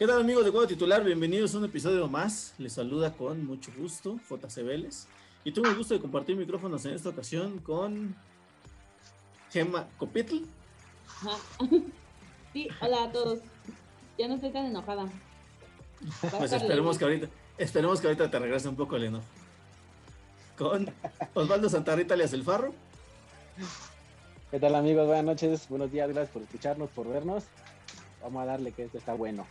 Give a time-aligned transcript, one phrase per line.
[0.00, 1.04] ¿Qué tal amigos de Juego Titular?
[1.04, 2.54] Bienvenidos a un episodio más.
[2.56, 5.06] Les saluda con mucho gusto JC Vélez.
[5.44, 8.16] Y tengo el gusto de compartir micrófonos en esta ocasión con
[9.52, 10.36] Gemma Copitl.
[12.54, 13.40] Sí, hola a todos.
[14.16, 15.04] Ya no estoy tan enojada.
[16.38, 19.26] Pues esperemos que ahorita, esperemos que ahorita te regrese un poco el enojo.
[20.56, 20.90] Con
[21.34, 22.72] Osvaldo Santarrita alias El Farro.
[24.50, 25.06] ¿Qué tal amigos?
[25.06, 27.44] Buenas noches, buenos días, gracias por escucharnos, por vernos.
[28.22, 29.46] Vamos a darle que esto está bueno.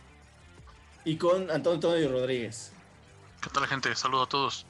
[1.04, 2.72] Y con Antonio Antonio Rodríguez.
[3.40, 3.94] ¿Qué tal gente?
[3.94, 4.66] Saludo a todos.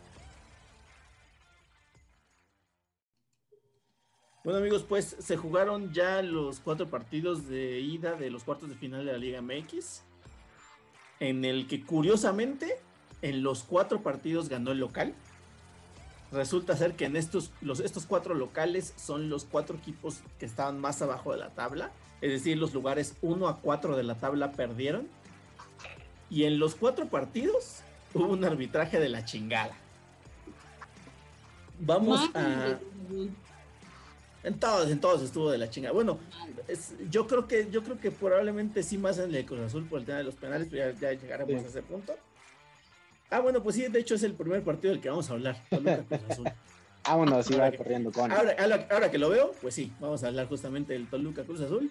[4.42, 8.74] Bueno amigos, pues se jugaron ya los cuatro partidos de ida de los cuartos de
[8.74, 10.02] final de la Liga MX,
[11.18, 12.80] en el que curiosamente
[13.20, 15.14] en los cuatro partidos ganó el local.
[16.32, 20.80] Resulta ser que en estos, los, estos cuatro locales son los cuatro equipos que estaban
[20.80, 24.52] más abajo de la tabla, es decir, los lugares 1 a 4 de la tabla
[24.52, 25.08] perdieron.
[26.30, 27.80] Y en los cuatro partidos
[28.14, 29.74] hubo un arbitraje de la chingada.
[31.80, 32.78] Vamos a...
[34.42, 35.92] En todos, en todos estuvo de la chingada.
[35.92, 36.18] Bueno,
[36.66, 40.00] es- yo creo que, yo creo que probablemente sí más en el Cruz Azul por
[40.00, 41.66] el tema de los penales, pero ya, ya llegaremos Sí.
[41.66, 42.14] a ese punto.
[43.28, 45.62] Ah, bueno, pues sí, de hecho es el primer partido del que vamos a hablar.
[45.68, 46.48] Toluca Cruz Azul.
[47.04, 48.32] Vámonos, Ahora iba que- corriendo con.
[48.32, 51.60] Ahora, ahora, ahora que lo veo, pues sí, vamos a hablar justamente del Toluca Cruz
[51.60, 51.90] Azul,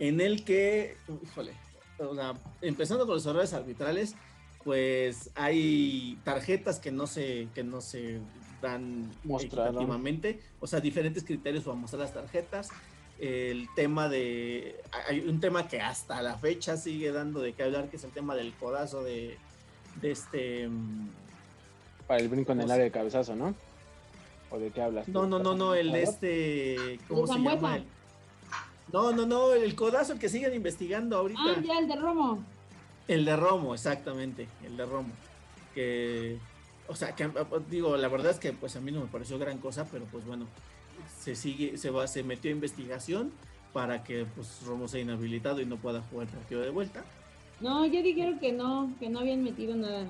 [0.00, 1.52] en el que, híjole,
[1.98, 4.14] o sea, empezando con los errores arbitrales,
[4.64, 8.20] pues hay tarjetas que no se, que no se
[8.60, 12.70] dan equitativamente, o sea, diferentes criterios para mostrar las tarjetas.
[13.18, 14.76] El tema de.
[15.08, 18.10] Hay un tema que hasta la fecha sigue dando de qué hablar, que es el
[18.10, 19.38] tema del codazo de,
[20.02, 20.68] de este.
[20.68, 21.08] mm,
[22.06, 23.54] Para el brinco en el área de cabezazo, ¿no?
[24.50, 25.08] ¿O de qué hablas?
[25.08, 26.98] No, no, no, no, el de este.
[27.08, 27.82] ¿Cómo se llama?
[28.92, 31.40] No, no, no, el codazo el que siguen investigando ahorita.
[31.44, 32.44] Ah, ya, el de Romo.
[33.08, 35.12] El de Romo, exactamente, el de Romo.
[35.74, 36.38] Que,
[36.88, 37.28] o sea, que
[37.68, 40.24] digo, la verdad es que pues a mí no me pareció gran cosa, pero pues
[40.24, 40.46] bueno,
[41.18, 43.32] se sigue, se va, se metió a investigación
[43.72, 47.04] para que pues Romo sea inhabilitado y no pueda jugar el partido de vuelta.
[47.60, 50.06] No, ya dijeron que no, que no habían metido nada.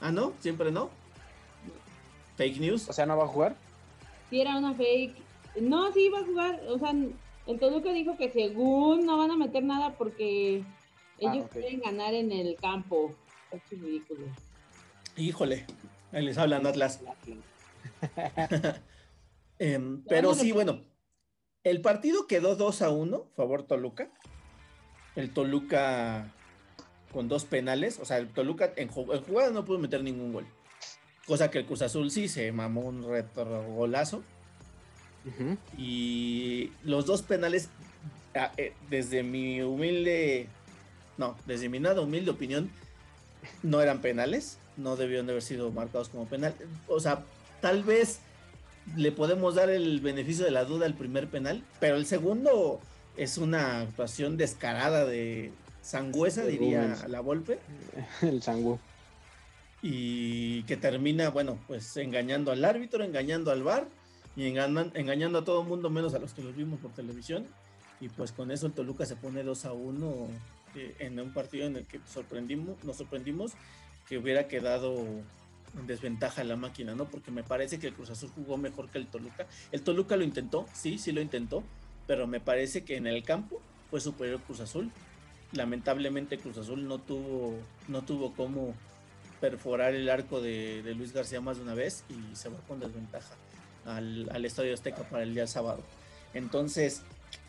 [0.00, 0.90] Ah, no, siempre no.
[2.36, 2.88] Fake news.
[2.88, 3.56] O sea, ¿no va a jugar?
[4.30, 5.14] Si era una fake.
[5.60, 6.60] No, sí iba a jugar.
[6.68, 6.92] O sea,
[7.46, 11.52] el Toluca dijo que según no van a meter nada porque Ah, ellos ok.
[11.52, 13.14] quieren ganar en el campo.
[13.50, 14.26] Es ridículo.
[15.16, 15.66] Híjole,
[16.12, 17.00] ahí les hablan Atlas.
[19.58, 20.80] Em, pero sí, bueno,
[21.62, 24.10] el partido quedó 2 a 1, favor Toluca.
[25.14, 26.32] El Toluca
[27.12, 30.32] con dos penales, o sea, el Toluca en, ju- en jugada no pudo meter ningún
[30.32, 30.46] gol.
[31.26, 34.24] Cosa que el Cruz Azul sí se mamó un retrogolazo.
[35.78, 37.68] Y los dos penales,
[38.34, 40.48] ah, eh, desde mi humilde,
[41.18, 42.70] no, desde mi nada humilde opinión,
[43.62, 46.54] no eran penales, no debieron de haber sido marcados como penal.
[46.88, 47.22] O sea,
[47.60, 48.20] tal vez
[48.96, 52.80] le podemos dar el beneficio de la duda al primer penal, pero el segundo
[53.16, 57.58] es una actuación descarada de Sangüesa, diría la Volpe,
[58.22, 58.78] El Sangú.
[59.82, 63.86] y que termina, bueno, pues engañando al árbitro, engañando al VAR
[64.36, 67.46] y engañan- engañando a todo mundo menos a los que los vimos por televisión.
[68.00, 70.26] Y pues con eso el Toluca se pone 2 a 1
[70.74, 73.52] eh, en un partido en el que sorprendimos, nos sorprendimos
[74.08, 74.96] que hubiera quedado
[75.78, 77.04] en desventaja la máquina, ¿no?
[77.04, 79.46] Porque me parece que el Cruz Azul jugó mejor que el Toluca.
[79.70, 81.62] El Toluca lo intentó, sí, sí lo intentó,
[82.06, 83.60] pero me parece que en el campo
[83.90, 84.90] fue superior Cruz Azul.
[85.52, 87.54] Lamentablemente Cruz Azul no tuvo,
[87.88, 88.74] no tuvo cómo
[89.40, 93.34] perforar el arco de Luis García más de una vez y se va con desventaja
[93.86, 95.82] al, al Estadio Azteca para el día sábado.
[96.34, 97.02] Entonces,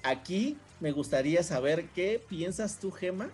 [0.04, 3.30] aquí me gustaría saber qué piensas tú, Gema.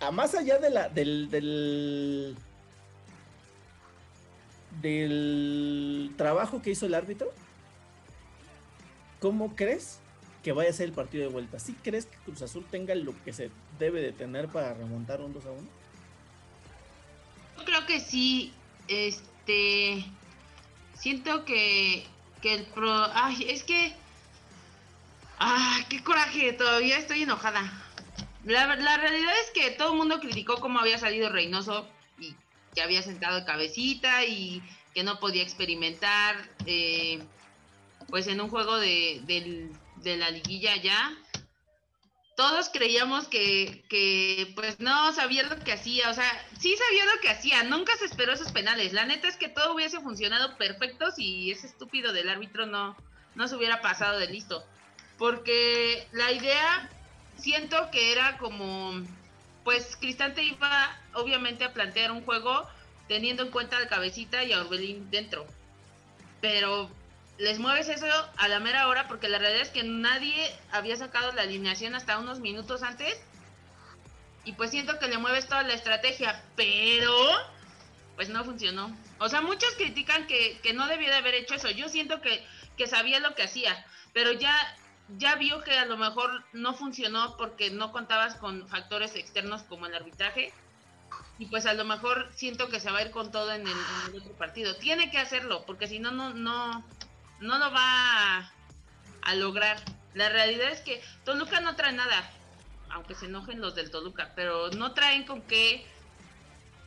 [0.00, 2.36] A más allá de la, del, del,
[4.82, 7.32] del trabajo que hizo el árbitro,
[9.20, 9.98] ¿cómo crees
[10.42, 11.58] que vaya a ser el partido de vuelta?
[11.58, 15.32] ¿Sí crees que Cruz Azul tenga lo que se debe de tener para remontar un
[15.32, 15.60] 2 a 1?
[17.58, 18.52] Yo creo que sí,
[18.88, 20.04] este,
[20.98, 22.06] siento que,
[22.42, 23.94] que el pro, ay, es que,
[25.38, 27.62] ay, qué coraje, todavía estoy enojada.
[28.44, 31.88] La, la realidad es que todo el mundo criticó cómo había salido Reynoso
[32.18, 32.34] y
[32.74, 34.62] que había sentado de cabecita y
[34.94, 36.36] que no podía experimentar,
[36.66, 37.20] eh,
[38.08, 41.16] pues en un juego de, del- de la liguilla ya.
[42.36, 47.20] Todos creíamos que, que, pues no sabía lo que hacía, o sea, sí sabía lo
[47.20, 48.92] que hacía, nunca se esperó esos penales.
[48.92, 52.96] La neta es que todo hubiese funcionado perfecto si ese estúpido del árbitro no,
[53.34, 54.64] no se hubiera pasado de listo.
[55.16, 56.90] Porque la idea
[57.36, 59.04] siento que era como
[59.64, 62.68] pues Cristante iba obviamente a plantear un juego
[63.08, 65.46] teniendo en cuenta al cabecita y a Orbelín dentro.
[66.40, 66.90] Pero
[67.38, 71.32] les mueves eso a la mera hora porque la realidad es que nadie había sacado
[71.32, 73.20] la alineación hasta unos minutos antes.
[74.44, 77.12] Y pues siento que le mueves toda la estrategia, pero
[78.14, 78.94] pues no funcionó.
[79.18, 81.70] O sea, muchos critican que, que no debió de haber hecho eso.
[81.70, 82.44] Yo siento que,
[82.76, 84.54] que sabía lo que hacía, pero ya
[85.18, 89.86] ya vio que a lo mejor no funcionó porque no contabas con factores externos como
[89.86, 90.52] el arbitraje
[91.38, 94.16] y pues a lo mejor siento que se va a ir con todo en el,
[94.16, 94.76] otro partido.
[94.76, 96.84] Tiene que hacerlo porque si no, no, no,
[97.40, 98.52] no lo va a,
[99.22, 99.78] a, lograr.
[100.14, 102.30] La realidad es que Toluca no trae nada,
[102.90, 105.86] aunque se enojen los del Toluca, pero no traen con qué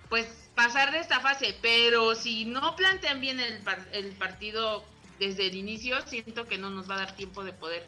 [0.09, 1.55] pues pasar de esta fase.
[1.61, 4.83] Pero si no plantean bien el, partido
[5.19, 7.85] desde el inicio, siento que no nos va a dar tiempo de poder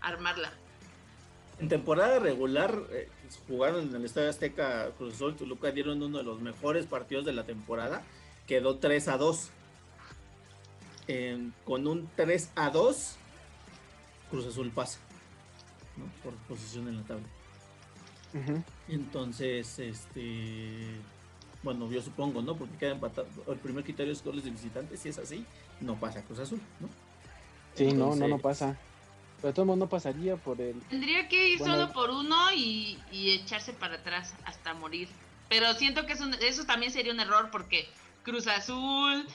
[0.00, 0.52] armarla.
[1.58, 3.08] En temporada regular eh,
[3.48, 7.32] jugaron en el Estadio Azteca Cruz Azul Toluca dieron uno de los mejores partidos de
[7.32, 8.02] la temporada.
[8.46, 9.50] Quedó 3 a 2.
[11.64, 13.16] Con un 3 a 2,
[14.30, 14.98] Cruz Azul pasa
[15.96, 16.04] ¿no?
[16.22, 17.26] por posición en la tabla.
[18.88, 20.96] Entonces, este.
[21.62, 22.54] Bueno, yo supongo, ¿no?
[22.56, 23.26] Porque queda empatado.
[23.48, 25.00] El primer criterio es goles de visitantes.
[25.00, 25.44] Si es así,
[25.80, 26.88] no pasa Cruz Azul, ¿no?
[27.74, 28.76] Sí, no, no, no pasa.
[29.40, 30.80] Pero todo el mundo pasaría por el.
[30.82, 35.08] Tendría que ir solo por uno y, echarse para atrás hasta morir.
[35.48, 37.88] Pero siento que eso también sería un error porque
[38.22, 39.26] Cruz Azul,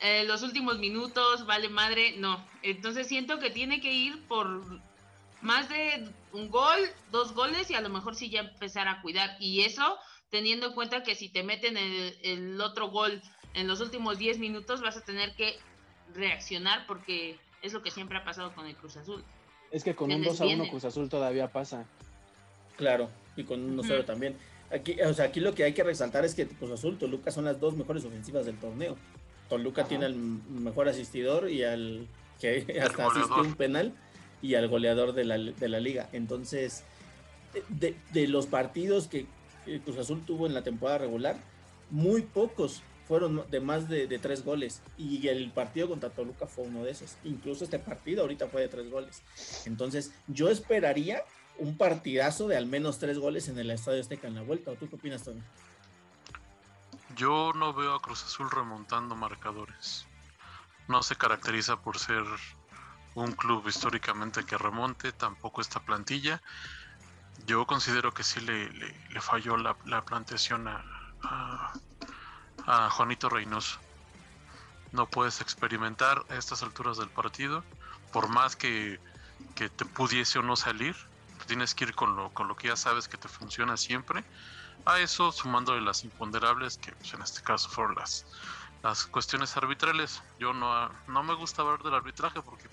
[0.00, 2.44] eh, los últimos minutos, vale madre, no.
[2.62, 4.62] Entonces siento que tiene que ir por
[5.42, 6.78] más de un gol,
[7.10, 9.36] dos goles y a lo mejor sí ya empezar a cuidar.
[9.40, 9.98] Y eso
[10.30, 13.20] teniendo en cuenta que si te meten el, el otro gol
[13.54, 15.56] en los últimos 10 minutos vas a tener que
[16.14, 19.24] reaccionar porque es lo que siempre ha pasado con el Cruz Azul.
[19.70, 21.84] Es que con un 2 a 1 Cruz Azul todavía pasa.
[22.76, 24.36] Claro, y con un 1 0 también.
[24.72, 27.44] Aquí, o sea, aquí lo que hay que resaltar es que Cruz Azul, Toluca son
[27.44, 28.96] las dos mejores ofensivas del torneo.
[29.50, 32.06] Toluca tiene al mejor asistidor y al
[32.40, 33.92] que hasta asistió un penal
[34.40, 36.08] y al goleador de la, de la liga.
[36.12, 36.84] Entonces,
[37.68, 39.26] de, de, los partidos que
[39.84, 41.36] Cruz Azul tuvo en la temporada regular,
[41.90, 46.84] muy pocos fueron de más de, tres goles y el partido contra Toluca fue uno
[46.84, 47.16] de esos.
[47.24, 49.22] Incluso este partido ahorita fue de tres goles.
[49.66, 51.24] Entonces yo esperaría
[51.58, 54.70] un partidazo de al menos tres goles en el Estadio Azteca en la vuelta.
[54.70, 55.40] ¿O tú qué opinas, Tony?
[57.20, 60.06] Yo no veo a Cruz Azul remontando marcadores.
[60.88, 62.24] No se caracteriza por ser
[63.14, 66.40] un club históricamente que remonte, tampoco esta plantilla.
[67.44, 71.74] Yo considero que sí le, falló la, la planteación a,
[72.92, 73.78] Juanito Reynoso.
[74.92, 77.62] No puedes experimentar a estas alturas del partido,
[78.14, 78.98] por más que,
[79.56, 80.96] te pudiese o no salir,
[81.46, 84.24] tienes que ir con lo, con lo que ya sabes que te funciona siempre.
[84.86, 88.24] A eso sumándole las imponderables, que pues, en este caso fueron las,
[88.82, 90.20] las cuestiones arbitrales.
[90.38, 92.68] Yo no, no me gusta hablar del arbitraje porque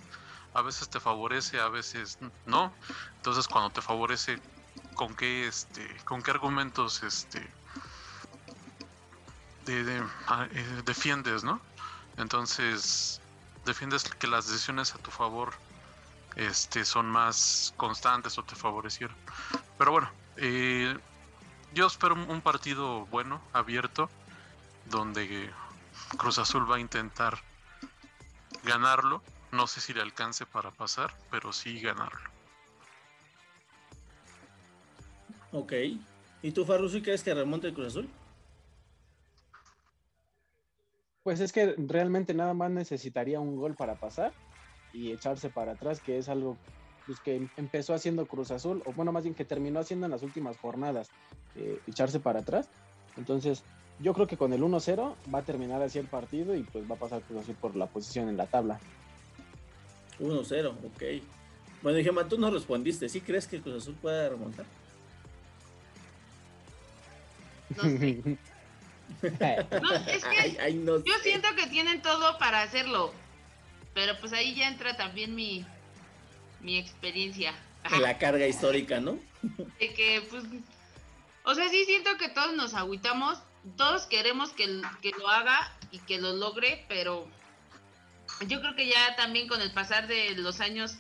[0.53, 2.75] a veces te favorece, a veces no.
[3.15, 4.37] Entonces cuando te favorece,
[4.95, 7.45] ¿con qué, este, con qué argumentos este,
[10.27, 11.61] Ah, eh, defiendes, ¿no?
[12.15, 13.19] Entonces,
[13.65, 15.53] defiendes que las decisiones a tu favor
[16.37, 19.17] este, son más constantes o te favorecieron.
[19.77, 20.95] Pero bueno, eh,
[21.73, 24.09] yo espero un partido bueno, abierto,
[24.85, 25.49] donde
[26.17, 27.37] Cruz Azul va a intentar
[28.63, 29.21] ganarlo.
[29.51, 32.29] No sé si le alcance para pasar, pero sí ganarlo.
[35.51, 35.73] Ok.
[36.41, 38.09] ¿Y tú, Farrusi, crees que remonte el Cruz Azul?
[41.23, 44.33] Pues es que realmente nada más necesitaría un gol para pasar
[44.93, 46.57] y echarse para atrás, que es algo
[47.07, 50.21] pues, que empezó haciendo Cruz Azul, o bueno, más bien que terminó haciendo en las
[50.21, 51.09] últimas jornadas,
[51.55, 52.69] eh, echarse para atrás.
[53.15, 53.63] Entonces,
[53.99, 56.95] yo creo que con el 1-0 va a terminar así el partido y pues va
[56.95, 58.79] a pasar Cruz Azul por la posición en la tabla.
[60.19, 61.23] 1-0, ok.
[61.81, 63.07] Bueno, Gemma, tú no respondiste.
[63.07, 64.65] ¿Sí crees que Cruz Azul pueda remontar?
[67.75, 68.21] No sé.
[69.81, 73.13] No, es que yo siento que tienen todo para hacerlo.
[73.93, 75.65] Pero pues ahí ya entra también mi,
[76.61, 77.53] mi experiencia.
[77.99, 79.17] La carga histórica, ¿no?
[79.79, 80.43] De que, pues,
[81.43, 83.39] o sea, sí siento que todos nos agüitamos,
[83.77, 87.27] todos queremos que, que lo haga y que lo logre, pero
[88.47, 90.97] yo creo que ya también con el pasar de los años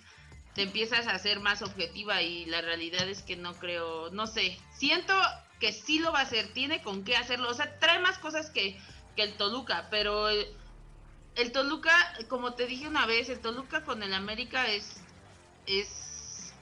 [0.57, 4.57] te empiezas a ser más objetiva y la realidad es que no creo, no sé,
[4.73, 5.13] siento
[5.59, 8.49] que sí lo va a hacer, tiene con qué hacerlo, o sea, trae más cosas
[8.49, 8.79] que,
[9.17, 11.91] el Toluca, pero el, Toluca,
[12.27, 15.01] como te dije una vez, el Toluca con el América es,
[15.67, 16.53] es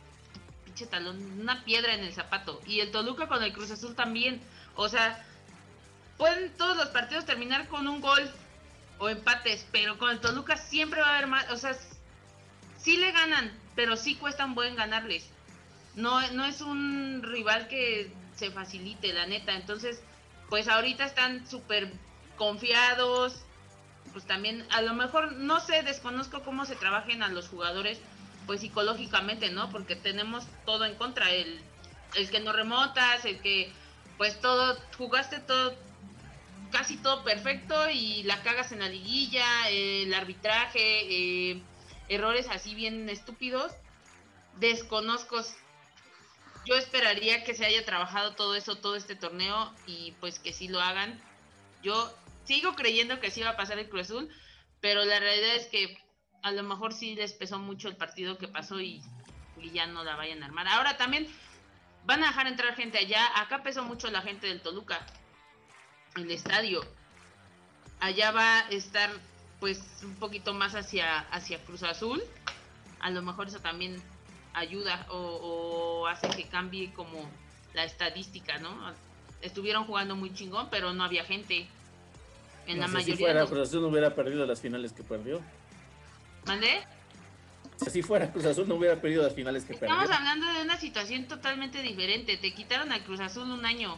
[0.65, 2.61] pinche talón, una piedra en el zapato.
[2.65, 4.41] Y el Toluca con el Cruz Azul también.
[4.75, 5.23] O sea,
[6.17, 8.29] pueden todos los partidos terminar con un gol
[8.97, 11.75] o empates, pero con el Toluca siempre va a haber más, o sea,
[12.77, 15.29] sí le ganan, pero sí cuestan buen ganarles.
[15.95, 19.53] No, no es un rival que se facilite, la neta.
[19.53, 20.01] Entonces,
[20.49, 21.91] pues ahorita están súper
[22.37, 23.41] confiados.
[24.11, 27.99] Pues también, a lo mejor, no sé, desconozco cómo se trabajen a los jugadores,
[28.45, 29.69] pues psicológicamente, ¿no?
[29.69, 31.31] Porque tenemos todo en contra.
[31.31, 31.59] El,
[32.15, 33.71] el que no remotas, el que,
[34.17, 35.75] pues todo, jugaste todo,
[36.71, 41.61] casi todo perfecto y la cagas en la liguilla, el arbitraje, eh,
[42.09, 43.71] errores así bien estúpidos.
[44.59, 45.41] Desconozco
[46.65, 50.67] yo esperaría que se haya trabajado todo eso, todo este torneo y pues que sí
[50.67, 51.21] lo hagan.
[51.83, 52.11] Yo
[52.45, 54.29] sigo creyendo que sí va a pasar el Cruz Azul,
[54.81, 55.97] pero la realidad es que
[56.45, 59.01] a lo mejor sí les pesó mucho el partido que pasó y,
[59.73, 60.67] ya no la vayan a armar.
[60.67, 61.27] Ahora también
[62.05, 63.19] van a dejar entrar gente allá.
[63.41, 65.03] Acá pesó mucho la gente del Toluca,
[66.15, 66.85] el estadio.
[67.99, 69.09] Allá va a estar
[69.59, 72.21] pues un poquito más hacia, hacia Cruz Azul.
[72.99, 73.99] A lo mejor eso también
[74.53, 77.27] ayuda o, hace que cambie como
[77.73, 78.93] la estadística, ¿no?
[79.41, 81.65] Estuvieron jugando muy chingón, pero no había gente.
[82.67, 83.15] En la mayoría.
[83.15, 85.41] Si fuera, Cruz Azul no hubiera perdido las finales que perdió.
[86.45, 86.83] ¿Mandé?
[87.77, 89.93] Si así fuera, Cruz Azul no hubiera perdido las finales que perdió.
[89.95, 92.37] Estamos hablando de una situación totalmente diferente.
[92.37, 93.97] Te quitaron al Cruz Azul un año.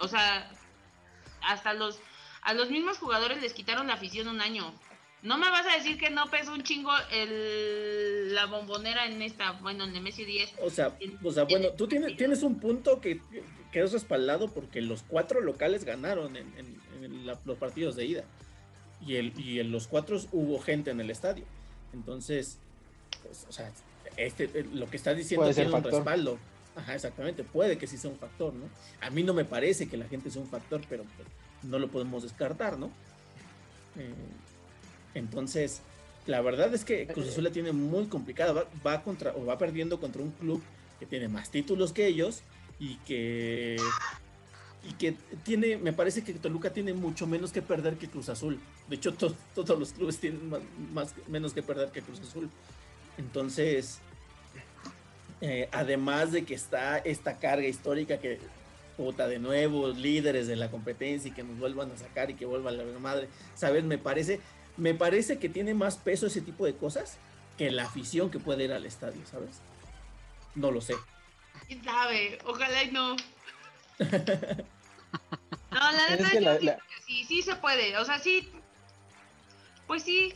[0.00, 0.50] O sea,
[1.42, 2.00] hasta los
[2.42, 4.72] a los mismos jugadores les quitaron la afición un año.
[5.22, 9.52] No me vas a decir que no pesa un chingo el, la bombonera en esta,
[9.52, 10.54] bueno, en el Messi 10.
[10.62, 13.20] O sea, o sea bueno, tú tienes, tienes un punto que
[13.72, 16.78] quedó respaldado porque los cuatro locales ganaron en,
[17.44, 18.24] los partidos de ida.
[19.06, 21.44] Y, el, y en los cuatro hubo gente en el estadio.
[21.92, 22.58] Entonces,
[23.22, 23.70] pues, o sea,
[24.16, 26.38] este, eh, lo que estás diciendo tiene un respaldo.
[26.76, 28.66] Ajá, exactamente, puede que sí sea un factor, ¿no?
[29.00, 31.26] A mí no me parece que la gente sea un factor, pero pues,
[31.64, 32.86] no lo podemos descartar, ¿no?
[33.96, 34.12] Eh,
[35.14, 35.82] entonces,
[36.26, 38.66] la verdad es que Cruz Azul la tiene muy complicada.
[38.86, 40.62] Va, contra, o va perdiendo contra un club
[41.00, 42.42] que tiene más títulos que ellos
[42.78, 43.76] y que
[44.88, 45.14] y que
[45.44, 48.58] tiene, me parece que Toluca tiene mucho menos que perder que Cruz Azul.
[48.88, 50.50] De hecho, todos los clubes tienen
[50.92, 52.48] más, menos que perder que Cruz Azul.
[53.18, 53.98] Entonces,
[55.42, 58.38] eh, además de que está esta carga histórica que
[58.96, 62.46] puta de nuevos líderes de la competencia y que nos vuelvan a sacar y que
[62.46, 63.84] vuelva la madre, ¿sabes?
[63.84, 64.40] Me parece
[64.78, 67.18] me parece que tiene más peso ese tipo de cosas
[67.58, 69.60] que la afición que puede ir al estadio, ¿sabes?
[70.54, 70.94] No lo sé.
[71.66, 72.38] ¿Quién sabe?
[72.46, 73.16] Ojalá y no.
[75.70, 77.96] no, la verdad sí, sí se puede.
[77.98, 78.48] O sea, sí.
[79.86, 80.34] Pues sí.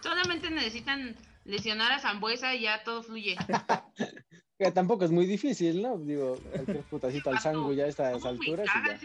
[0.00, 3.36] Solamente necesitan lesionar a Zambuesa y ya todo fluye.
[4.58, 5.98] que tampoco es muy difícil, ¿no?
[5.98, 8.66] Digo, cualquier putacito al sangue ya a estas alturas.
[8.94, 8.98] ya.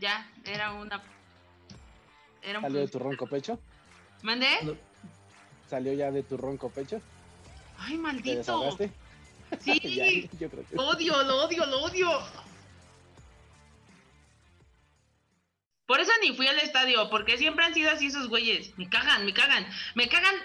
[0.00, 1.02] ya, era una
[2.42, 3.58] ¿Salió de tu ronco pecho?
[4.22, 4.48] ¿Mandé?
[5.68, 7.00] ¿Salió ya de tu ronco pecho?
[7.78, 8.76] Ay, maldito.
[9.60, 10.76] Sí, yo creo que...
[10.76, 12.08] odio, lo odio, lo odio.
[15.88, 18.78] Por eso ni fui al estadio, porque siempre han sido así esos güeyes.
[18.78, 19.66] Me cagan, me cagan.
[19.96, 20.36] Me cagan,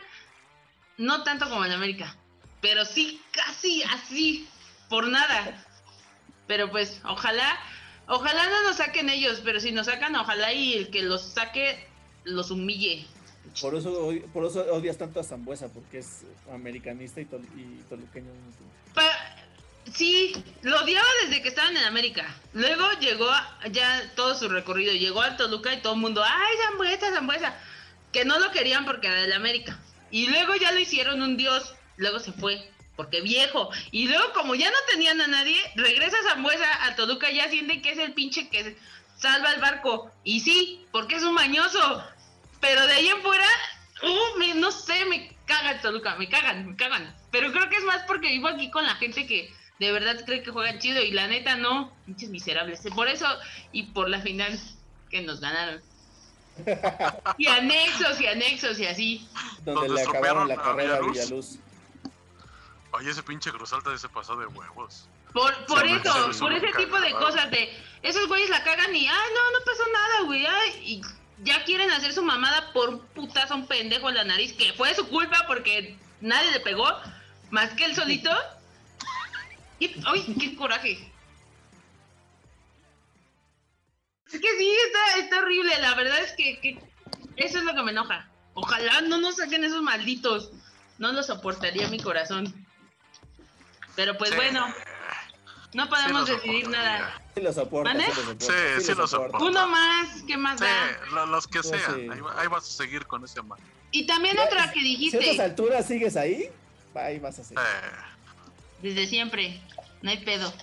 [0.98, 2.16] no tanto como en América,
[2.62, 4.48] pero sí casi así,
[4.90, 5.64] por nada.
[6.48, 7.60] Pero pues, ojalá
[8.08, 11.88] Ojalá no nos saquen ellos, pero si nos sacan, ojalá y el que los saque
[12.26, 13.06] los humille.
[13.62, 18.28] Por eso, por eso odias tanto a Zambuesa, porque es americanista y, toluqueño.
[19.92, 22.26] Sí, lo odiaba desde que estaban en América.
[22.54, 23.30] Luego llegó
[23.72, 27.56] ya todo su recorrido, llegó a Toluca y todo el mundo, ¡ay, Zambuesa, Zambuesa!
[28.12, 29.80] Que no lo querían porque era de América.
[30.12, 33.70] Y luego ya lo hicieron un dios, luego se fue porque viejo.
[33.92, 37.92] Y luego, como ya no tenían a nadie, regresa Zambuesa a Toluca, ya sienten que
[37.92, 38.78] es el pinche que
[39.18, 40.12] salva el barco.
[40.24, 42.04] Y sí, porque es un mañoso.
[42.60, 43.48] Pero de ahí en fuera,
[44.04, 47.16] uh, no sé, me cagan Toluca, me cagan, me cagan.
[47.32, 49.52] Pero creo que es más porque vivo aquí con la gente que
[49.84, 52.82] de verdad cree que juegan chido y la neta no, pinches miserables.
[52.96, 53.28] Por eso
[53.72, 54.58] y por la final
[55.10, 55.82] que nos ganaron.
[57.38, 59.28] y anexos y anexos y así.
[59.66, 61.58] Donde le acabaron la carrera a Villaluz.
[62.92, 65.08] Oye, ese pinche Cruz Alta se pasó de huevos.
[65.34, 69.30] Por, por eso, por ese tipo de cosas de esos güeyes la cagan y ay
[69.34, 70.46] no, no pasó nada, güey,
[70.84, 71.02] y
[71.40, 74.94] ya quieren hacer su mamada por un putazo un pendejo en la nariz, que fue
[74.94, 76.88] su culpa porque nadie le pegó,
[77.50, 78.30] más que él solito.
[79.80, 81.12] ¡Ay, qué coraje!
[84.32, 86.80] Es que sí, está, está horrible, la verdad es que, que
[87.36, 88.28] eso es lo que me enoja.
[88.56, 90.52] Ojalá no nos saquen esos malditos.
[90.98, 92.54] No lo soportaría mi corazón.
[93.96, 94.36] Pero pues Sí.
[94.36, 94.66] bueno,
[95.74, 97.20] no podemos Sí decidir nada.
[97.36, 98.46] Sí lo soporta, sí lo soporta.
[98.46, 99.38] Sí, sí lo soporta.
[99.40, 101.00] Uno más, ¿qué más Sí, da?
[101.12, 101.96] lo- los que Pues sean.
[101.96, 102.08] sí.
[102.12, 103.60] Ahí, va- ahí vas a seguir con ese man.
[103.92, 106.50] Y también otra que Si a estas dijiste, alturas sigues ahí,
[106.96, 107.60] ahí vas a seguir.
[107.60, 107.92] Eh,
[108.84, 109.60] desde siempre,
[110.02, 110.54] no hay pedo.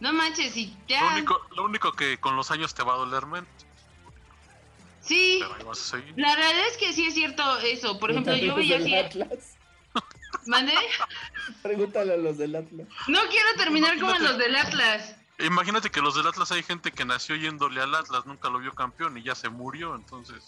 [0.00, 1.12] No manches, y lo, ya.
[1.14, 3.48] único, lo único que con los años te va a doler menos.
[5.00, 6.14] Sí, Pero ahí vas a seguir.
[6.16, 7.98] la realidad es que sí es cierto eso.
[7.98, 8.94] Por ejemplo, yo veía así.
[8.94, 9.56] Atlas.
[10.46, 10.74] ¿Mandé?
[11.62, 12.86] Pregúntale a los del Atlas.
[13.08, 14.28] No quiero terminar como Imagínate.
[14.28, 15.16] los del Atlas.
[15.40, 18.74] Imagínate que los del Atlas hay gente que nació yéndole al Atlas, nunca lo vio
[18.74, 20.44] campeón y ya se murió, entonces.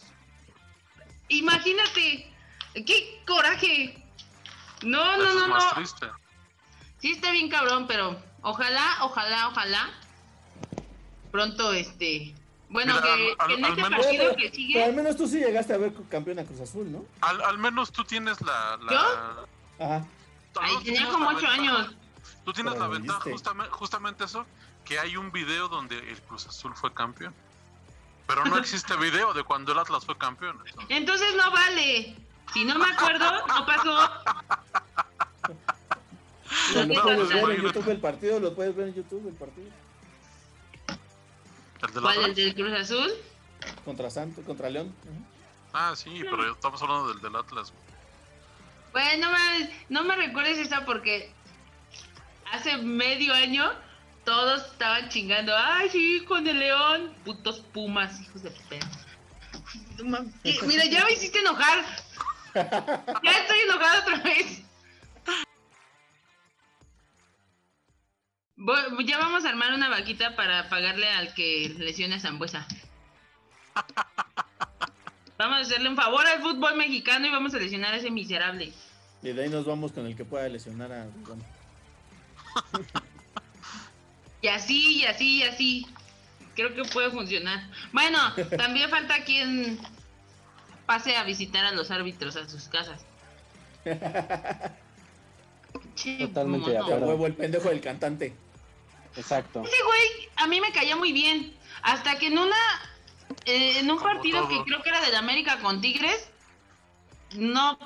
[1.28, 2.30] Imagínate.
[2.74, 4.00] ¡Qué coraje!
[4.82, 5.72] No, no, eso no, es más no.
[5.72, 6.06] triste.
[7.00, 9.90] Sí está bien cabrón, pero ojalá, ojalá, ojalá.
[11.30, 12.34] Pronto, este.
[12.68, 14.92] Bueno, Mira, que, al- que en al este menos- partido que pero al sigue.
[14.92, 17.04] menos tú sí llegaste a ver campeón a Cruz Azul, ¿no?
[17.20, 18.76] Al, al menos tú tienes la.
[18.82, 19.46] la
[19.80, 20.06] Ajá.
[20.84, 21.94] tenía como ocho años.
[22.44, 24.46] Tú tienes Pero la ventaja, justamente, justamente eso,
[24.84, 27.34] que hay un video donde el Cruz Azul fue campeón.
[28.26, 30.56] Pero no existe video de cuando el Atlas fue campeón.
[30.64, 30.86] entonces.
[30.96, 32.16] Entonces no vale.
[32.52, 34.10] Si no me acuerdo, no pasó.
[36.74, 37.62] Lo No, puedes no, ver en.
[37.64, 39.68] YouTube el partido, lo puedes ver en YouTube el partido.
[41.82, 42.24] ¿El del ¿Cuál?
[42.24, 43.10] ¿El del Cruz Azul?
[43.84, 44.94] Contra Santos, contra León.
[45.72, 47.72] Ah, sí, pero estamos hablando del del Atlas.
[48.92, 51.32] Bueno, no me, no me recuerdes esa porque
[52.52, 53.70] hace medio año
[54.24, 55.52] todos estaban chingando.
[55.56, 57.14] Ay, sí, con el león.
[57.24, 58.52] Putos pumas, hijos de.
[60.02, 60.18] No.
[60.42, 60.58] ¿Qué?
[60.66, 61.84] Mira, ya me hiciste enojar.
[62.54, 64.62] Ya estoy enojada otra vez.
[69.04, 72.66] Ya vamos a armar una vaquita para pagarle al que lesione a Zambuesa.
[75.38, 78.72] Vamos a hacerle un favor al fútbol mexicano y vamos a lesionar a ese miserable.
[79.22, 81.06] Y de ahí nos vamos con el que pueda lesionar a.
[84.42, 85.86] Y así, y así, y así.
[86.54, 87.62] Creo que puede funcionar.
[87.92, 88.18] Bueno,
[88.58, 89.78] también falta quien
[90.84, 93.00] pase a visitar a los árbitros a sus casas.
[96.18, 97.06] Totalmente de acuerdo.
[97.06, 98.34] huevo, el pendejo del cantante.
[99.16, 99.62] Exacto.
[99.64, 101.56] Ese güey a mí me caía muy bien.
[101.82, 102.56] Hasta que en una.
[103.44, 106.30] eh, en un Como partido que creo que era del América con Tigres.
[107.36, 107.78] No.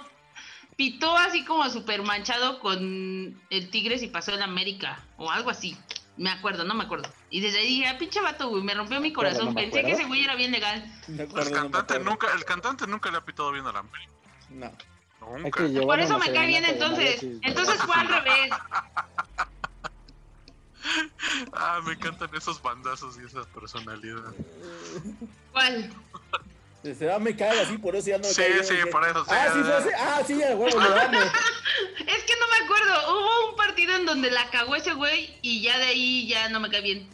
[0.77, 5.01] Pitó así como súper manchado con el Tigres y pasó el América.
[5.17, 5.77] O algo así.
[6.17, 7.09] Me acuerdo, no me acuerdo.
[7.31, 9.47] Y desde ahí dije, "Ah, pinche vato, güey, me rompió mi corazón.
[9.47, 10.85] no Pensé que ese güey era bien legal.
[11.09, 13.81] No El no me cantante, nunca, el cantante nunca le ha pitado bien a la
[13.81, 14.13] América.
[14.51, 14.73] No.
[15.51, 17.25] Que Por eso me cae bien entonces.
[17.43, 18.51] Entonces fue al revés.
[21.53, 24.35] Ah, me encantan esos bandazos y esa personalidad.
[25.53, 25.91] ¿Cuál?
[26.83, 29.09] Dice, ah, me cae así, por eso ya no me Sí, cae sí, Dije, por
[29.09, 29.31] eso, sí.
[29.33, 29.89] Ah, sí, fue así.
[29.97, 31.25] Ah, sí, a huevo, le damos.
[32.07, 33.13] Es que no me acuerdo.
[33.13, 36.61] Hubo un partido en donde la cagó ese güey y ya de ahí ya no
[36.61, 37.09] me cae bien.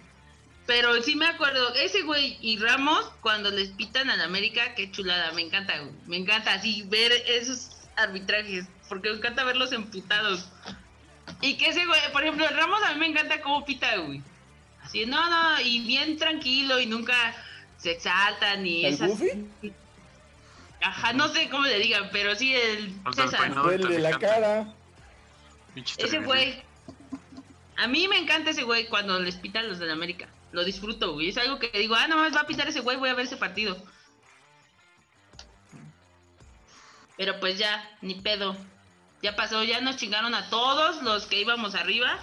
[0.67, 5.33] Pero sí me acuerdo, ese güey y Ramos, cuando les pitan al América, qué chulada,
[5.33, 5.93] me encanta, güey.
[6.07, 10.49] Me encanta así ver esos arbitrajes, porque me encanta verlos emputados.
[11.41, 14.23] Y que ese güey, por ejemplo, el Ramos a mí me encanta cómo pita, güey.
[14.83, 17.15] Así, no, no, y bien tranquilo y nunca
[17.79, 19.09] se exaltan ni ¿El esas...
[19.11, 19.47] Goofy?
[20.83, 23.41] Ajá, no sé cómo le digan, pero sí el El César.
[23.41, 24.75] peinado Duele la cara.
[25.99, 26.63] Ese güey.
[27.77, 30.29] A mí me encanta ese güey cuando les pitan los del América.
[30.53, 31.29] Lo disfruto, güey.
[31.29, 33.37] Es algo que digo, ah, nomás va a pitar ese güey, voy a ver ese
[33.37, 33.77] partido.
[37.17, 38.57] Pero pues ya, ni pedo.
[39.23, 42.19] Ya pasó, ya nos chingaron a todos los que íbamos arriba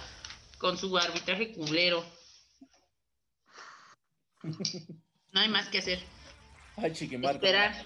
[0.58, 2.04] con su arbitraje culero.
[5.30, 5.98] No hay más que hacer.
[6.78, 7.36] Ay, chiquimarco.
[7.36, 7.84] Esperar.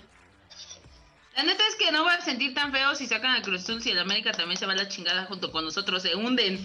[1.36, 3.82] La neta es que no voy a sentir tan feo si sacan a Cruz Azul
[3.82, 6.60] si el América también se va a la chingada junto con nosotros, se hunden.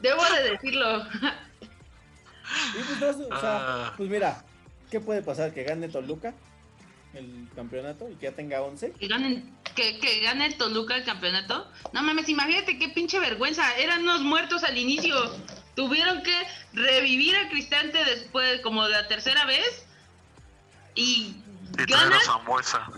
[0.00, 1.04] Debo de decirlo.
[2.78, 3.94] Y pues, no, o sea, Ah.
[3.96, 4.42] pues mira,
[4.90, 5.52] ¿qué puede pasar?
[5.52, 6.32] Que gane Toluca
[7.12, 8.92] el campeonato y que ya tenga 11.
[8.92, 11.70] que ganen, que, que gane el Toluca el campeonato.
[11.92, 13.76] No mames, imagínate qué pinche vergüenza.
[13.76, 15.14] Eran unos muertos al inicio.
[15.76, 16.34] Tuvieron que
[16.72, 19.86] revivir a Cristante después, como la tercera vez.
[20.96, 21.36] Y
[21.78, 22.90] Y traer a Zambuesa.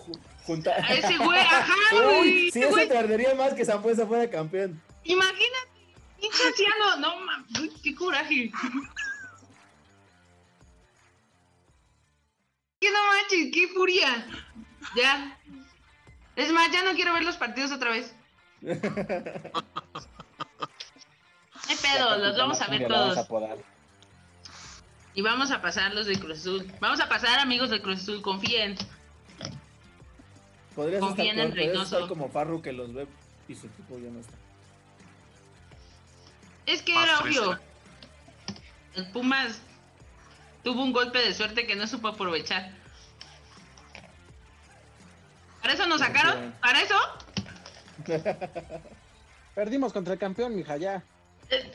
[0.44, 0.70] Junta...
[0.70, 1.38] a ese güey.
[1.38, 2.20] Ajá, güey.
[2.20, 4.80] Uy, sí, ese eso ardería más que Zambuesa fuera campeón.
[5.04, 5.70] Imagínate,
[6.18, 6.96] pinche anciano.
[6.96, 8.50] No mames, qué coraje.
[12.80, 14.26] Que no manches, qué furia.
[14.96, 15.38] Ya.
[16.40, 18.14] Es más, ya no quiero ver los partidos otra vez.
[21.62, 23.50] No hay pedo, los vamos a ver vamos todos.
[23.50, 23.56] a.
[25.14, 26.66] Y vamos a pasar los de Cruz Azul.
[26.80, 28.76] Vamos a pasar, amigos de Cruz Azul, confíen.
[30.74, 31.96] Podrías estar, Confíen en peor, podrías Reynoso.
[31.96, 33.06] estar como Farru que los ve
[33.46, 34.32] y su equipo ya no está.
[36.66, 37.40] Es que Más era triste.
[37.40, 37.60] obvio.
[38.96, 39.60] El Pumas
[40.64, 42.72] tuvo un golpe de suerte que no supo aprovechar.
[45.60, 46.54] ¿Para eso nos sacaron?
[46.60, 46.96] ¿Para eso?
[49.54, 51.02] Perdimos contra el campeón, mija, ya.
[51.50, 51.70] Eh,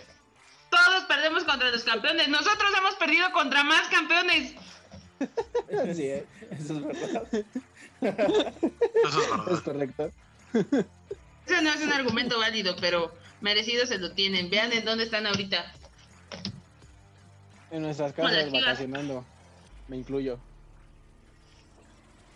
[0.70, 2.28] Todos perdemos contra los campeones.
[2.30, 4.54] Nosotros hemos perdido contra más campeones.
[5.96, 6.26] Sí, ¿eh?
[6.52, 7.28] Eso es verdad.
[7.32, 7.46] Eso
[8.02, 9.64] es es verdad.
[9.64, 10.12] correcto.
[10.54, 14.50] Eso no es un argumento válido, pero merecido se lo tienen.
[14.50, 15.72] Vean en dónde están ahorita.
[17.72, 19.26] En nuestras casas vacacionando.
[19.88, 20.38] Me incluyo.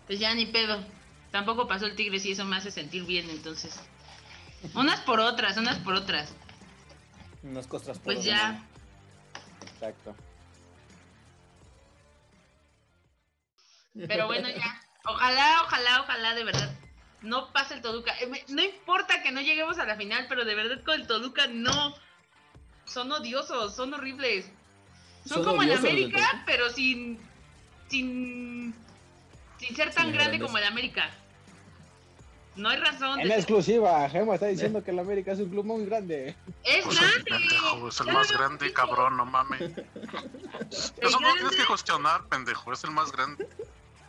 [0.06, 0.82] Pues ya ni pedo.
[1.30, 3.78] Tampoco pasó el Tigres y eso me hace sentir bien, entonces.
[4.74, 6.34] Unas por otras, unas por otras.
[7.42, 8.62] Unas costras por Pues ya.
[9.74, 10.14] Exacto.
[14.06, 14.80] Pero bueno, ya.
[15.06, 16.70] Ojalá, ojalá, ojalá, de verdad.
[17.22, 18.12] No pase el Toluca.
[18.20, 21.46] Eh, No importa que no lleguemos a la final, pero de verdad con el Toluca
[21.48, 21.94] no.
[22.86, 24.46] Son odiosos, son horribles.
[25.24, 27.18] Son, Son como el América, pero sin.
[27.88, 28.74] sin.
[29.58, 30.44] sin ser tan Sin grande grandeza.
[30.44, 31.10] como el América.
[32.60, 33.20] No hay razón.
[33.20, 36.36] En de- exclusiva, Gema está diciendo que el América es un club muy grande.
[36.62, 37.24] Es sea, grande.
[37.30, 39.60] pendejo, es el más grande, cabrón, no mames.
[40.70, 43.48] Eso no tienes grande- que cuestionar, pendejo, es el más grande.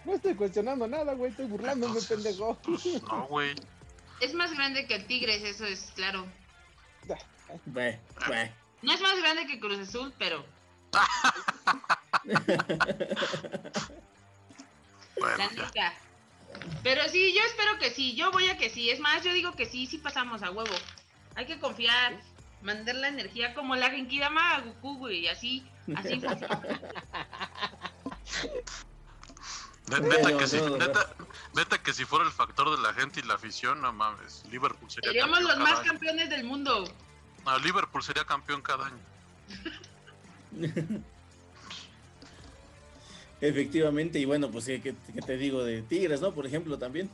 [0.04, 2.58] No estoy cuestionando nada, güey, estoy burlándome, Entonces, pendejo.
[2.64, 3.56] Pues no, güey.
[4.20, 6.26] Es más grande que el Tigres, eso es claro.
[8.82, 10.44] No es más grande que Cruz Azul, pero
[15.20, 15.94] Bueno, la ya.
[16.84, 18.16] Pero sí, yo espero que sí.
[18.16, 18.90] Yo voy a que sí.
[18.90, 20.74] Es más, yo digo que sí, sí pasamos a huevo.
[21.36, 22.20] Hay que confiar,
[22.62, 25.28] mandar la energía como la Genkidama a Goku, güey.
[25.28, 26.62] Así, así funciona.
[29.90, 30.78] Neta que, si, no, no.
[30.78, 31.16] neta,
[31.54, 34.90] neta que si fuera el factor de la gente y la afición, no mames, Liverpool
[34.90, 35.92] sería Seríamos campeón los cada más año.
[35.92, 36.96] campeones del mundo.
[37.46, 39.00] No, Liverpool sería campeón cada año.
[43.42, 46.32] Efectivamente, y bueno, pues ¿qué, qué- te digo de Tigres, ¿no?
[46.32, 47.10] Por ejemplo, también.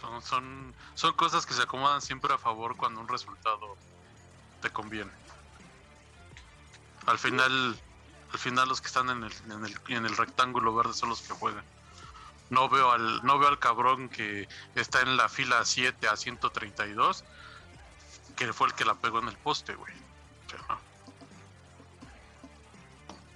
[0.00, 3.76] Son, son, son cosas que se acomodan siempre a favor cuando un resultado
[4.62, 5.10] te conviene.
[7.06, 7.76] Al final,
[8.32, 11.20] al final los que están en el, en el, en el rectángulo verde son los
[11.22, 11.64] que juegan.
[12.50, 17.24] No veo al, no veo al cabrón que está en la fila 7 a 132,
[18.36, 19.92] que fue el que la pegó en el poste, güey.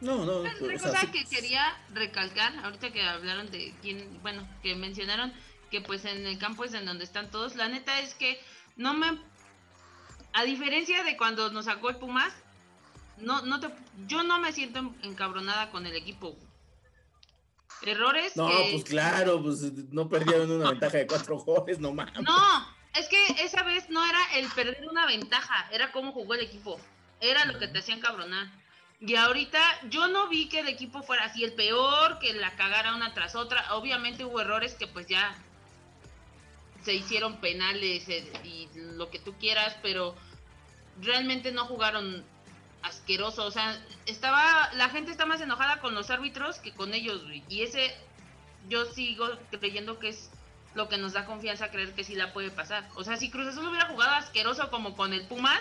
[0.02, 0.40] No, no.
[0.40, 4.74] Una o sea, cosa sí- que quería recalcar, ahorita que hablaron de quién, bueno, que
[4.74, 5.32] mencionaron
[5.70, 8.38] que pues en el campo es en donde están todos, la neta es que
[8.76, 9.16] no me,
[10.32, 12.32] a diferencia de cuando nos sacó el Pumas,
[13.18, 13.68] no, no te,
[14.08, 16.36] yo no me siento en- encabronada con el equipo.
[17.82, 19.60] Errores No, que- pues claro, pues
[19.92, 22.20] no perdieron una ventaja de cuatro goles, no mames.
[22.22, 26.40] No, es que esa vez no era el perder una ventaja, era cómo jugó el
[26.40, 26.78] equipo.
[27.20, 28.50] Era lo que te hacían cabronar.
[29.04, 32.94] Y ahorita yo no vi que el equipo fuera así el peor, que la cagara
[32.94, 33.74] una tras otra.
[33.74, 35.36] Obviamente hubo errores que pues ya
[36.84, 40.14] se hicieron penales eh, y lo que tú quieras, pero
[41.00, 42.24] realmente no jugaron
[42.82, 43.44] asqueroso.
[43.44, 47.24] O sea, estaba, la gente está más enojada con los árbitros que con ellos.
[47.48, 47.92] Y ese,
[48.68, 50.30] yo sigo creyendo que es
[50.74, 52.88] lo que nos da confianza creer que sí la puede pasar.
[52.94, 55.60] O sea, si Cruz Azul hubiera jugado asqueroso como con el Pumas,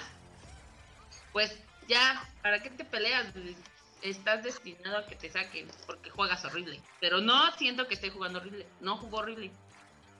[1.34, 3.28] pues ya, ¿para qué te peleas?
[4.02, 6.82] Estás destinado a que te saquen porque juegas horrible.
[7.00, 8.66] Pero no siento que esté jugando horrible.
[8.80, 9.52] No jugó horrible.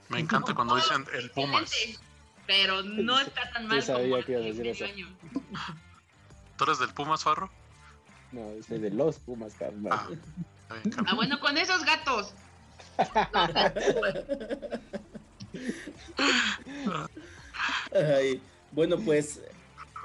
[0.10, 1.72] Me encanta cuando dicen el Pumas.
[2.46, 4.86] Pero no está tan mal sabía como que ibas a decir eso.
[4.86, 5.08] año.
[6.58, 7.50] ¿Tú eres del Pumas, Farro?
[8.32, 9.92] No, soy de los Pumas, carnal.
[9.92, 10.08] Ah,
[11.06, 12.34] Ah, bueno, con esos gatos.
[17.94, 19.42] Ay, bueno, pues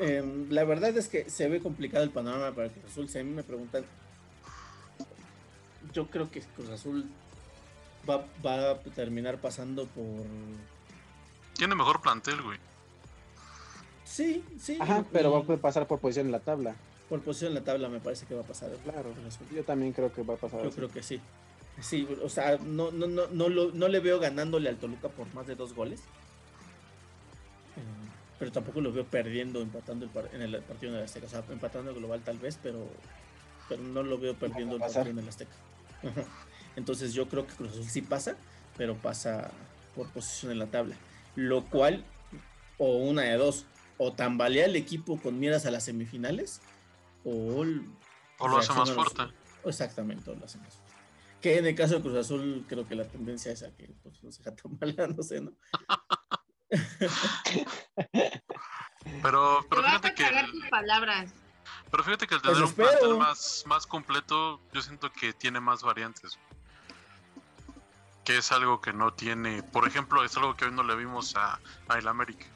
[0.01, 3.09] em, la verdad es que se ve complicado el panorama para Cruz Azul.
[3.09, 3.85] Si a mí me preguntan,
[5.93, 7.05] yo creo que Cruz Azul
[8.09, 10.05] va, va a terminar pasando por...
[11.55, 12.59] Tiene mejor plantel, güey.
[14.05, 14.77] Sí, sí.
[14.81, 16.75] Ajá, y- pero va a pasar por posición en la tabla.
[17.09, 18.71] Por posición en la tabla me parece que va a pasar.
[18.85, 19.11] Claro.
[19.55, 20.77] Yo también creo que va a pasar Yo así.
[20.77, 21.21] creo que sí.
[21.81, 25.33] Sí, o sea, no, no, no, no, lo- no le veo ganándole al Toluca por
[25.35, 26.01] más de dos goles.
[28.39, 31.27] Pero tampoco lo veo perdiendo, empatando el par- en el partido en el Azteca.
[31.27, 32.87] O sea, empatando el global tal vez, pero,
[33.69, 35.53] pero no lo veo perdiendo el partido en el Azteca.
[36.77, 38.37] Entonces yo creo que Cruz Azul sí pasa,
[38.77, 39.51] pero pasa
[39.95, 40.95] por posición en la tabla.
[41.35, 42.05] Lo cual,
[42.79, 43.65] o una de dos,
[43.99, 46.61] o tambalea el equipo con miras a las semifinales,
[47.25, 47.65] o...
[48.39, 49.35] O lo hace más los- fuerte.
[49.65, 50.93] Exactamente, o lo hace más fuerte.
[51.41, 54.23] Que en el caso de Cruz Azul, creo que la tendencia es a que pues,
[54.23, 55.53] los deja tambaleándose, ¿no?
[59.23, 61.31] Pero, Te pero a fíjate que el, tus palabras.
[61.91, 62.89] pero fíjate que el Pues tener un espero.
[62.99, 66.39] plantel más, más completo, yo siento que tiene más variantes.
[68.25, 69.63] Que es algo que no tiene.
[69.63, 72.47] Por ejemplo, es algo que hoy no le vimos a, a el América.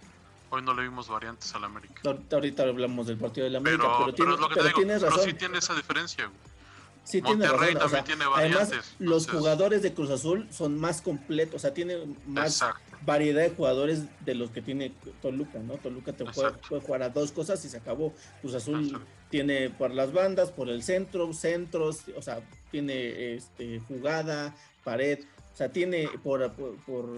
[0.50, 2.02] Hoy no le vimos variantes al América.
[2.32, 4.62] Ahorita, hablamos del partido de la América, Pero, pero, pero, tiene- es lo que pero
[4.64, 5.24] te digo, tienes pero razón.
[5.30, 6.26] sí tiene esa diferencia.
[6.26, 6.38] güey.
[7.04, 8.94] Sí tiene Monterrey o también sea, tiene Además, variantes.
[8.98, 12.89] los jugadores de Cruz Azul son más completos, o sea, tiene más Exacto.
[13.06, 15.74] Variedad de jugadores de los que tiene Toluca, ¿no?
[15.74, 18.12] Toluca te puede, jugar a dos cosas y se acabó.
[18.40, 19.06] Cruz Azul Exacto.
[19.30, 25.20] tiene por las bandas, por el centro, centros, o sea, tiene este jugada, pared,
[25.52, 27.10] o sea, tiene por, por, por,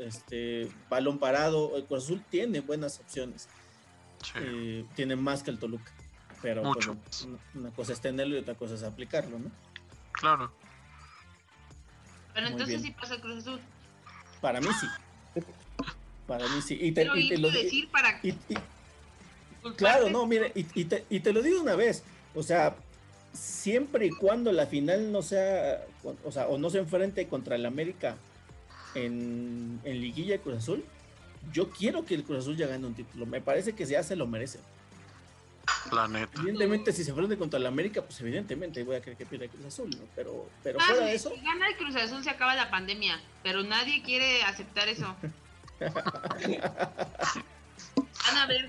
[0.00, 3.48] este balón parado, el Cruz Azul tiene buenas opciones,
[4.22, 4.32] Sí.
[4.36, 5.92] eh, tiene más que el Toluca.
[6.40, 6.98] Pero pues, Mucho.
[7.26, 9.50] una, una cosa es tenerlo y otra cosa es aplicarlo, ¿no?
[10.12, 10.50] Claro.
[12.34, 12.94] Pero Muy entonces bien.
[12.94, 13.60] sí pasa Cruz Azul.
[14.44, 14.86] Para mí sí.
[16.26, 16.76] Para mí sí.
[16.78, 18.34] Y te, y lo, decir para y- y-
[19.62, 19.76] culparte.
[19.78, 20.52] Claro, no, mire,
[20.84, 22.02] te, y te lo digo una vez,
[22.34, 22.76] o sea,
[23.32, 25.82] siempre y cuando la final no sea,
[26.22, 28.16] o sea, o no se enfrente contra el América
[28.94, 30.84] en, en Liguilla y Cruz Azul,
[31.50, 34.14] yo quiero que el Cruz Azul ya gane un título, me parece que ya se
[34.14, 34.58] lo merece.
[35.92, 36.40] La neta.
[36.40, 39.64] Evidentemente, si se enfrente contra el América, pues evidentemente voy a querer que pierda Cruz
[39.66, 40.04] Azul, ¿no?
[40.14, 43.20] Pero, pero Ah, fuera de eso, Si gana el Cruz Azul se acaba la pandemia,
[43.42, 45.14] pero nadie quiere aceptar eso.
[45.80, 45.96] Van
[48.36, 48.68] a ver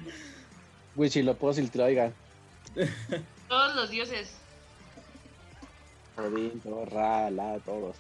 [0.96, 2.14] Güey, si lo puedo lo oigan.
[3.50, 4.36] todos los dioses.
[6.18, 6.62] Odín,
[7.66, 7.98] todos.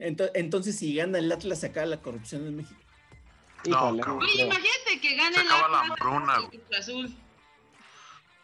[0.00, 2.80] ento- entonces si gana el Atlas, se acaba la corrupción en México.
[3.66, 4.22] No, cabrón.
[4.22, 6.34] Oye, imagínate que gane Se el acaba la Atlas hambruna,
[6.78, 7.16] Azul.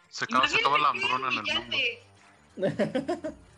[0.09, 3.33] Se acaba, se acaba la hambruna en el mundo.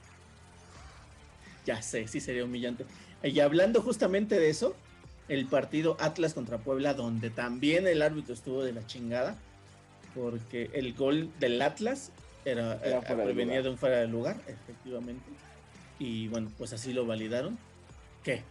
[1.66, 2.86] Ya sé, sí sería humillante.
[3.24, 4.76] Y hablando justamente de eso,
[5.28, 9.38] el partido Atlas contra Puebla, donde también el árbitro estuvo de la chingada,
[10.16, 12.12] porque el gol del Atlas
[12.46, 15.30] era, Era eh, fuera de un fuera de lugar, efectivamente.
[16.00, 17.58] Y bueno, pues así lo validaron.
[18.24, 18.44] ¿Qué?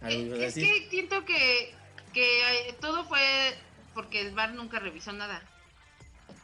[0.00, 1.74] ¿Algo ibas a Es que siento que,
[2.12, 3.56] que eh, todo fue
[3.94, 5.42] porque el VAR nunca revisó nada.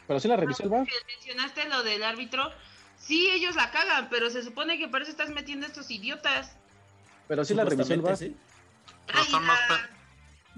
[0.06, 0.86] Pero sí la revisó el bar.
[0.86, 2.50] Que mencionaste lo del árbitro.
[2.98, 6.56] Sí, ellos la cagan, pero se supone que por eso estás metiendo a estos idiotas.
[7.28, 8.36] Pero sí la revisó el sí.
[9.06, 9.60] Pero están más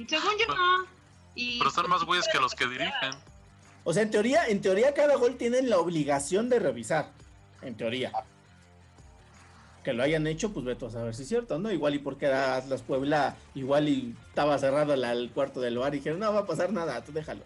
[0.09, 0.87] Según yo Pero- no.
[1.35, 3.13] Y Pero están más güeyes que los que dirigen.
[3.85, 7.11] O sea, en teoría, en teoría cada gol tienen la obligación de revisar.
[7.63, 8.13] En teoría.
[9.85, 11.71] Que lo hayan hecho, pues veto a saber si es cierto, ¿no?
[11.73, 15.95] Igual y porque era Atlas Puebla, igual y estaba cerrado la- el cuarto del bar
[15.95, 17.43] y dijeron, no va a pasar nada, tú déjalo.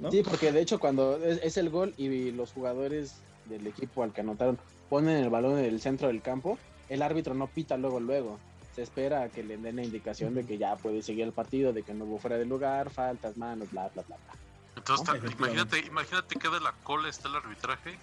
[0.00, 0.10] ¿No?
[0.10, 4.12] Sí, porque de hecho cuando es, es el gol y los jugadores del equipo al
[4.12, 4.58] que anotaron
[4.88, 6.58] ponen el balón en el centro del campo,
[6.88, 8.38] el árbitro no pita luego luego.
[8.74, 11.72] Se espera a que le den la indicación de que ya puede seguir el partido,
[11.72, 14.34] de que no hubo fuera de lugar, faltas, manos, bla, bla, bla, bla.
[14.76, 17.96] Entonces, No, imagínate, imagínate que de la cola está el arbitraje,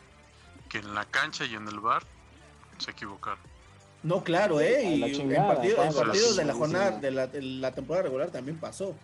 [0.69, 2.03] que en la cancha y en el bar
[2.79, 3.39] se equivocaron.
[4.01, 4.83] No, claro, ¿eh?
[4.83, 8.29] Y en, chingada, partido- en partidos de la jornada, de la, de la temporada regular
[8.31, 8.95] también pasó.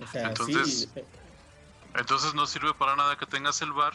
[0.00, 1.00] O sea, Entonces, sí.
[1.96, 3.94] Entonces no sirve para nada que tengas el bar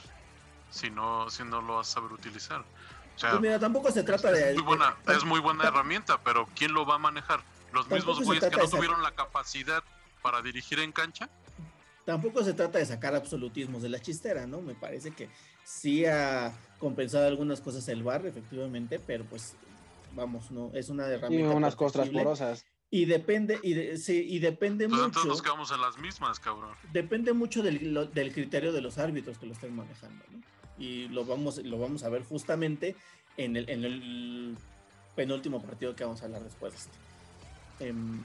[0.71, 2.61] si no, si no lo vas a saber utilizar.
[2.61, 4.49] O sea, Pues mira, tampoco se trata de...
[4.51, 7.41] es, muy buena, de- es muy buena herramienta, pero ¿quién lo va a manejar?
[7.73, 9.83] ¿Los mismos güeyes que no tuvieron la capacidad
[10.21, 11.29] para dirigir en cancha?
[12.05, 14.61] Tampoco se trata de sacar absolutismos de la chistera, ¿no?
[14.61, 15.29] Me parece que
[15.69, 19.53] sí ha compensado algunas cosas el bar, efectivamente, pero pues
[20.13, 21.55] vamos, no, es una Y herramienta.
[21.55, 22.65] unas costras porosas.
[22.91, 26.39] Y depende, y, de- sí, y depende Pues entonces mucho, nos quedamos en las mismas,
[26.39, 26.71] cabrón.
[26.91, 30.39] depende mucho del, lo- del criterio de los árbitros que lo estén manejando, ¿no?
[30.79, 32.95] Y lo vamos, lo vamos a ver justamente
[33.37, 34.57] en el, en el
[35.15, 36.97] penúltimo partido que vamos a hablar después de este.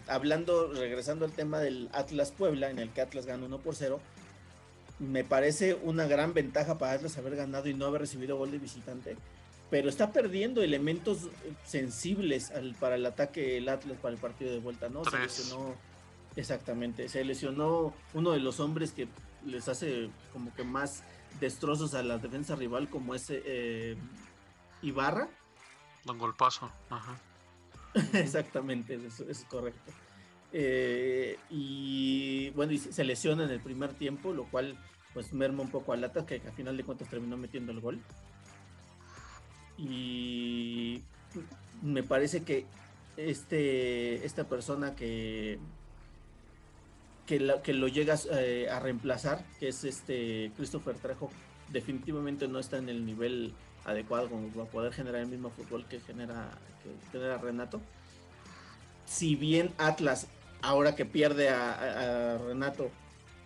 [0.09, 4.01] Hablando, regresando al tema del Atlas Puebla, en el que Atlas gana 1 por 0,
[4.99, 8.59] me parece una gran ventaja para Atlas haber ganado y no haber recibido gol de
[8.59, 9.17] visitante,
[9.71, 11.29] pero está perdiendo elementos
[11.65, 15.05] sensibles al- para el ataque el Atlas para el partido de vuelta, ¿no?
[15.05, 15.75] Se lesionó,
[16.37, 19.09] exactamente, se lesionó uno de los hombres que
[19.45, 21.03] les hace como que más
[21.41, 23.97] destrozos a la defensa rival, como ese eh,
[24.83, 25.29] Ibarra.
[26.05, 26.71] Don Golpazo.
[26.91, 27.19] Ajá.
[28.13, 29.93] Exactamente, eso es correcto.
[30.57, 34.77] Eh, y bueno, y se lesiona en el primer tiempo, lo cual
[35.13, 38.01] pues merma un poco a Lata, que a final de cuentas terminó metiendo el gol.
[39.77, 41.03] Y
[41.83, 42.67] me parece que
[43.17, 45.59] este, esta persona que,
[47.27, 51.31] que, la- que lo llegas eh, a reemplazar, que es este Christopher Trejo,
[51.73, 53.53] definitivamente no está en el nivel
[53.85, 56.51] adecuado como para poder generar el mismo fútbol que genera,
[56.83, 57.81] que genera Renato.
[59.07, 60.29] Si bien Atlas
[60.65, 62.91] ahora que pierde a, a- a Renato,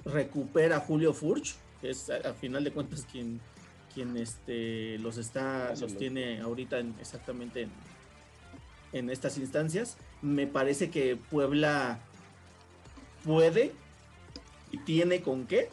[0.05, 3.41] recupera a Julio Furch, que es a, a final de cuentas quien,
[3.95, 7.71] quien este, los está, los tiene ahorita en- exactamente en,
[8.93, 9.97] en estas instancias.
[10.23, 11.99] Me parece que Puebla
[13.25, 13.73] puede
[14.71, 15.69] y tiene con qué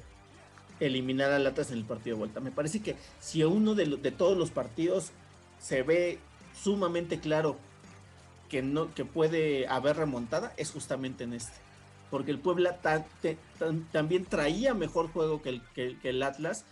[0.79, 2.39] eliminar al Atlas en el partido de vuelta.
[2.39, 5.11] Me parece que si uno de, lo- de todos los partidos
[5.59, 6.19] se ve
[6.61, 7.57] sumamente claro
[8.49, 11.57] que no que puede haber remontada es justamente en este.
[12.09, 12.79] Porque el Puebla
[13.91, 16.65] también traía mejor juego que el, que, el Atlas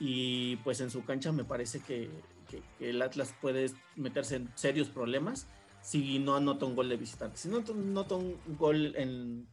[0.00, 2.10] y pues en su cancha me parece que,
[2.80, 5.46] el Atlas puede meterse en serios problemas
[5.82, 7.36] si no anota un gol de visitante.
[7.38, 9.48] Si no anota un gol en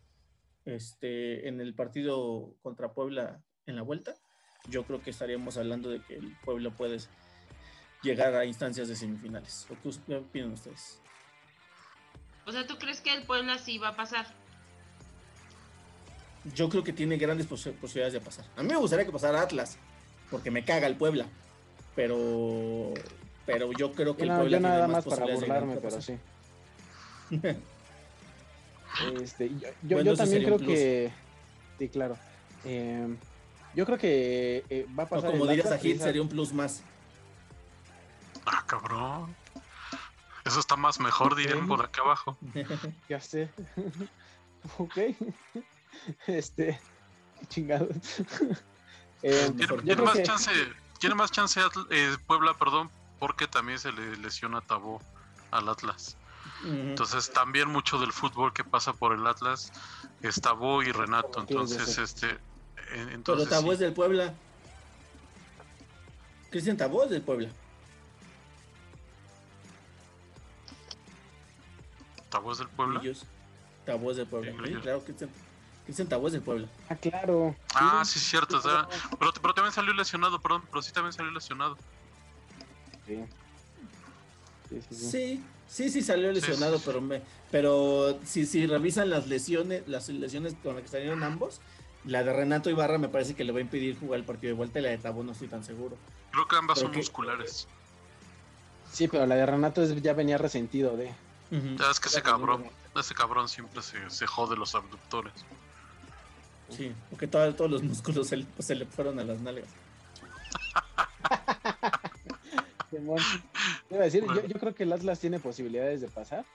[0.66, 4.16] este en el partido contra Puebla en la vuelta
[4.70, 6.98] yo creo que estaríamos hablando de que el Puebla puede
[8.02, 9.68] llegar a instancias de semifinales.
[9.70, 11.02] ¿O qué, qué opinan ustedes?
[12.46, 14.26] O sea, ¿tú crees que el Puebla sí va a pasar?
[16.56, 18.44] yo creo que tiene grandes posi- posibilidades de pasar.
[18.58, 19.78] A mí me gustaría que pasara Atlas,
[20.30, 21.26] porque me caga el Puebla.
[21.96, 22.94] Pero,
[23.46, 25.46] pero yo creo que Yo, el no- Puebla yo nada tiene más para posibilidades de
[25.48, 26.18] burlarme, pero que sí.
[29.24, 31.12] Este, yo yo- Bueno, yo también creo que.
[31.80, 32.18] Sí, claro.
[32.66, 33.16] Eh,
[33.74, 35.30] yo creo que eh, va a pasar.
[35.30, 36.84] O como dirías aquí, sería un plus más.
[38.46, 39.34] Ah, cabrón.
[40.46, 41.68] Eso está más mejor, dirían Ok.
[41.68, 42.38] por acá abajo.
[43.10, 43.50] Ya sé.
[44.78, 44.98] ok.
[46.28, 46.80] Este.
[47.50, 47.88] Chingado.
[49.22, 49.52] Eh,
[49.86, 50.52] Tiene- más que- chance,
[51.00, 51.60] tiene más chance
[51.92, 55.02] eh, Puebla, perdón, porque también se le lesiona Tabó
[55.52, 56.18] al Atlas.
[56.66, 59.72] Entonces también mucho del fútbol que pasa por el Atlas
[60.22, 61.40] es Tabó y Renato.
[61.42, 62.38] Entonces, este, eh,
[62.88, 63.74] pero entonces Tabó sí.
[63.74, 64.34] es del Puebla.
[66.50, 67.50] Cristian Tabó es del Puebla.
[72.34, 73.00] Tabó es del Puebla.
[73.02, 73.26] Ellos.
[73.86, 74.52] Tabó es del Puebla.
[74.66, 75.30] Sí, claro, Cristian,
[75.86, 76.68] Cristian Tabó es del Puebla.
[76.90, 77.56] ah, claro.
[77.76, 78.58] Ah, sí, cierto.
[78.58, 78.88] o sea,
[79.20, 81.78] pero, pero también salió lesionado, perdón, pero sí también salió lesionado.
[83.06, 83.24] Sí.
[84.70, 85.06] Sí, sí, sí.
[85.12, 86.84] Sí, sí, sí salió lesionado, sí, sí.
[86.88, 91.62] pero me, pero si, si revisan las lesiones, las lesiones con las que salieron ambos,
[92.06, 94.58] la de Renato Ibarra me parece que le va a impedir jugar el partido de
[94.58, 95.98] vuelta y la de Tabó no estoy tan seguro.
[96.32, 97.68] Creo que ambas Pero son que- musculares.
[98.92, 101.14] Sí, pero la de Renato es- ya venía resentido de.
[101.52, 105.34] Ya es que ese cabrón, ese cabrón siempre se, se jode los abductores.
[106.70, 109.68] Sí, porque todo- todos los músculos se le, se le fueron a las nalgas.
[113.92, 116.46] A decir, yo creo que el Atlas tiene posibilidades de pasar,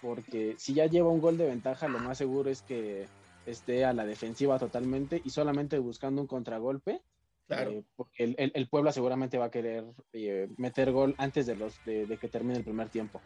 [0.00, 3.08] porque si ya lleva un gol de ventaja, lo más seguro es que
[3.46, 7.00] esté a la defensiva totalmente y solamente buscando un contragolpe,
[7.46, 7.70] Claro.
[7.70, 11.56] eh, porque el, el- el Puebla seguramente va a querer eh, meter gol antes de,
[11.56, 13.22] los, de, de que termine el primer tiempo.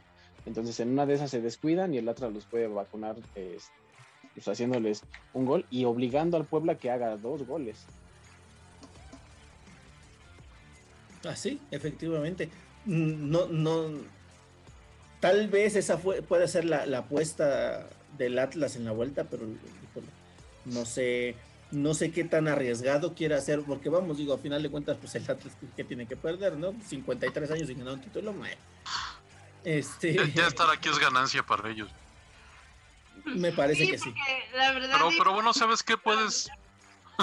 [0.46, 3.59] Entonces en una de esas se descuidan y el Atlas los puede vacunar eh,
[4.35, 5.02] pues, haciéndoles
[5.35, 7.85] un gol y obligando al Puebla que haga dos goles.
[11.24, 12.48] Ah, sí, efectivamente.
[12.87, 14.22] Mm, No, no.
[15.20, 17.87] Tal vez esa fue, puede ser la, apuesta
[18.18, 19.44] del Atlas en la vuelta, pero
[20.64, 21.37] no sé,
[21.70, 25.14] no sé qué tan arriesgado quiere hacer, porque vamos, digo, a final de cuentas, pues
[25.14, 26.74] el Atlas que tiene que perder, ¿no?
[26.88, 28.57] 53 años sin ganar un título, mae.
[29.64, 31.90] Este, Ya, ya estar aquí es ganancia para ellos.
[33.25, 34.11] me parece que sí.
[34.11, 34.98] porque la verdad.
[35.18, 35.96] Pero, bueno, ¿sabes qué?
[35.96, 36.51] Puedes,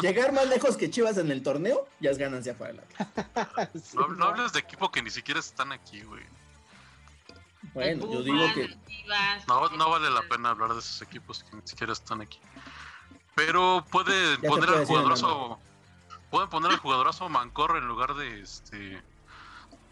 [0.01, 3.69] Llegar más lejos que Chivas en el torneo ya es ganancia para el Atlas.
[3.83, 6.23] Sí, no, no hables de equipo que ni siquiera están aquí, güey.
[7.73, 8.69] Bueno, yo digo que
[9.47, 12.39] No, no vale la pena hablar de esos equipos que ni siquiera están aquí.
[13.35, 15.59] Pero puede te poner al jugadorazo.
[16.29, 19.01] Pueden poner al jugadorazo Mancorra en lugar de este.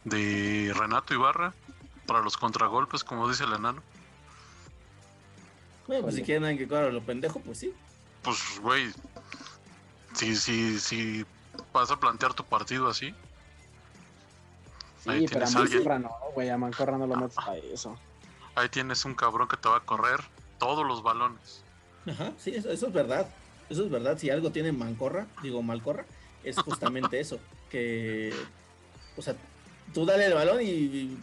[0.06, 1.54] de Renato Ibarra.
[2.08, 3.84] Para los contragolpes, como dice el enano.
[5.86, 7.74] bueno, pues si quieren alguien que corra lo pendejo, pues sí.
[8.24, 8.92] Pues, güey.
[10.14, 11.26] Si, si, si
[11.74, 13.14] vas a plantear tu partido así.
[15.06, 15.78] Ahí Sí, pero a tienes a alguien.
[15.80, 17.98] Mancorra no, güey, a Mancorra no lo metes a eso.
[18.56, 20.22] Ahí tienes un cabrón que te va a correr
[20.58, 21.64] todos los balones.
[22.08, 23.28] Ajá, sí, eso, eso es verdad.
[23.70, 24.18] Eso es verdad.
[24.18, 26.06] Si algo tiene Mancorra, digo Malcorra,
[26.44, 27.40] es justamente eso.
[27.70, 28.34] Que,
[29.16, 29.36] o sea,
[29.94, 31.18] tú dale el balón y,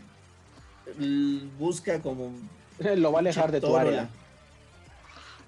[1.58, 2.32] busca como.
[2.78, 4.08] Lo va a alejar de tu área.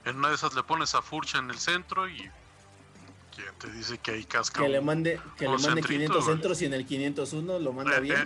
[0.05, 2.31] En una de esas le pones a Furcha en el centro y.
[3.35, 4.63] ¿Quién te dice que hay casca?
[4.63, 6.35] Que le mande, que le mande centrito, 500 güey.
[6.37, 8.17] centros y en el 501 lo manda Eh, bien.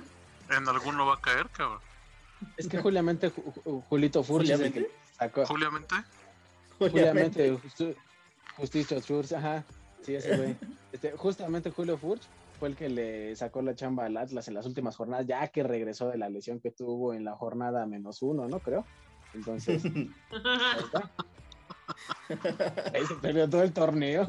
[0.51, 1.81] eh, en alguno va a caer, cabrón.
[2.57, 4.89] Es que Juliamente, Ju- Ju- Julito Furch es el que
[5.47, 5.97] ¿Juliamente?
[5.99, 6.07] sacó.
[6.79, 7.59] Juliamente.
[8.57, 9.65] Justicio Furch, ajá.
[10.05, 10.57] Sí, ese güey.
[10.93, 12.23] Este, justamente Julio Furch
[12.61, 15.63] fue el que le sacó la chamba al Atlas en las últimas jornadas, ya que
[15.65, 18.61] regresó de la lesión que tuvo en la jornada menos uno, ¿no?
[18.61, 18.85] Creo.
[19.35, 20.11] Entonces, ahí
[20.79, 21.11] está.
[22.95, 24.27] Ahí se perdió todo el torneo.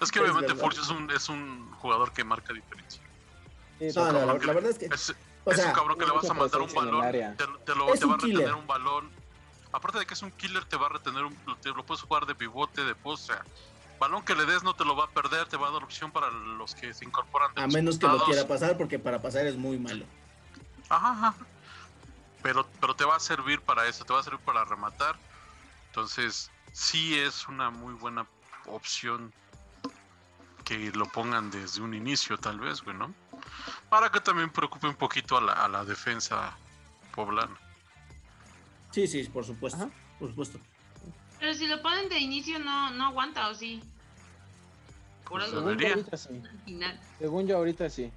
[0.00, 0.54] Es que Es obviamente.
[0.54, 3.02] Furch es un, es un jugador que marca diferencia.
[3.78, 4.86] Sí, No, no, la, la verdad es que.
[4.86, 5.14] Es,
[5.44, 7.92] O es sea, un cabrón que le vas a mandar un balón, te, te lo,
[7.94, 8.36] Es te va a killer.
[8.38, 9.10] retener un balón.
[9.72, 11.36] Aparte de que es un killer, te va a retener un.
[11.60, 13.24] Te lo puedes jugar de pivote, de post.
[13.30, 13.44] O sea,
[13.98, 16.10] balón que le des no te lo va a perder, te va a dar opción
[16.10, 17.54] para los que se incorporan.
[17.54, 20.04] de A los menos que lo quiera pasar, porque para pasar es muy malo.
[20.88, 21.34] Ajá, ajá.
[22.42, 25.16] Pero, pero te va a servir para eso, te va a servir para rematar.
[25.86, 28.26] Entonces, sí es una muy buena
[28.66, 29.32] opción
[30.64, 33.12] que lo pongan desde un inicio, tal vez, güey, ¿no?
[33.88, 36.56] Para que también preocupe un poquito a la, a la defensa
[37.14, 37.56] poblana.
[38.90, 39.82] Sí, sí, por supuesto.
[39.82, 39.90] Ajá.
[40.18, 40.58] Por supuesto.
[41.38, 43.80] Pero si lo ponen de inicio, no, no aguanta, ¿o sí?
[45.28, 46.28] Por Pues algo Según yo ahorita sí.
[46.50, 47.00] al final.
[47.18, 48.10] Según yo ahorita sí.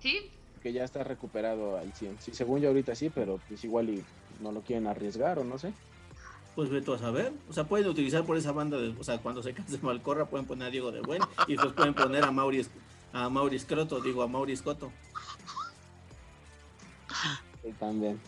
[0.00, 0.30] ¿Sí?
[0.62, 2.18] Que ya está recuperado al 100.
[2.20, 4.04] Sí, según yo ahorita sí, pero pues igual y
[4.40, 5.72] no lo quieren arriesgar o no sé.
[6.54, 7.32] Pues ve tú a saber.
[7.48, 8.76] O sea, pueden utilizar por esa banda.
[8.78, 11.22] De, o sea, cuando se canse Malcorra, pueden poner a Diego de Buen.
[11.46, 12.66] Y después pueden poner a Mauri,
[13.12, 14.92] a Mauri Scroto, digo, a Mauri Scotto.
[17.62, 18.20] Sí, también.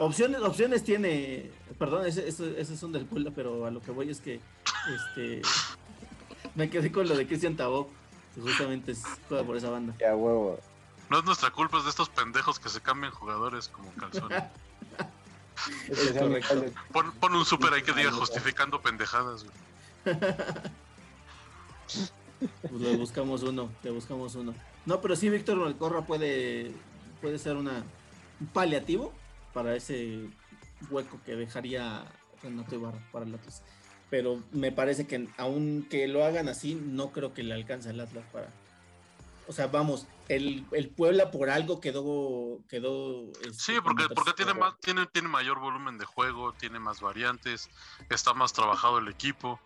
[0.00, 1.50] Opciones, opciones tiene.
[1.78, 4.40] Perdón, ese, ese, ese son del pueblo, pero a lo que voy es que.
[4.88, 5.42] Este.
[6.54, 7.90] Me quedé con lo de Cristian Tabó.
[8.34, 9.94] Que justamente es- juega por esa banda.
[10.00, 10.58] Ya huevo.
[11.10, 14.42] No es nuestra culpa, es de estos pendejos que se cambian jugadores como calzones.
[17.20, 20.16] Pon un super ahí que diga justificando pendejadas, güey.
[22.62, 24.54] Pues le buscamos uno, le buscamos uno.
[24.86, 26.72] No, pero sí, Víctor Malcorra puede,
[27.20, 27.82] puede ser una,
[28.40, 29.12] un paliativo
[29.52, 30.28] para ese
[30.90, 32.04] hueco que dejaría
[32.42, 33.62] Renato Ibarra para el Atlas.
[34.08, 38.24] Pero me parece que aunque lo hagan así, no creo que le alcance al Atlas
[38.32, 38.48] para.
[39.46, 42.58] O sea, vamos, el, el Puebla por algo quedó.
[42.68, 47.00] quedó este, Sí, porque, porque tiene, más, tiene, tiene mayor volumen de juego, tiene más
[47.00, 47.68] variantes,
[48.08, 49.60] está más trabajado el equipo.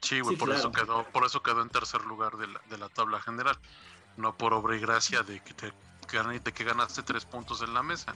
[0.00, 2.78] Sí, güey, Sí, por, eso quedó, por eso quedó en tercer lugar de la, de
[2.78, 3.58] la tabla general.
[4.16, 7.82] No por obra y gracia de que, te, de que ganaste tres puntos en la
[7.82, 8.14] mesa.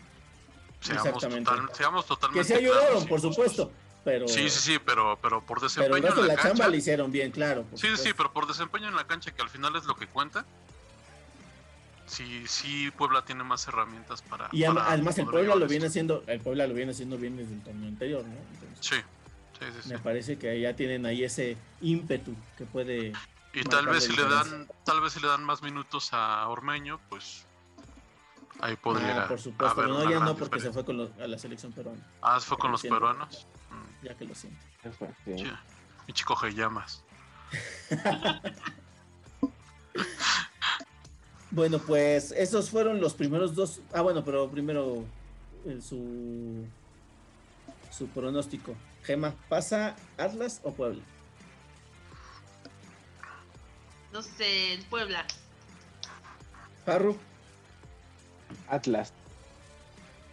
[0.82, 3.72] Seamos, total- seamos totalmente Que se ayudaron, claros por supuesto.
[4.04, 6.48] Pero, Sí, sí, sí, pero, pero por pero desempeño el resto en la, la cancha.
[6.58, 7.64] chamba le hicieron bien, claro.
[7.76, 10.44] Sí, sí, pero por desempeño en la cancha, que al final es lo que cuenta.
[12.06, 14.48] Sí, sí, Puebla tiene más herramientas para.
[14.52, 17.54] Y para además el Puebla lo viene haciendo, el Puebla lo viene haciendo bien desde
[17.54, 18.34] el torneo anterior, ¿no?
[18.34, 18.96] Entonces, Sí,
[19.60, 19.82] sí, sí.
[19.84, 19.88] sí.
[19.88, 23.12] me parece que ya tienen ahí ese ímpetu que puede.
[23.54, 26.98] Y tal vez si le dan, tal vez si le dan más minutos a Ormeño,
[27.08, 27.46] pues
[28.62, 31.26] ahí podría Ah, por supuesto, haber no, ya no porque se fue con los- a
[31.26, 33.46] la selección peruana, Ah, se fue con los peruanos.
[33.70, 34.58] Mm, ya que lo siento.
[36.06, 37.04] Mi chico llamas.
[41.50, 43.80] Bueno, pues esos fueron los primeros dos.
[43.92, 45.04] Ah, bueno, pero primero
[45.66, 46.64] eh, su
[47.90, 48.74] su pronóstico.
[49.02, 51.02] Gema, ¿pasa Atlas o Puebla?
[54.14, 55.26] No sé, el Puebla.
[56.86, 57.18] Farru,
[58.68, 59.12] Atlas.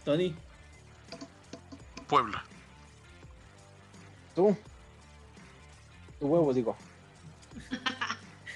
[0.04, 0.34] Tony,
[2.08, 2.42] Puebla.
[4.34, 4.56] Tú.
[6.18, 6.76] Tu huevo, digo.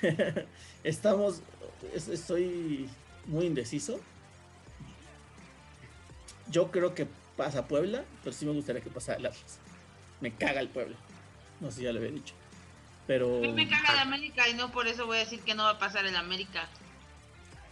[0.85, 1.41] estamos.
[1.95, 2.89] es- Estoy
[3.27, 4.01] muy indeciso.
[6.49, 7.07] Yo creo que
[7.37, 9.59] pasa Puebla, pero sí me gustaría que pasara el Atlas.
[10.21, 10.97] Me caga el Puebla.
[11.61, 12.35] No sé si ya lo había dicho.
[13.07, 15.71] Pero me caga el América y no por eso voy a decir que no va
[15.71, 16.69] a pasar el América.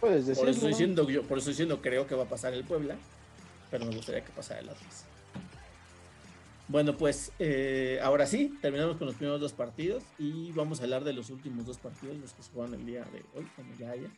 [0.03, 2.53] Puedes por eso estoy diciendo, yo, por eso estoy diciendo creo que va a pasar
[2.53, 2.97] el Puebla,
[3.71, 5.05] pero me gustaría que pasara el Atlas.
[6.67, 11.05] Bueno, pues eh, ahora sí, terminamos con los primeros dos partidos y vamos a hablar
[11.05, 13.91] de los últimos dos partidos, los que se juegan el día de hoy, como ya
[13.91, 14.09] haya.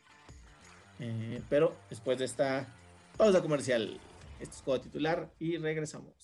[0.98, 2.66] Eh, pero después de esta
[3.16, 4.00] pausa comercial,
[4.40, 6.15] este es juego titular y regresamos.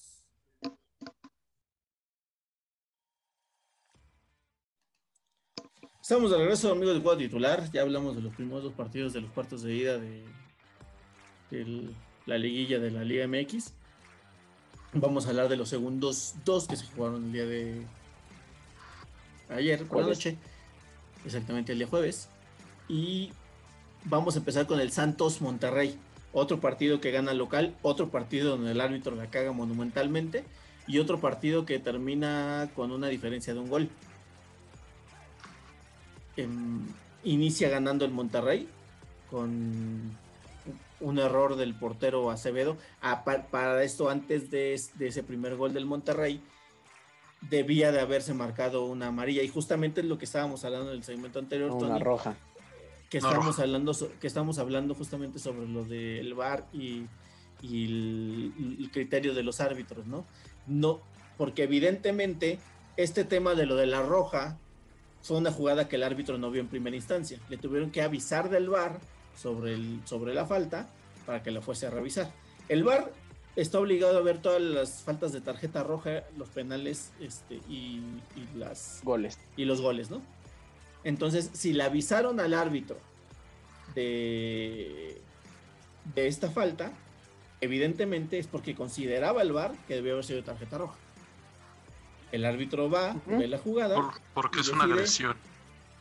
[6.03, 7.71] Estamos de regreso, amigos del juego titular.
[7.71, 10.25] Ya hablamos de los primeros dos partidos de los cuartos de ida de,
[11.53, 11.91] de
[12.27, 13.73] la liguilla de la Liga MX.
[14.95, 17.83] Vamos a hablar de los segundos dos que se jugaron el día de
[19.49, 20.37] ayer por la noche.
[21.25, 22.29] Exactamente el día jueves.
[22.89, 23.31] Y
[24.07, 25.97] vamos a empezar con el Santos Monterrey.
[26.33, 30.43] Otro partido que gana local, otro partido donde el árbitro la caga monumentalmente
[30.89, 33.89] y otro partido que termina con una diferencia de un gol.
[37.25, 38.69] Inicia ganando el Monterrey
[39.31, 40.17] con
[41.01, 42.77] un error del portero Acevedo.
[43.01, 46.41] Ah, pa- para esto, antes de, es- de ese primer gol del Monterrey,
[47.51, 49.43] debía de haberse marcado una amarilla.
[49.43, 52.37] Y justamente es lo que estábamos hablando en el segmento anterior, Una Tony, roja.
[53.11, 53.63] que Una estamos roja.
[53.63, 57.07] hablando so- que estamos hablando justamente sobre lo del VAR y,
[57.61, 60.25] y el, el criterio de los árbitros, ¿no?
[60.67, 61.01] No,
[61.37, 62.59] porque evidentemente
[62.97, 64.57] este tema de lo de la roja
[65.23, 67.39] fue una jugada que el árbitro no vio en primera instancia.
[67.49, 68.99] Le tuvieron que avisar del VAR
[69.37, 70.89] sobre, el, sobre la falta
[71.27, 72.33] para que la fuese a revisar.
[72.69, 73.13] El VAR
[73.57, 78.01] está obligado a ver todas las faltas de tarjeta roja, los penales este, y,
[78.37, 79.39] y las Goles.
[79.57, 80.21] y los goles, ¿no?
[81.05, 82.97] Entonces, si le avisaron al árbitro
[83.95, 85.21] de,
[86.15, 86.93] de esta falta,
[87.61, 90.97] evidentemente es porque consideraba el VAR que debió haber sido tarjeta roja.
[92.33, 93.95] El árbitro va, ve la jugada.
[93.95, 95.37] Por- porque y es una decide- agresión.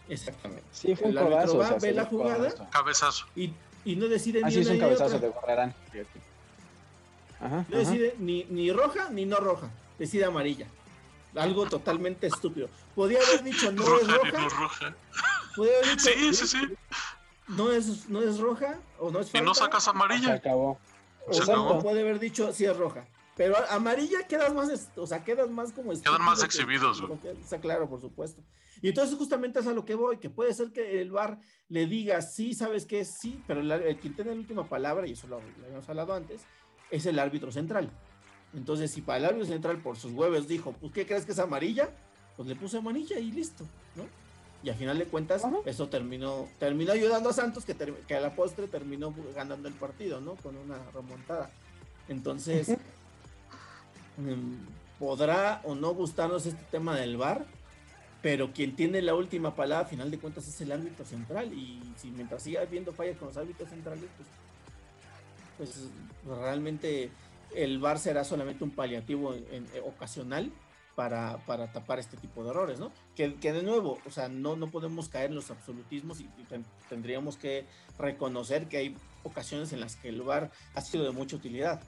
[0.09, 0.63] Exactamente.
[0.71, 1.57] Sí, fue un El árbitro codazo.
[1.57, 2.69] va, o sea, ve la jugada.
[2.71, 3.25] Cabezazo.
[3.35, 3.53] Y,
[3.85, 5.27] y no decide Así ni es una un cabezazo de.
[5.27, 5.65] Ajá,
[7.39, 7.65] No ajá.
[7.69, 9.69] decide ni, ni roja ni no roja.
[9.97, 10.67] Decide amarilla.
[11.35, 12.69] Algo totalmente estúpido.
[12.95, 14.59] Podía haber dicho no es roja no roja.
[14.59, 14.95] roja.
[15.55, 16.57] Podía haber dicho Sí, sí, sí.
[17.47, 19.45] no es, no es roja o no es Y falta.
[19.45, 20.33] no sacas Se amarilla.
[20.33, 20.77] acabó.
[21.27, 21.81] O Se sea, acabó.
[21.81, 23.05] puede haber dicho sí es roja.
[23.41, 27.17] Pero amarilla quedas más, o sea, quedas más como Quedan más exhibidos, güey.
[27.21, 28.43] que- Está claro, por supuesto.
[28.83, 31.87] Y entonces justamente es a lo que voy, que puede ser que el VAR le
[31.87, 35.25] diga sí, sabes que sí, pero el, el quien tiene la última palabra, y eso
[35.25, 36.41] lo, lo habíamos hablado antes,
[36.91, 37.89] es el árbitro central.
[38.53, 41.39] Entonces, si para el árbitro central por sus huevos dijo, pues, ¿qué crees que es
[41.39, 41.89] amarilla?
[42.37, 43.63] Pues le puse amarilla y listo,
[43.95, 44.03] ¿no?
[44.61, 45.57] Y al final de cuentas, Ajá.
[45.65, 49.73] eso terminó, terminó ayudando a Santos, que, ter- que a la postre terminó ganando el
[49.73, 50.35] partido, ¿no?
[50.35, 51.49] Con una remontada.
[52.07, 52.77] Entonces,
[54.99, 57.45] podrá o no gustarnos este tema del VAR,
[58.21, 61.51] pero quien tiene la última palabra, a final de cuentas, es el árbitro central.
[61.53, 64.05] Y si mientras siga habiendo fallas con los árbitros centrales,
[65.57, 65.69] pues,
[66.25, 67.09] pues realmente
[67.55, 70.51] el VAR será solamente un paliativo en- ocasional
[70.95, 72.91] para, para tapar este tipo de errores, ¿no?
[73.15, 76.43] Que, que de nuevo, o sea, no, no podemos caer en los absolutismos y, y
[76.47, 77.65] ten- tendríamos que
[77.97, 81.81] reconocer que hay ocasiones en las que el VAR ha sido de mucha utilidad.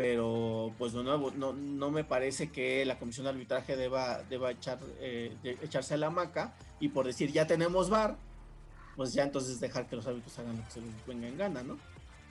[0.00, 4.50] Pero, pues de nuevo, no, no me parece que la comisión de arbitraje deba, deba
[4.50, 8.16] echar, eh, de- echarse a la hamaca y por decir ya tenemos VAR,
[8.96, 11.62] pues ya entonces dejar que los árbitros hagan lo que se les venga en gana,
[11.62, 11.76] ¿no?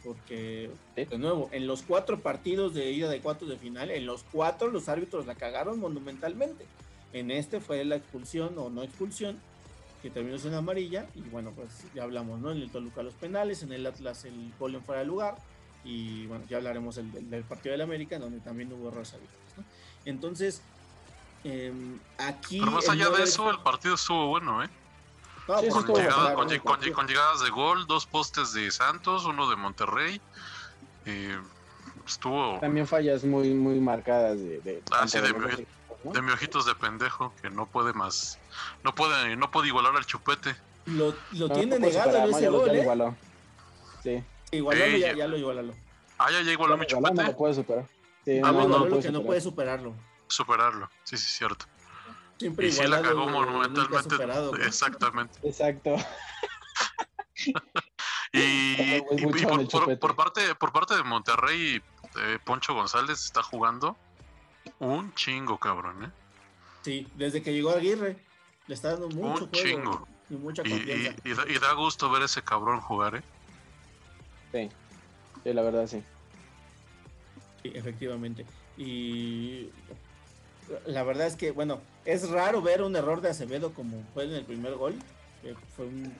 [0.03, 4.23] Porque, de nuevo, en los cuatro partidos de ida de cuartos de final, en los
[4.31, 6.65] cuatro los árbitros la cagaron monumentalmente.
[7.13, 9.37] En este fue la expulsión o no expulsión,
[10.01, 12.49] que terminó siendo amarilla, y bueno, pues ya hablamos, ¿no?
[12.51, 15.35] En el Toluca los penales, en el Atlas el gol en fuera de lugar,
[15.83, 19.57] y bueno, ya hablaremos del, del- del partido del América, donde también hubo errores arbitrales,
[19.57, 19.63] ¿no?
[20.05, 20.61] Entonces,
[21.43, 22.59] em, aquí...
[22.59, 24.69] Pero más allá de eso, el partido estuvo bueno, ¿eh?
[25.47, 26.53] No, Sí, Con, llegada- claro, con ¿no?
[26.53, 30.21] lle- con lle- con llegadas de gol, dos postes de Santos, uno de Monterrey.
[31.05, 31.39] eh,
[32.05, 36.11] estuvo También fallas muy, muy marcadas de, de, Ah, sí, de mi- ¿no?
[36.65, 38.37] de pendejo que no puede más.
[38.83, 40.55] No puede, no puede igualar al chupete.
[40.85, 43.13] Lo, lo No, tiene negado en ese gol, ¿eh?
[44.03, 44.23] Sí.
[44.51, 45.73] Igualalo, Sí, ya, ya- lo igualalo.
[46.17, 47.85] Ah, ya, ya igualó mi igualó, no lo puede superar.
[48.25, 49.93] Sí, Ah, no, no lo puede que no puede superarlo.
[50.27, 50.89] Superarlo.
[51.03, 51.65] Sí, sí, cierto.
[52.37, 54.09] Siempre Y sí la cagó monumentalmente.
[54.09, 54.55] superado.
[54.61, 55.39] Exactamente.
[55.43, 55.95] Exacto.
[58.31, 59.01] Y,
[59.71, 61.81] por, por- parte, por parte de Monterrey,
[62.21, 63.97] eh, Poncho González está jugando
[64.77, 66.09] un chingo, cabrón, ¿eh?
[66.83, 68.17] Sí, desde que llegó Aguirre,
[68.67, 70.07] le está dando mucho Un juego chingo.
[70.29, 71.15] y mucha Y, confianza.
[71.23, 73.23] y- y da, y da gusto ver ese cabrón jugar, ¿eh?
[74.51, 74.69] Sí.
[75.43, 76.01] Sí, la verdad sí.
[77.63, 78.45] Sí, efectivamente.
[78.77, 79.69] Y
[80.85, 84.33] la verdad es que, bueno, es raro ver un error de Acevedo como fue en
[84.33, 84.95] el primer gol,
[85.41, 86.13] que fue un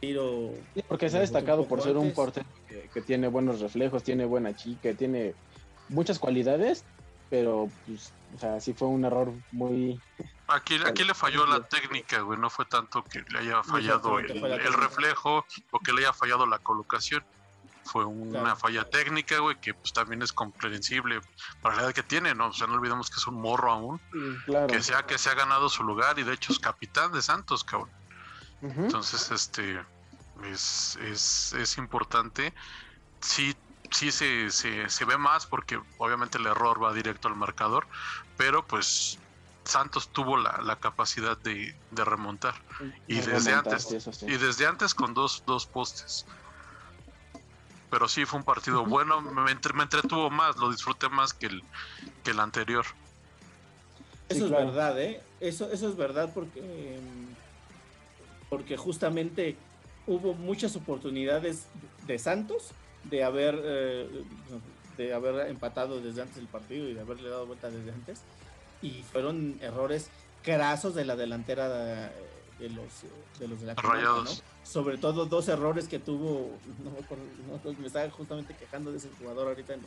[0.00, 4.04] tiro Sí, porque se ha destacado por ser un portero que, que tiene buenos reflejos,
[4.04, 5.34] tiene buena chica, tiene
[5.88, 6.84] muchas cualidades,
[7.30, 10.00] pero pues, o sea, sí fue un error muy...
[10.48, 12.38] Aquí, aquí le falló la técnica, güey.
[12.38, 16.58] No fue tanto que le haya fallado el, reflejo o que le haya fallado la
[16.58, 17.22] colocación.
[17.84, 18.56] Fue una Claro.
[18.56, 21.20] falla técnica, güey, que pues también es comprensible
[21.62, 22.48] para la edad que tiene, ¿no?
[22.48, 24.00] O sea, no olvidemos que es un morro aún,
[24.46, 24.66] Claro.
[24.66, 27.64] que sea que se ha ganado su lugar y de hecho es capitán de Santos,
[27.64, 27.90] cabrón.
[28.60, 29.80] Entonces, este
[30.44, 32.52] es, es, es importante.
[33.20, 33.54] Sí,
[33.90, 37.86] sí se, se, se ve más porque obviamente el error va directo al marcador,
[38.36, 39.18] pero pues
[39.68, 42.54] Santos tuvo la, la capacidad de, de remontar.
[43.06, 44.26] Y De desde remontar, antes, sí, eso sí.
[44.26, 46.24] y desde antes con dos, dos postes.
[47.90, 51.46] Pero sí fue un partido bueno, me, entre- me entretuvo más, lo disfruté más que
[51.46, 51.62] el,
[52.24, 52.84] que el anterior.
[54.28, 54.66] Eso Sí, es claro.
[54.66, 55.22] verdad, ¿eh?
[55.40, 56.98] Eso, eso es verdad porque,
[58.50, 59.56] porque justamente
[60.06, 61.66] hubo muchas oportunidades
[62.06, 62.72] de Santos
[63.04, 64.24] de haber, eh,
[64.98, 68.20] de haber empatado desde antes del partido y de haberle dado vuelta desde antes.
[68.82, 70.10] Y fueron errores
[70.42, 72.10] crasos de la delantera de,
[72.60, 72.86] de los,
[73.38, 74.24] de los de la Comarca, Rayados.
[74.42, 74.48] ¿no?
[74.68, 76.50] Sobre todo dos errores que tuvo,
[76.84, 77.24] no me acuerdo,
[77.64, 79.80] no me estaba justamente quejando de ese jugador ahorita en,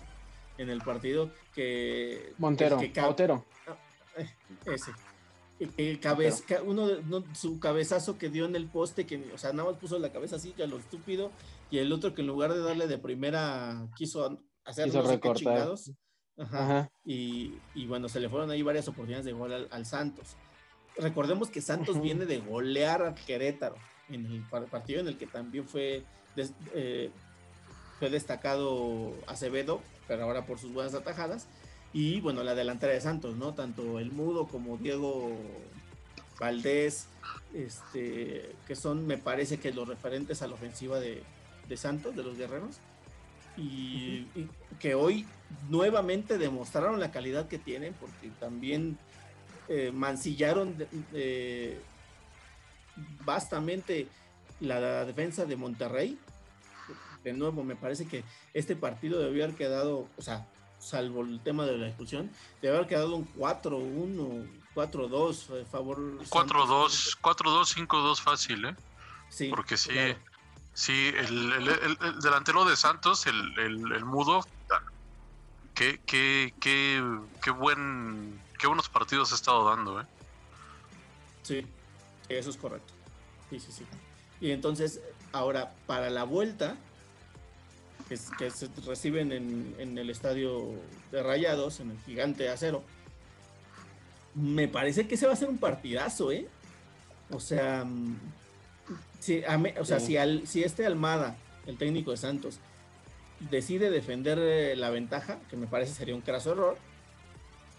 [0.57, 3.45] en el partido que Montero, que Montero.
[4.17, 4.29] eh,
[4.65, 4.91] ese
[5.77, 9.37] el cabez, ca- uno, de- no, su cabezazo que dio en el poste, que, o
[9.37, 11.29] sea, nada más puso la cabeza así, que a lo estúpido,
[11.69, 15.77] y el otro que en lugar de darle de primera quiso hacer Quiso no
[16.41, 16.63] Ajá.
[16.63, 16.91] Ajá.
[17.05, 20.35] Y, y bueno, se le fueron ahí varias oportunidades de gol al, al Santos.
[20.97, 23.75] Recordemos que Santos viene de golear a Querétaro
[24.09, 26.03] en el par- partido en el que también fue,
[26.35, 27.11] des- eh,
[27.99, 31.47] fue destacado Acevedo, pero ahora por sus buenas atajadas.
[31.93, 33.53] Y bueno, la delantera de Santos, ¿no?
[33.53, 35.31] Tanto el Mudo como Diego
[36.39, 37.07] Valdés,
[37.53, 41.21] este, que son, me parece que los referentes a la ofensiva de,
[41.67, 42.77] de Santos, de los guerreros.
[43.57, 44.49] Y, y
[44.79, 45.25] que hoy
[45.69, 48.97] nuevamente demostraron la calidad que tienen, porque también
[49.67, 51.81] eh, mancillaron de- eh,
[53.25, 54.07] bastante
[54.59, 56.17] la defensa de Monterrey.
[57.23, 58.23] De nuevo, me parece que
[58.53, 60.47] este partido debió haber quedado, o sea,
[60.79, 62.31] salvo el tema de la expulsión,
[62.61, 65.97] debió haber quedado un 4-1, 4-2 a favor.
[66.29, 68.75] 4-2, 4-2, 5-2 fácil, ¿eh?
[69.29, 70.17] Sí, Porque sí, claro.
[70.73, 74.45] Sí, el, el- el- el delantero de Santos, el, mudo,
[75.73, 77.03] qué, qué, qué,
[77.43, 80.05] qué buen, qué buenos partidos ha estado dando, ¿eh?
[81.43, 81.65] Sí,
[82.29, 82.93] eso es correcto.
[83.49, 83.85] Sí, sí, sí.
[84.39, 85.01] Y entonces,
[85.33, 86.77] ahora, para la vuelta,
[88.37, 90.73] que se reciben en, en el estadio
[91.11, 92.83] de Rayados, en el gigante acero,
[94.35, 96.47] me parece que ese va a ser un partidazo, ¿eh?
[97.31, 98.17] O sea, mm,
[99.19, 100.07] si, a me- o sea, Sí.
[100.07, 101.35] si, al- si este Almada,
[101.67, 102.59] el técnico de Santos,
[103.49, 106.77] decide defender eh, la ventaja, que me parece sería un craso error,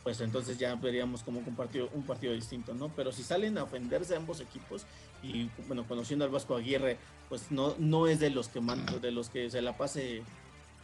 [0.03, 2.89] pues entonces ya veríamos como un partido, un partido distinto, ¿no?
[2.97, 4.85] Pero si salen a ofenderse ambos equipos,
[5.23, 6.97] y bueno, conociendo al Vasco Aguirre,
[7.29, 10.23] pues no, no es de los que mando, de los que se la pase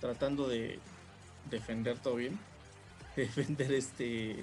[0.00, 0.78] tratando de
[1.50, 2.38] defender todo bien,
[3.16, 4.36] defender este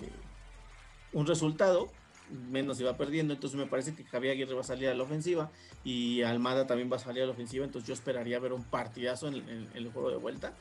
[1.14, 1.90] un resultado,
[2.30, 5.04] menos si va perdiendo, entonces me parece que Javier Aguirre va a salir a la
[5.04, 5.52] ofensiva
[5.84, 9.28] y Almada también va a salir a la ofensiva, entonces yo esperaría ver un partidazo
[9.28, 10.54] en, en- en el juego de vuelta.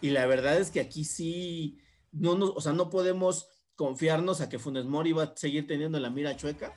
[0.00, 1.78] Y la verdad es que aquí sí,
[2.12, 5.98] no nos, o sea, no podemos confiarnos a que Funes Mori va a seguir teniendo
[6.00, 6.72] la mira chueca.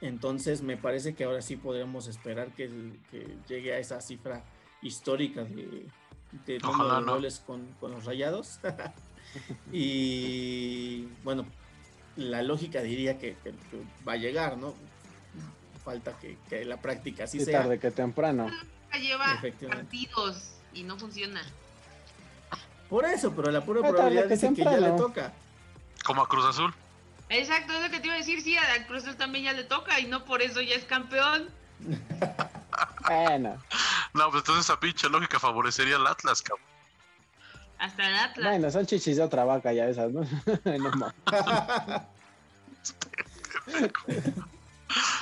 [0.00, 2.68] Entonces me parece que ahora sí podremos esperar que,
[3.10, 4.44] que llegue a esa cifra
[4.82, 5.86] histórica de,
[6.46, 7.12] de Ojalá de no.
[7.14, 8.58] goles con, con los rayados.
[9.72, 11.46] y bueno,
[12.16, 14.74] la lógica diría que, que- que va a llegar, ¿no?
[15.84, 17.62] Falta que, que la práctica así Sí, sea.
[17.62, 18.50] tarde que temprano.
[19.00, 21.42] Lleva partidos y no funciona.
[22.88, 25.32] Por eso, pero la pura probabilidad que dice que ya le toca.
[26.04, 26.72] Como a Cruz Azul.
[27.28, 29.52] Exacto, es lo que te iba a decir, sí, a la Cruz Azul también ya
[29.52, 31.48] le toca y no por eso ya es campeón.
[33.06, 33.62] Bueno,
[34.14, 36.64] No, pues entonces esa pinche lógica favorecería al Atlas, cabrón.
[37.78, 38.46] Hasta el Atlas.
[38.50, 40.22] bueno, son chichis de otra vaca ya esas, ¿no?
[40.64, 41.14] No mames.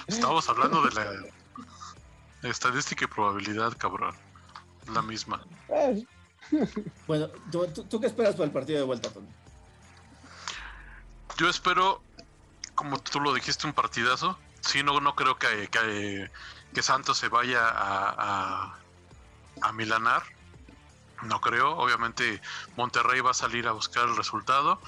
[0.07, 0.94] Estamos hablando de
[2.42, 4.14] la estadística y probabilidad, cabrón.
[4.92, 5.42] La misma.
[5.70, 6.05] Eh,
[7.07, 9.26] bueno, ¿tú, tú, tú qué esperas para el partido de vuelta, Tony?
[11.38, 12.02] Yo espero,
[12.74, 14.38] como tú lo dijiste, un partidazo.
[14.61, 16.30] Sí, no, no creo que, que,
[16.72, 18.78] que Santos se vaya a, a,
[19.62, 20.22] a milanar.
[21.25, 21.77] No creo.
[21.77, 22.41] Obviamente
[22.77, 24.81] Monterrey va a salir a buscar el resultado.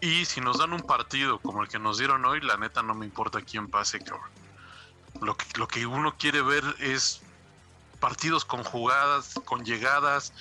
[0.00, 2.94] Y si nos dan un partido como el que nos dieron hoy, la neta no
[2.94, 4.28] me importa quién pase, cabrón.
[5.20, 7.20] Lo que, lo que uno quiere ver es
[7.98, 10.32] partidos con jugadas, con llegadas.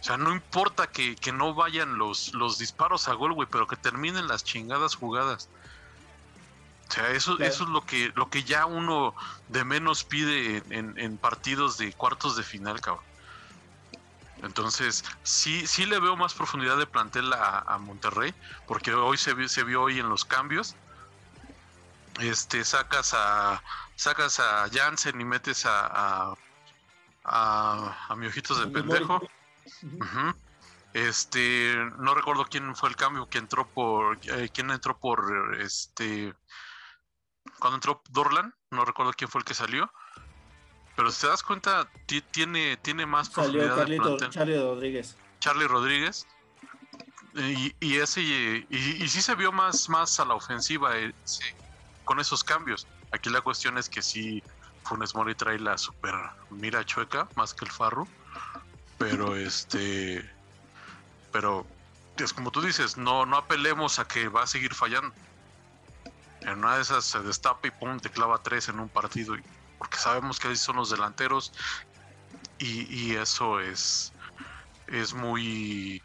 [0.00, 3.66] O sea, no importa que, que no vayan los, los disparos a gol, güey, pero
[3.66, 5.48] que terminen las chingadas jugadas.
[6.88, 7.50] O sea, eso, Claro.
[7.52, 9.14] eso es lo que, lo que ya uno
[9.48, 13.04] de menos pide en, en- en partidos de cuartos de final, cabrón.
[14.42, 18.34] Entonces, sí, sí le veo más profundidad de plantel a, a Monterrey,
[18.66, 20.76] porque hoy se vio, se vio hoy en los cambios.
[22.20, 23.62] Este, sacas a
[23.96, 26.34] sacas a Jansen y metes a a,
[27.24, 29.22] a, a mi ojitos de pendejo.
[30.92, 36.34] Este, no recuerdo quién fue el cambio que entró por, eh, quién entró por, este,
[37.58, 39.90] cuando entró Dorlan, no recuerdo quién fue el que salió,
[40.96, 44.30] pero si te das cuenta, ti- tiene, tiene más Salió de Carlito, plantel.
[44.30, 45.16] Charlie Rodríguez.
[45.40, 46.26] Charlie Rodríguez.
[47.34, 51.44] Y, y ese y, y sí se vio más, más a la ofensiva eh, sí,
[52.04, 52.86] con esos cambios.
[53.10, 54.42] Aquí la cuestión es que sí
[54.84, 56.14] Funes Mori trae la super
[56.50, 58.06] mira chueca más que el Farru.
[58.98, 60.22] Pero este
[61.32, 61.66] pero
[62.18, 65.12] es como tú dices, no, no apelemos a que va a seguir fallando.
[66.42, 69.36] En una de esas se destapa y pum, te clava tres en un partido.
[69.36, 69.42] y-
[69.82, 71.52] Porque sabemos que así son los delanteros.
[72.60, 74.12] Y, eso es,
[74.86, 76.00] es muy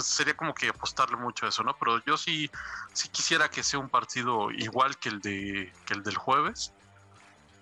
[0.00, 1.76] sería como que apostarle mucho a eso, ¿no?
[1.76, 2.48] Pero yo sí,
[2.92, 6.72] sí quisiera que sea un partido igual que el de que el del jueves,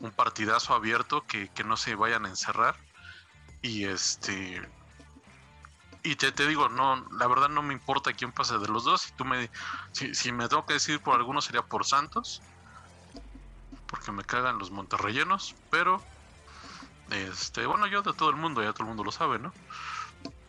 [0.01, 2.77] un partidazo abierto que, que no se vayan a encerrar
[3.63, 4.61] y este
[6.03, 9.01] y te, te, digo, no, la verdad no me importa quién pase de los dos.
[9.01, 9.51] Si tú me,
[9.93, 12.43] si, si me tengo que decir por alguno sería por Santos,
[13.95, 16.03] porque me cagan los monterrellenos, pero
[17.13, 19.53] este, bueno, yo de todo el mundo, ya todo el mundo lo sabe, ¿no?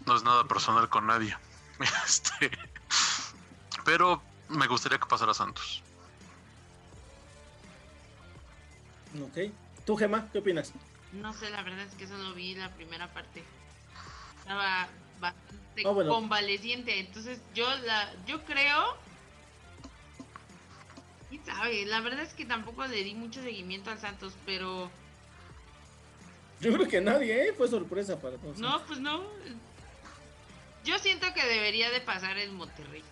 [0.07, 1.37] No es nada personal con nadie.
[2.05, 2.49] Este,
[3.83, 5.83] pero me gustaría que pasara Santos.
[9.21, 9.51] Ok.
[9.85, 10.73] ¿Tú, Gemma, qué opinas?
[11.11, 13.43] No sé, la verdad es que solo vi la primera parte.
[14.39, 14.87] Estaba
[15.19, 16.09] bastante oh, bueno.
[16.09, 18.97] convaleciente, entonces yo la, yo creo
[21.43, 21.85] ¿Quién sabe?
[21.85, 24.89] La verdad es que tampoco le di mucho seguimiento al Santos, pero.
[26.61, 27.53] Yo creo que nadie, ¿eh?
[27.53, 28.57] Fue sorpresa para todos.
[28.57, 29.23] No, pues no.
[30.85, 33.03] Yo siento que debería de pasar el Monterrey.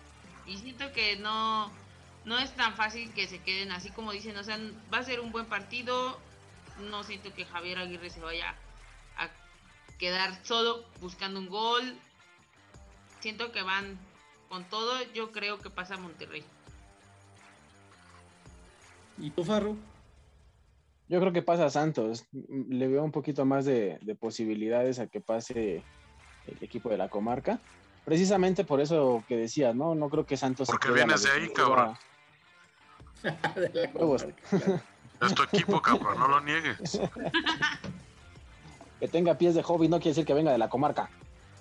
[0.46, 1.70] Y siento que no,
[2.24, 4.36] no es tan fácil que se queden así como dicen.
[4.36, 4.58] O sea,
[4.92, 6.18] va a ser un buen partido.
[6.90, 8.54] No siento que Javier Aguirre se vaya
[9.16, 9.28] a
[9.98, 11.96] quedar solo buscando un gol.
[13.20, 13.98] Siento que van
[14.48, 15.02] con todo.
[15.12, 16.44] Yo creo que pasa Monterrey.
[19.18, 19.76] ¿Y tú, Farro?
[21.08, 22.24] Yo creo que pasa a Santos.
[22.32, 25.82] Le veo un poquito más de, de, posibilidades a que pase
[26.46, 27.60] el equipo de la comarca.
[28.04, 29.94] Precisamente por eso que decías, ¿no?
[29.94, 30.68] No creo que Santos.
[30.68, 31.96] Porque vienes de ahí, cabrón.
[33.24, 37.00] es tu equipo, cabrón, no lo niegues.
[39.00, 41.08] que tenga pies de hobby no quiere decir que venga de la comarca.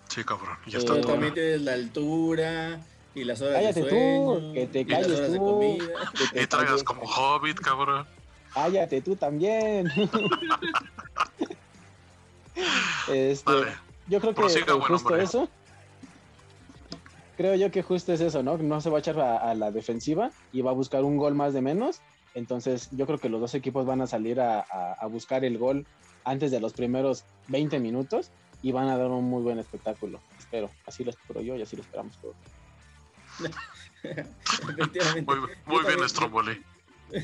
[0.10, 0.58] Sí, cabrón.
[0.68, 2.80] Ya está eh, también tienes la altura,
[3.16, 5.78] y las horas Cállate de sueño, tú, que te calles tú.
[6.18, 8.08] Que te y traigas como hobbit, cabrón.
[8.54, 9.88] Cállate tú también.
[13.12, 13.52] este,
[14.08, 14.42] yo creo que
[14.82, 15.50] justo eso.
[17.38, 18.58] Creo yo que justo es eso, ¿no?
[18.58, 21.34] No se va a echar a, a, la defensiva y va a buscar un gol
[21.34, 22.00] más de menos.
[22.36, 25.86] Entonces, yo creo que los dos equipos van a salir a, a buscar el gol
[26.24, 28.30] antes de los primeros 20 minutos
[28.62, 30.20] y van a dar un muy buen espectáculo.
[30.40, 32.36] Espero, así lo espero yo y así lo esperamos todos.
[35.26, 36.62] Muy, muy bien, Stromboli.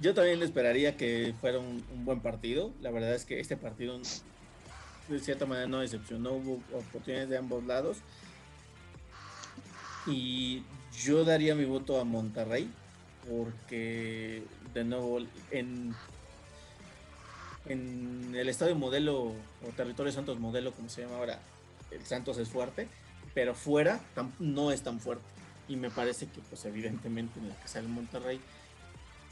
[0.00, 2.72] Yo también esperaría que fuera un, un, buen partido.
[2.80, 4.00] La verdad es que este partido,
[5.08, 6.32] de cierta manera, no decepcionó.
[6.32, 7.98] Hubo oportunidades de ambos lados.
[10.06, 10.62] Y
[10.98, 12.70] yo daría mi voto a Monterrey,
[13.28, 14.42] porque,
[14.72, 15.18] de nuevo,
[15.50, 15.94] en,
[17.66, 21.38] en el estadio modelo o territorio Santos modelo, como se llama ahora,
[21.90, 22.88] el Santos es fuerte
[23.34, 24.00] pero fuera
[24.38, 25.24] no es tan fuerte.
[25.68, 28.40] Y me parece que, pues, evidentemente en la que sale Monterrey,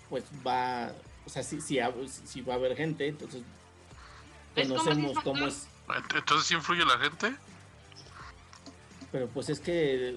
[0.09, 0.93] pues va,
[1.27, 1.79] o sea, sí, sí,
[2.25, 3.43] sí va a haber gente, entonces
[4.55, 5.67] conocemos cómo es.
[6.15, 7.35] Entonces, ¿sí influye la gente?
[9.11, 10.17] Pero pues es que.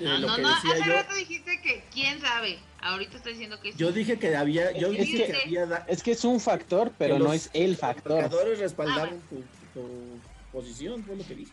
[0.00, 2.58] No, lo no, que no, decía hace yo, rato dijiste que quién sabe.
[2.80, 3.78] Ahorita estoy diciendo que sí.
[3.78, 4.72] Yo dije que había.
[4.72, 7.76] Yo es, dije que, que había, es que es un factor, pero no es el
[7.76, 8.22] factor.
[8.22, 9.28] Los jugadores respaldaron ah,
[9.74, 10.20] tu, tu,
[10.52, 11.52] posición, fue lo que dije.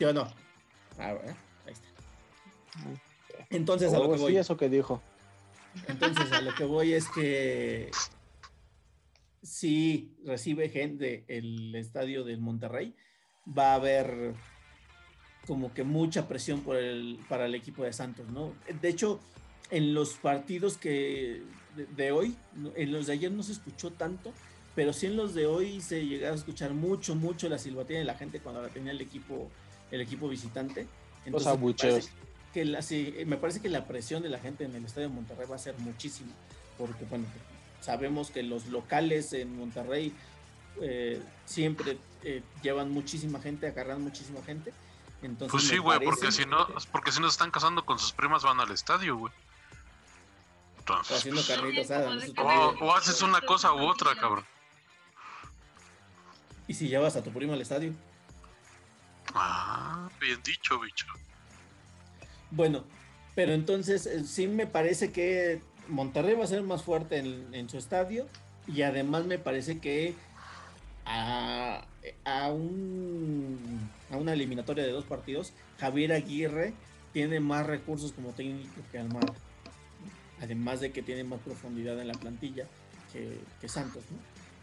[0.00, 0.22] ¿Sí o no?
[0.98, 1.36] Ah, bueno,
[1.66, 3.44] ahí está.
[3.50, 4.32] Entonces, a lo que voy.
[4.32, 5.02] Sí, eso que dijo.
[5.88, 7.90] Entonces, a lo que voy es que
[9.42, 12.94] si recibe gente el estadio del Monterrey,
[13.46, 14.32] va a haber
[15.46, 18.54] como que mucha presión por el, para el equipo de Santos, ¿no?
[18.80, 19.20] De hecho,
[19.70, 21.42] en los partidos que
[21.76, 22.34] de, de hoy,
[22.74, 24.32] en los de ayer no se escuchó tanto,
[24.74, 28.06] pero sí en los de hoy se llegaba a escuchar mucho, mucho la silbatina de
[28.06, 29.50] la gente cuando la tenía el equipo
[29.90, 30.86] el equipo visitante.
[31.24, 32.10] Entonces, Los abucheos.
[32.52, 35.14] Que la, sí, me parece que la presión de la gente en el estadio de
[35.14, 36.32] Monterrey va a ser muchísimo,
[36.76, 37.24] porque bueno,
[37.80, 40.12] sabemos que los locales en Monterrey
[40.80, 44.72] eh, siempre eh, llevan muchísima gente, agarran muchísima gente.
[45.22, 48.12] Entonces, pues sí, güey, porque si no, porque si no se están casando con sus
[48.12, 49.32] primas van al estadio, güey.
[50.78, 51.90] Entonces, haciendo carnitas
[52.36, 54.44] o, o haces una cosa u otra, cabrón.
[56.66, 57.92] ¿Y si llevas a tu primo al estadio?
[59.34, 61.06] Ah, bien dicho, bicho.
[62.50, 62.84] Bueno,
[63.34, 67.78] pero entonces eh, sí me parece que Monterrey va a ser más fuerte en, su
[67.78, 68.26] estadio
[68.66, 70.14] y además me parece que
[71.04, 71.84] a,
[72.24, 76.74] a, un, a una eliminatoria de dos partidos, Javier Aguirre
[77.12, 79.34] tiene más recursos como técnico que Almada.
[80.40, 82.66] Además de que tiene más profundidad en la plantilla
[83.12, 84.04] que, Santos.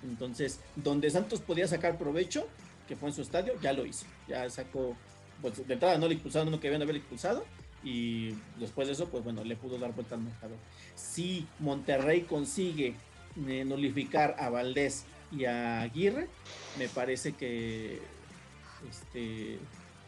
[0.03, 2.47] Entonces, donde Santos podía sacar provecho,
[2.87, 4.05] que fue en su estadio, ya lo hizo.
[4.27, 4.95] Ya sacó,
[5.41, 7.45] pues de entrada no le expulsaron uno que habían haber expulsado
[7.83, 10.57] y después de eso, pues bueno, le pudo dar vuelta al marcador.
[10.95, 12.95] Si Monterrey consigue
[13.47, 16.27] eh, nulificar a Valdés y a Aguirre,
[16.77, 18.01] me parece que
[18.89, 19.59] este,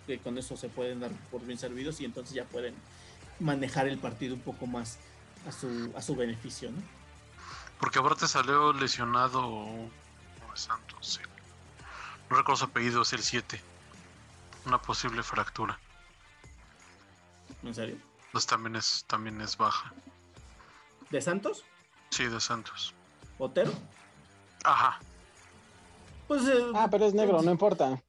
[0.08, 2.74] que con eso se pueden dar por bien servidos y entonces ya pueden
[3.40, 4.98] manejar el partido un poco más
[5.48, 6.82] a su, a su beneficio, ¿no?
[7.80, 9.90] Porque aparte salió lesionado
[10.54, 11.20] Santos, sí.
[12.30, 13.62] No recuerdo su apellido, es el 7.
[14.66, 15.80] Una posible fractura.
[17.64, 17.98] ¿En serio?
[18.32, 19.94] Pues también es, también es baja.
[21.10, 21.66] ¿De Santos?
[22.12, 22.94] Sí, de Santos.
[23.38, 23.72] ¿Otero?
[24.64, 25.00] Ajá.
[26.28, 28.02] Pues eh, Ah, pero es negro, no importa.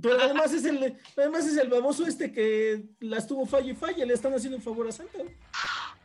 [0.00, 4.04] Pero además es el, además es el baboso este que las tuvo falla y falla,
[4.04, 5.22] le están haciendo un favor a Santos.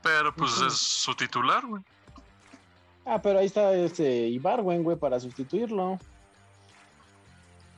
[0.04, 1.84] Pero pues es su titular, güey.
[3.06, 6.00] Ah, pero ahí está este Ibarwen, güey, para sustituirlo.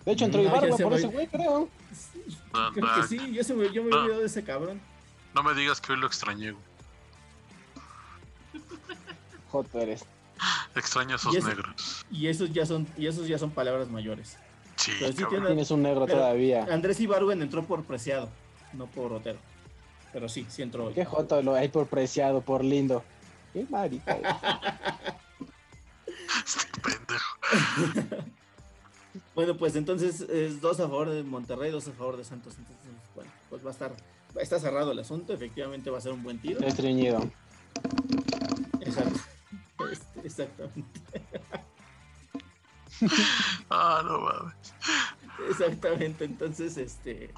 [0.05, 1.69] De hecho, entró ah, Ibarwen se por ese güey, creo.
[2.53, 3.99] Ah, Creo ah, que sí, yo, se me, yo me Ah.
[3.99, 4.81] olvidado de ese cabrón.
[5.35, 6.63] No me digas que hoy lo extrañé, güey.
[9.51, 10.05] Joder, eres.
[10.75, 12.05] Extraño a esos Y ese- negros.
[12.11, 14.37] Y esos ya son, y esos ya son palabras mayores.
[14.77, 16.65] Sí, pero sí tiene- Tienes un negro Pero- todavía.
[16.71, 18.29] Andrés Ibarwen entró por preciado,
[18.73, 19.39] no por Otero.
[20.13, 20.93] Pero sí, sí entró hoy.
[20.93, 23.03] Qué joto lo hay por preciado, por lindo.
[23.53, 24.17] Qué marica.
[26.45, 28.25] Este pendejo.
[29.39, 32.55] Bueno, pues entonces es dos a favor de Monterrey, dos a favor de Santos.
[32.57, 33.95] Entonces, bueno, pues va a estar,
[34.37, 35.31] está cerrado el asunto.
[35.33, 36.59] Efectivamente va a ser un buen tiro.
[36.59, 37.19] Estreñido.
[38.81, 39.17] Exacto.
[39.89, 40.99] Este, exactamente.
[43.69, 44.55] Ah, no mames.
[45.49, 46.25] Exactamente.
[46.25, 47.29] Entonces, este,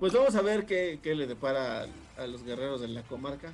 [0.00, 1.82] pues vamos a ver qué, qué le depara
[2.18, 3.52] a, a los guerreros de la comarca,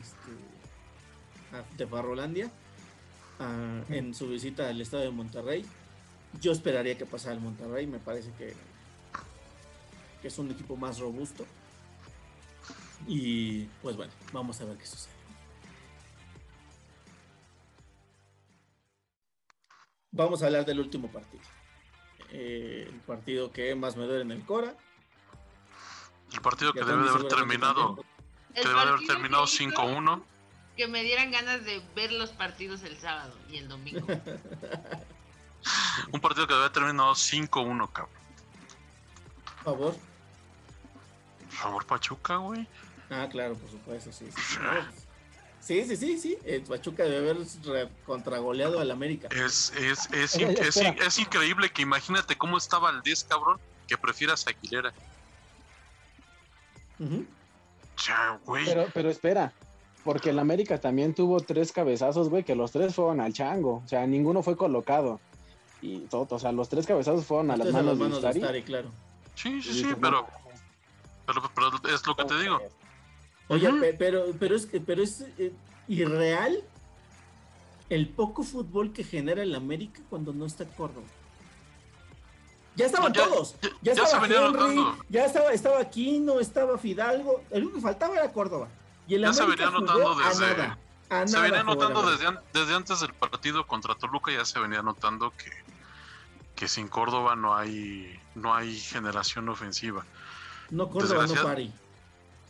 [0.00, 2.50] este, a- de Farrolandia,
[3.40, 5.66] ah, en su visita al estado de Monterrey.
[6.40, 7.86] Yo esperaría que pasara el Monterrey.
[7.86, 8.54] Me parece que,
[10.20, 11.46] que es un equipo más robusto.
[13.06, 15.12] Y pues bueno, vamos a ver qué sucede.
[20.12, 21.42] Vamos a hablar del último partido.
[22.30, 24.74] Eh, el partido que más me duele en el Cora.
[26.32, 27.96] El partido que debe de haber terminado,
[28.54, 30.22] que debe de haber terminado que hizo 5-1.
[30.76, 34.06] Que me dieran ganas de ver los partidos el sábado y el domingo.
[36.12, 38.14] Un partido que debe haber terminado 5-1, cabrón.
[39.64, 39.96] Favor.
[41.50, 42.66] Favor, Pachuca, güey.
[43.10, 44.56] Ah, claro, por supuesto, sí, sí, sí.
[44.62, 44.84] No, pues,
[45.60, 46.38] Sí, sí, sí, sí.
[46.44, 49.28] El Pachuca debe haber contragoleado al América.
[49.30, 50.88] Es, es, es, in- es, espera.
[50.88, 54.92] in- es increíble que imagínate cómo estaba el 10, cabrón, que prefieras a Aguilera.
[58.44, 58.64] Güey.
[58.64, 59.52] Pero, pero espera.
[60.04, 63.82] Porque el América también tuvo tres cabezazos, güey, que los tres fueron al chango.
[63.84, 65.20] O sea, ninguno fue colocado.
[65.82, 68.28] Y todo, o sea, los tres cabezazos fueron a las Entonces, manos, de.
[68.40, 68.88] Ustari, claro.
[69.34, 70.26] Sí, sí, sí, pero,
[71.26, 72.60] pero, pero es lo que te digo.
[73.48, 75.52] Oye, pe- pero, pero es, que- pero es eh,
[75.88, 76.62] irreal
[77.90, 81.06] el poco fútbol que genera el América cuando no está Córdoba.
[82.76, 83.54] Ya estaban No, ya- todos.
[83.60, 84.96] ya- Ya, ya se estaba venía Henry, notando.
[85.10, 87.42] ya estaba, estaba Aquino, estaba Fidalgo.
[87.50, 88.68] El único que faltaba era Córdoba.
[89.08, 90.78] Y el Ya se América venía jugó notando a desde- nada.
[91.12, 94.82] A Se venía notando desde, an- desde antes del partido contra Toluca, ya se venía
[94.82, 95.50] notando que,
[96.56, 100.04] que sin Córdoba no hay, no hay generación ofensiva.
[100.70, 101.72] No, Córdoba no pari.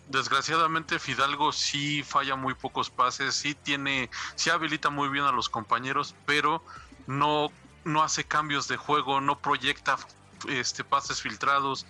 [0.09, 5.49] Desgraciadamente Fidalgo sí falla muy pocos pases, sí tiene, sí habilita muy bien a los
[5.49, 6.63] compañeros, pero
[7.07, 7.51] no,
[7.85, 9.97] no hace cambios de juego, no proyecta
[10.49, 11.87] este pases filtrados.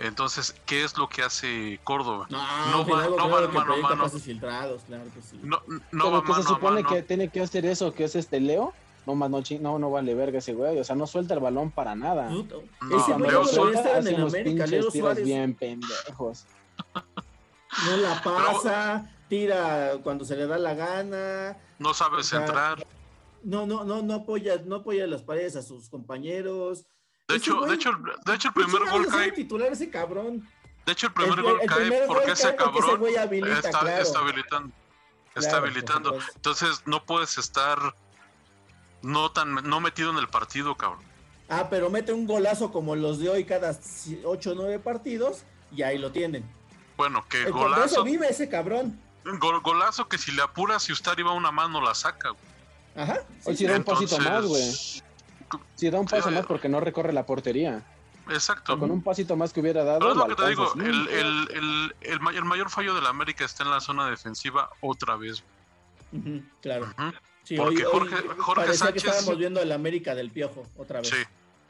[0.00, 2.26] Entonces, ¿qué es lo que hace Córdoba?
[2.30, 4.08] No, No va- no claro va mano a mano.
[4.08, 5.38] filtrados, claro que sí.
[5.42, 6.94] No, no Pero va que se mano a supone mano.
[6.94, 8.72] que tiene que hacer eso, que es este Leo.
[9.06, 10.78] No, más no, no, no vale verga ese güey.
[10.78, 12.28] O sea, no suelta el balón para nada.
[12.30, 12.40] No,
[12.96, 13.42] Ese güey Leo
[13.98, 14.66] en el América.
[14.66, 16.44] Leo tiros Suárez bien pendejos.
[17.86, 21.56] no la pasa, tira cuando se le da la gana.
[21.78, 22.86] No sabe o sea, centrar.
[23.42, 26.84] No, no, no, no apoya, no apoya las paredes a sus compañeros.
[27.30, 29.90] De hecho, güey- de hecho, el- de hecho el ¿Qué primer gol cae, titular ese
[29.90, 30.48] cabrón.
[30.86, 33.16] de hecho el primer El- gol el cae primer gol porque ese porque cabrón güey
[33.16, 34.02] habilita, está, claro.
[34.02, 34.72] está habilitando.
[35.34, 36.18] Está Claro, habilitando.
[36.34, 37.78] Entonces no puedes estar
[39.02, 41.02] no tan no metido en el partido, cabrón.
[41.48, 43.76] Ah, pero mete un golazo como los de hoy cada
[44.24, 46.44] 8 o 9 partidos y ahí lo tienen.
[46.96, 49.00] Bueno, que El eso golazo, vive ese cabrón.
[49.24, 52.30] gol- golazo que si le apuras si Ustari va una mano la saca.
[52.30, 52.42] güey.
[52.96, 53.20] Ajá.
[53.54, 54.62] Sí da un pasito más, güey.
[55.74, 57.82] Sí, da un paso Sí, más porque no recorre la portería.
[58.28, 58.78] Exacto.
[58.78, 59.98] Con un pasito más que hubiera dado.
[60.00, 62.94] Pero es lo lo que te digo, el, el, el, el, may- el mayor fallo
[62.94, 65.42] de la América está en la zona defensiva otra vez.
[66.60, 66.92] Claro.
[67.44, 70.66] Sí, Porque hoy, hoy Jorge- Jorge parecía Sánchez- que estábamos viendo el América del Piojo
[70.76, 71.08] otra vez.
[71.08, 71.16] Sí.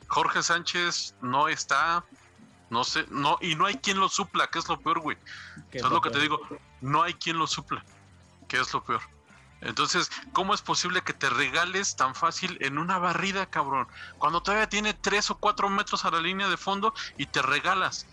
[0.09, 2.05] Jorge Sánchez no está,
[2.68, 5.16] no sé, no, y no hay quien lo supla, que es lo peor, güey.
[5.72, 6.41] Eso es lo que te digo,
[6.81, 7.85] no hay quien lo supla,
[8.49, 9.01] que es lo peor.
[9.63, 13.87] Entonces, ¿cómo es posible que te regales tan fácil en una barrida, cabrón?
[14.19, 18.07] Cuando todavía tiene tres o cuatro metros a la línea de fondo y te regalas.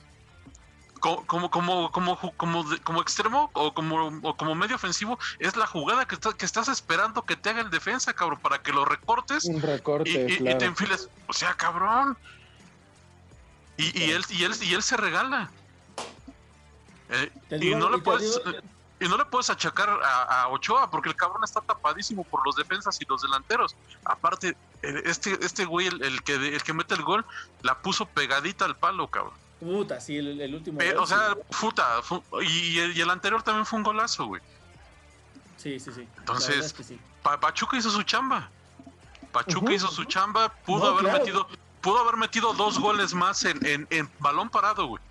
[1.00, 5.68] Co- Como, como, como, como, como extremo o como, o como medio ofensivo, es la
[5.68, 8.84] jugada que, está- que estás esperando que te haga el defensa, cabrón, para que lo
[8.84, 10.58] recortes Un y, recorte, y- y claro.
[10.58, 11.08] te enfiles.
[11.28, 12.18] O sea, cabrón.
[13.78, 15.50] Y, y él, y, él, y él se regala.
[17.10, 17.32] Eh,
[17.62, 18.60] y, no le puedes, digo-
[19.00, 22.56] y no le puedes achacar a, a Ochoa porque el cabrón está tapadísimo por los
[22.56, 23.76] defensas y los delanteros.
[24.06, 27.26] Aparte, eh, este, este güey, el, el que, el que mete el gol,
[27.62, 29.34] la puso pegadita al palo, cabrón.
[29.60, 30.78] Puta, sí, el, el último.
[30.80, 31.58] Pero, gol, o sea, sí.
[31.60, 32.02] puta.
[32.42, 34.42] y, el, y el anterior también fue un golazo, güey.
[35.58, 36.08] Sí, sí, sí.
[36.18, 37.00] Entonces, verdad es que sí.
[37.24, 38.50] Pa- Pachuca hizo su chamba.
[39.32, 41.20] Pachuca hizo su chamba, pudo No, haber claro.
[41.20, 41.48] metido,
[41.82, 45.04] pudo haber metido dos goles más en, en, en balón parado, güey.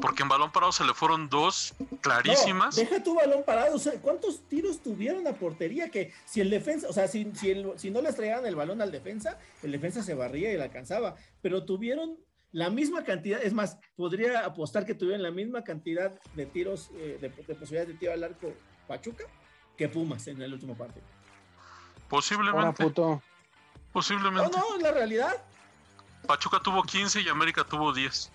[0.00, 2.76] Porque en balón parado se le fueron dos clarísimas.
[2.76, 3.74] No, deja tu balón parado.
[3.74, 5.88] O sea, ¿cuántos tiros tuvieron a portería?
[5.90, 8.80] Que si el defensa, o sea, si, si, el- si no les traían el balón
[8.80, 11.16] al defensa, el defensa se barría y le alcanzaba.
[11.42, 12.16] Pero tuvieron
[12.52, 17.18] la misma cantidad, es más, podría apostar que tuvieron la misma cantidad de tiros, eh,
[17.20, 18.52] de, de posibilidades de tiro al arco
[18.86, 19.24] Pachuca
[19.76, 21.04] que Pumas en el último partido.
[22.08, 23.06] Posiblemente, puto.
[23.08, 23.22] No,
[23.92, 24.56] posiblemente.
[24.56, 25.42] no, es la realidad.
[26.26, 28.30] Pachuca tuvo 15 y América tuvo 10.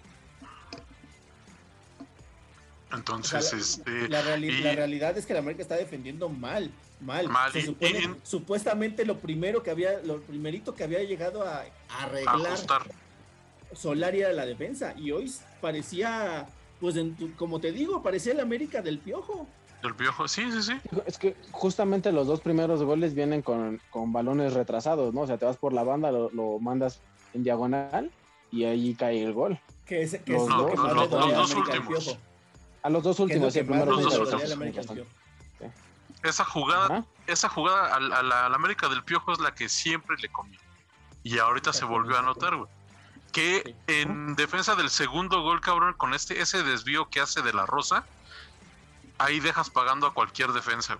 [2.94, 5.76] O sea, Entonces, la, este, la reali- y- la realidad es que la América está
[5.76, 6.70] defendiendo mal,
[7.02, 7.28] mal.
[7.28, 11.44] Mal, Se y- supone- y- supuestamente lo primero que había, lo primerito que había llegado
[11.44, 12.84] a, a arreglar ajustar.
[13.74, 16.48] Solari era la defensa y hoy parecía,
[16.80, 19.48] pues en tu- como te digo, parecía el América del Piojo.
[19.82, 20.74] Del viejo, sí, sí, sí.
[21.08, 25.22] Es que justamente los dos primeros goles vienen con, con balones retrasados, ¿no?
[25.22, 27.00] O sea, te vas por la banda, lo, lo mandas
[27.34, 28.12] en diagonal
[28.52, 29.60] y ahí cae el gol.
[29.86, 32.18] Que es, que Los es lo que los- los dos últimos.
[32.84, 34.42] A los dos últimos, sí, el primero los dos.
[34.94, 35.10] Piojo.
[36.24, 37.06] Esa jugada, Ajá.
[37.28, 40.30] esa jugada al- a la, a la América del Piojo es la que siempre le
[40.30, 40.60] comió.
[41.24, 42.70] Y ahorita se volvió a anotar, güey.
[43.32, 47.66] Que en defensa del segundo gol, cabrón, con este ese desvío que hace de la
[47.66, 48.06] Rosa,
[49.18, 50.98] ahí dejas pagando a cualquier defensa.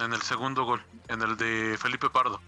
[0.00, 2.40] En el segundo gol, en el de Felipe Pardo.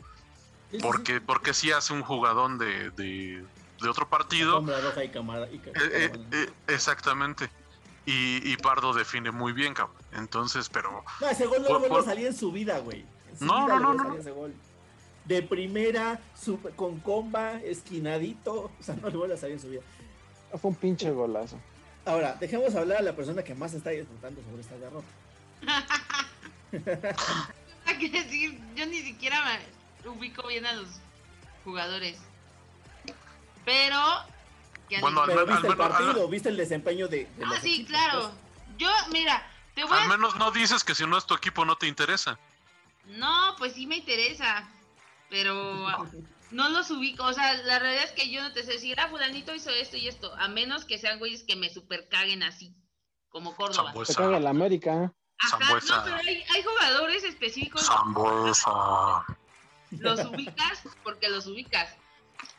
[0.83, 3.43] Porque, porque sí hace un jugadón de, de,
[3.81, 4.61] de otro partido.
[4.61, 7.49] Y y Eh, eh, eh, exactamente.
[8.11, 9.97] Y, y Pardo define muy bien, cabrón.
[10.13, 13.05] Entonces, pero No, ese gol no por- vuelve por- a salir en su vida, güey.
[13.31, 14.55] En su No, vida no, no, no, salir ese gol.
[15.27, 18.71] De primera, super- con comba, esquinadito.
[18.81, 19.83] O sea, no le vuelve a salir en su vida.
[20.59, 21.59] Fue un pinche golazo.
[22.07, 25.07] Ahora, dejemos hablar a la persona que más está disfrutando sobre esta derrota.
[27.85, 29.43] Hay que decir, yo ni siquiera
[30.05, 30.89] me ubico bien a los
[31.65, 32.19] jugadores.
[33.67, 33.97] Pero.
[35.01, 37.75] Bueno, al Pero viste el al- partido, viste el desempeño de, de Ah, los sí,
[37.75, 38.33] equipos, claro.
[38.79, 40.09] Yo, mira, te voy al a.
[40.09, 42.39] menos no dices que si no es tu equipo no te interesa.
[43.07, 44.69] No, pues sí me interesa.
[45.31, 45.87] Pero
[46.53, 47.25] no los ubico.
[47.25, 49.97] O sea, la realidad es que yo no te sé decir, ah, Fulanito hizo esto
[49.97, 50.35] y esto.
[50.37, 52.75] A menos que sean güeyes que me super caguen así.
[53.29, 53.93] Como Córdoba.
[54.07, 55.13] Se caga el América.
[55.41, 57.87] Ajá, no, pero hay, hay jugadores específicos.
[57.87, 59.25] Zambuesa.
[59.91, 61.95] los ubicas porque los ubicas.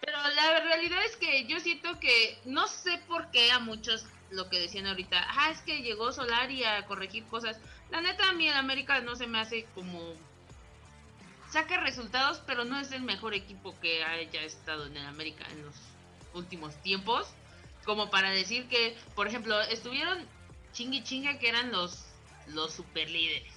[0.01, 4.49] Pero la realidad es que yo siento que no sé por qué a muchos lo
[4.49, 7.57] que decían ahorita, ah, es que llegó Solari a corregir cosas.
[7.89, 10.13] La neta a mí el América no se me hace como
[11.51, 15.65] saca resultados, pero no es el mejor equipo que haya estado en el América en
[15.65, 15.75] los
[16.34, 17.27] últimos tiempos,
[17.86, 20.27] como para decir que, por ejemplo, estuvieron
[20.73, 22.05] chingui chinga que eran los
[22.47, 23.53] los super líderes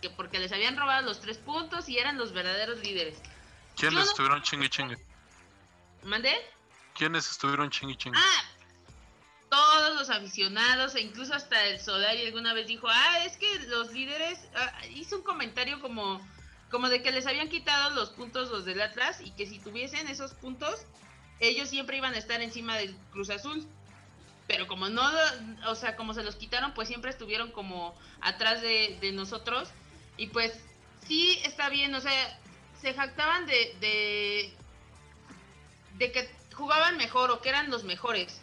[0.00, 3.16] que porque les habían robado los tres puntos y eran los verdaderos líderes.
[3.76, 4.96] ¿Quiénes Yo no- estuvieron chingue chingue?
[6.04, 6.32] ¿Mandé?
[6.94, 8.18] ¿Quiénes estuvieron chingue chingue?
[8.18, 8.44] Ah,
[9.48, 13.92] todos los aficionados e incluso hasta el Solari alguna vez dijo, ah, es que los
[13.92, 16.20] líderes, ah, hizo un comentario como,
[16.70, 20.08] como de que les habían quitado los puntos los del Atlas y que si tuviesen
[20.08, 20.86] esos puntos,
[21.40, 23.66] ellos siempre iban a estar encima del Cruz Azul.
[24.48, 25.02] Pero como no,
[25.66, 29.70] o sea, como se los quitaron, pues siempre estuvieron como atrás de, de nosotros.
[30.16, 30.52] Y pues
[31.06, 32.38] sí está bien, o sea,
[32.80, 34.54] se jactaban de, de,
[35.98, 38.40] de que jugaban mejor o que eran los mejores.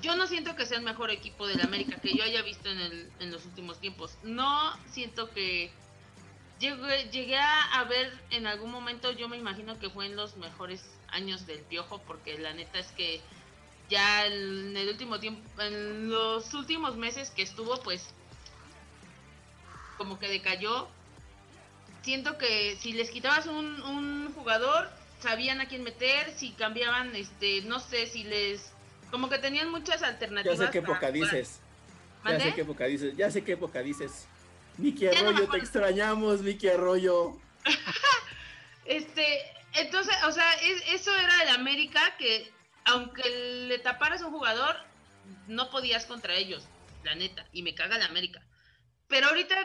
[0.00, 2.68] Yo no siento que sea el mejor equipo de la América que yo haya visto
[2.68, 4.16] en, el, en los últimos tiempos.
[4.22, 5.72] No siento que
[6.58, 11.46] llegué, a, ver en algún momento, yo me imagino que fue en los mejores años
[11.46, 13.20] del Piojo, porque la neta es que
[13.88, 18.08] ya en el último tiempo, en los últimos meses que estuvo, pues
[19.96, 20.88] como que decayó.
[22.02, 24.88] Siento que si les quitabas un jugador,
[25.20, 28.72] sabían a quién meter, si cambiaban, este, no sé, si les,
[29.10, 30.58] como que tenían muchas Ya alternativas.
[30.58, 31.60] sé qué época dices.
[32.24, 33.16] Ya sé qué época dices.
[33.16, 34.26] Ya sé qué época dices.
[34.76, 37.36] Miki Ya no Arroyo, te extrañamos, Miki Arroyo.
[38.84, 39.42] Este,
[39.74, 42.50] entonces, o sea, es- eso era el América que,
[42.86, 43.28] aunque
[43.68, 44.76] le taparas a un jugador,
[45.46, 46.64] no podías contra ellos,
[47.04, 48.40] la neta, y me caga el América.
[49.08, 49.56] Pero ahorita,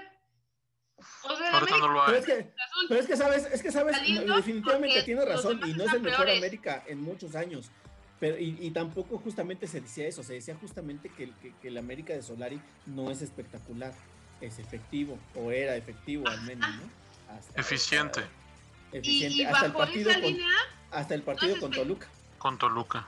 [1.24, 2.16] o sea, el no Pero hay.
[2.16, 2.52] es que,
[2.88, 6.02] pero es que sabes, es que sabes, Saliendo definitivamente tiene razón y no es el
[6.02, 6.38] mejor peores.
[6.38, 7.70] América en muchos años.
[8.20, 11.68] Pero, y, y tampoco justamente se decía eso, se decía justamente que, el- que, que
[11.68, 13.94] el América de Solari no es espectacular,
[14.40, 16.84] es efectivo, o era efectivo al menos, ¿no?
[17.36, 18.22] Hasta- Eficiente.
[18.94, 19.38] y, eficiente.
[19.38, 20.50] y hasta el bajo partido esa con, línea,
[20.92, 22.08] hasta el partido no con Toluca.
[22.38, 23.08] Con Toluca.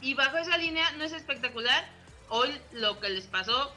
[0.00, 1.86] y bajo esa línea no es espectacular.
[2.30, 3.74] Hoy lo que les pasó,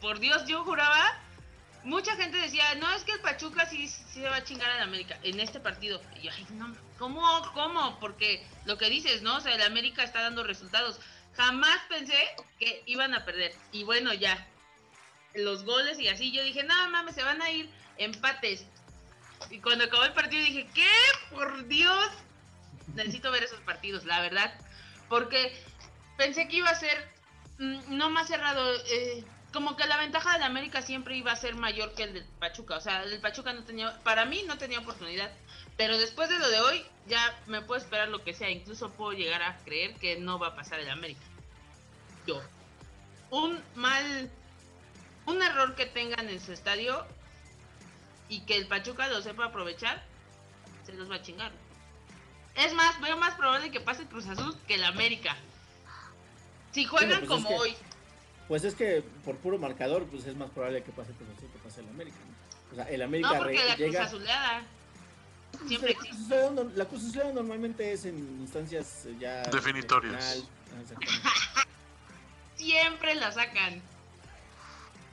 [0.00, 1.18] por Dios, yo juraba,
[1.86, 5.18] mucha gente decía, no, es que el Pachuca sí, se va a chingar al América
[5.22, 6.00] en este partido.
[6.16, 7.22] Y yo, ay, no, ¿cómo?
[7.54, 7.98] ¿Cómo?
[8.00, 9.36] Porque lo que dices, ¿no?
[9.36, 11.00] O sea, el América está dando resultados.
[11.36, 12.18] Jamás pensé
[12.58, 13.54] que iban a perder.
[13.70, 14.46] Y bueno, ya,
[15.34, 18.66] los goles y así, yo dije, no mames, se van a ir empates.
[19.50, 20.90] Y cuando acabó el partido dije, ¿qué?
[21.30, 22.08] Por Dios.
[22.94, 24.52] Necesito ver esos partidos, la verdad.
[25.08, 25.56] Porque
[26.16, 27.08] pensé que iba a ser
[27.58, 28.74] mm, no más cerrado.
[28.86, 29.24] eh,
[29.56, 32.76] como que la ventaja del América siempre iba a ser mayor que el del Pachuca.
[32.76, 35.32] O sea, el del Pachuca no tenía, para mí no tenía oportunidad.
[35.78, 38.50] Pero después de lo de hoy, ya me puedo esperar lo que sea.
[38.50, 41.22] Incluso puedo llegar a creer que no va a pasar el América.
[42.26, 42.42] Yo.
[43.30, 44.30] Un mal,
[45.24, 47.06] un error que tengan en su estadio
[48.28, 50.04] y que el Pachuca lo sepa aprovechar,
[50.84, 51.50] se los va a chingar.
[52.56, 55.34] Es más, veo más probable que pase Cruz Azul que el América.
[56.72, 57.76] Si juegan pues es como que- hoy.
[58.48, 61.58] Pues es que por puro marcador, pues es más probable que pase Cruz Azul que
[61.58, 62.16] pase el América.
[62.24, 62.72] ¿no?
[62.72, 64.02] O sea, el América No, porque la Cruz llega.
[64.04, 64.62] Azuleada
[65.66, 66.46] siempre la existe.
[66.54, 70.44] Cruz la Cruz Azul normalmente es en instancias eh, ya de Definitorias.
[72.56, 73.82] Siempre la sacan.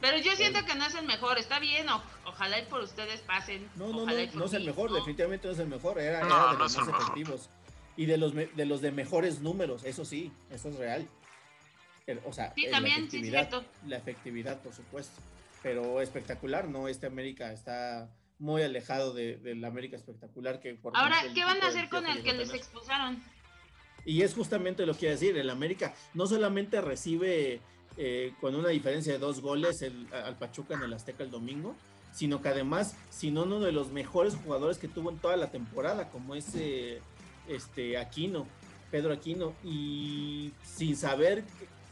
[0.02, 1.38] Pero yo siento que no es el mejor.
[1.38, 3.70] Está bien, o- ojalá y por ustedes pasen.
[3.76, 4.98] No, no, no, no es el mejor, ¿no?
[4.98, 7.02] definitivamente no es el mejor, era, No, era de no los más mejor.
[7.02, 7.50] efectivos.
[7.96, 11.08] Y de los, me- de los de mejores números, eso sí, eso es real.
[12.06, 13.66] El- o sea, Sí, también, la sí, efectividad, cierto.
[13.88, 15.22] la efectividad, por supuesto.
[15.62, 16.88] Pero espectacular, ¿no?
[16.88, 21.62] Este América está muy alejado de- del América espectacular que por Ahora, ejemplo, ¿qué van
[21.64, 23.24] a hacer con el que les expulsaron?
[24.06, 27.62] Y es justamente lo que a decir, el América no solamente recibe
[27.96, 31.76] eh, con una diferencia de dos goles el- al Pachuca en el Azteca el domingo,
[32.12, 36.10] sino que además, sin uno de los mejores jugadores que tuvo en toda la temporada,
[36.10, 37.00] como es eh,
[37.48, 38.48] este Aquino,
[38.90, 41.44] Pedro Aquino, y sin saber,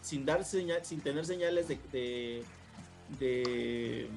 [0.02, 2.44] sin dar señal, sin tener señales de,
[3.20, 4.08] de,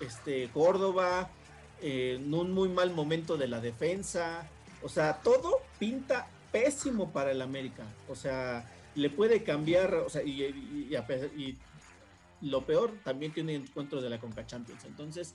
[0.00, 1.30] este Córdoba,
[1.80, 4.48] eh, en un muy mal momento de la defensa,
[4.82, 7.84] o sea, todo pinta pésimo para el América.
[8.08, 11.56] O sea, le puede cambiar, o sea, y,
[12.40, 14.84] lo peor, también tiene encuentros de la Conca Champions.
[14.84, 15.34] Entonces,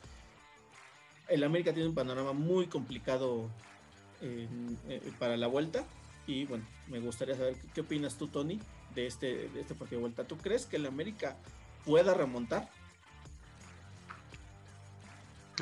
[1.30, 3.49] el América tiene un panorama muy complicado
[4.21, 4.47] eh,
[5.17, 5.86] para la vuelta.
[6.25, 8.59] Y bueno, me gustaría saber qué, qué opinas tú, Tony,
[8.98, 10.28] de este, de este partido de vuelta.
[10.28, 11.38] ¿Tú crees que el América
[11.86, 12.68] pueda remontar?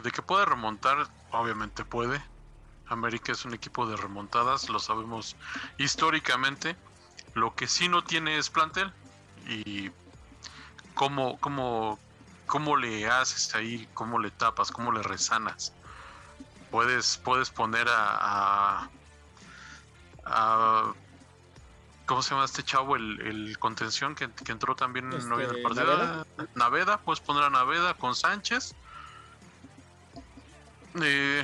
[0.02, 2.24] De que puede remontar, obviamente puede.
[2.88, 5.36] América es un equipo de remontadas, lo sabemos
[5.78, 6.78] históricamente.
[7.34, 8.94] Lo que sí no tiene es plantel.
[9.50, 9.92] Y
[10.94, 12.00] cómo, cómo,
[12.46, 15.74] cómo le haces ahí, cómo le tapas, cómo le resanas.
[16.72, 18.90] Puedes, puedes poner a, a,
[20.24, 20.94] a-
[22.06, 22.96] ¿Cómo se llama este chavo?
[22.96, 25.98] El, el contención que, que entró también Este, no en el partido.
[25.98, 26.26] Naveda.
[26.54, 28.76] Naveda, puedes poner a Naveda con Sánchez.
[31.02, 31.44] Eh,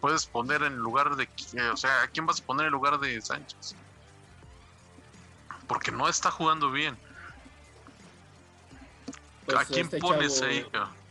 [0.00, 1.28] puedes poner en lugar de.
[1.28, 3.74] qui- O sea, ¿a quién vas a poner en lugar de Sánchez?
[5.68, 6.96] Porque no está jugando bien.
[9.44, 10.66] Pues, ¿A quién este pones chavo- ahí?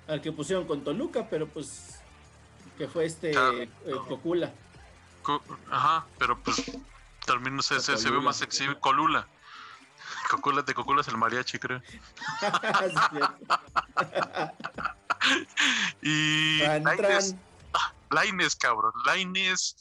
[0.07, 1.99] Al que pusieron con Toluca, pero pues
[2.77, 3.69] que fue este Ah, eh,
[4.07, 4.51] Cocula.
[5.21, 6.63] Co- Ajá, pero pues
[7.33, 8.65] también se, se, se ve más sexy.
[8.79, 9.27] Colula.
[10.29, 11.81] Cocula de Cocula es el mariachi, creo.
[16.01, 17.41] Y Tran, tran.
[18.11, 18.93] Lainez, cabrón.
[19.05, 19.75] Lainez.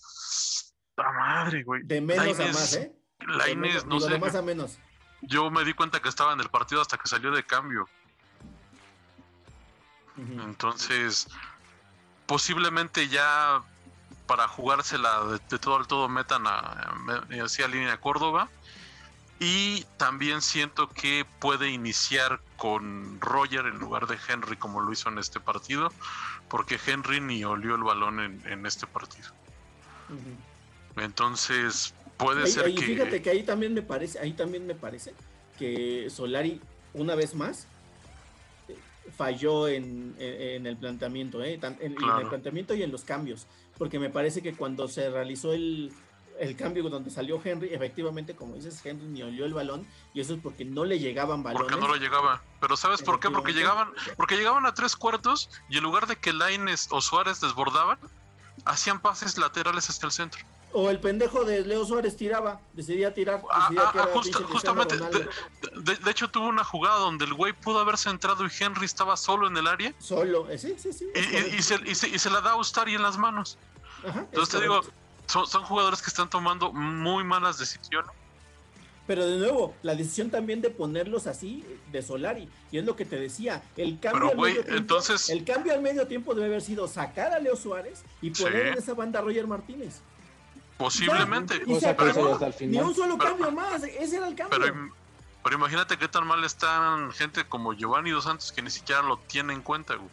[0.96, 1.82] La madre, güey.
[1.84, 2.92] De menos a más, ¿eh?
[3.20, 4.10] De Lainez, menos- no sé.
[4.10, 4.78] de más a menos.
[5.22, 7.88] Yo me di cuenta que estaba en el partido hasta que salió de cambio.
[10.16, 11.28] Entonces,
[12.26, 13.62] posiblemente ya
[14.28, 16.94] para jugársela de, de todo al todo metan a,
[17.66, 18.48] línea Córdoba.
[19.40, 25.08] Y también siento que puede iniciar con Roger en lugar de Henry como lo hizo
[25.08, 25.92] en este partido,
[26.48, 29.28] porque Henry ni olió el balón en, en este partido.
[30.96, 32.82] Entonces, puede Ahí- ser ahí, que...
[32.84, 35.14] Fíjate que ahí también me parece, ahí también me parece
[35.58, 36.60] que Solari,
[36.94, 37.66] una vez más,
[38.68, 38.76] eh,
[39.16, 41.60] falló en, en- en el planteamiento, ¿eh?
[41.80, 43.46] En, el planteamiento y en los cambios,
[43.78, 45.92] porque me parece que cuando se realizó el,
[46.38, 50.34] el cambio donde salió Henry, efectivamente, como dices, Henry ni olió el balón, y eso
[50.34, 51.68] es porque no le llegaban balones.
[51.68, 52.42] Porque no lo llegaba.
[52.60, 53.30] Pero ¿sabes por qué?
[53.30, 57.40] Porque llegaban, porque llegaban a tres cuartos y en lugar de que Laines o Suárez
[57.40, 57.98] desbordaban,
[58.64, 60.44] hacían pases laterales hasta el centro.
[60.72, 64.96] O el pendejo de Leo Suárez tiraba, decidía tirar, Ah, decidía ah, ah, justo- justamente.
[64.98, 69.16] De, de hecho, tuvo una jugada donde el güey pudo haberse entrado y Henry estaba
[69.16, 71.06] solo en el área Solo, eh, sí, sí, sí.
[71.56, 73.56] y, se, y se- y se la da a Ustari en las manos.
[74.06, 74.82] Ajá, Entonces te digo,
[75.26, 78.10] son, son jugadores que están tomando muy malas decisiones.
[79.06, 83.06] Pero de nuevo, la decisión también de ponerlos así de Solari, y es lo que
[83.06, 86.48] te decía, el cambio, Pero, al, medio tiempo, entonces- el cambio al medio tiempo debe
[86.48, 88.68] haber sido sacar a Leo Suárez y poner Sí.
[88.68, 90.02] en esa banda a Roger Martínez.
[90.78, 91.54] Posiblemente.
[91.54, 91.90] Hasta
[92.60, 94.58] el Ni un solo Pero- cambio más, ese era el cambio.
[94.58, 94.92] Pero, im-
[95.44, 99.16] pero imagínate qué tan mal están gente como Giovanni Dos Santos que ni siquiera lo
[99.18, 100.08] tiene en cuenta, güey.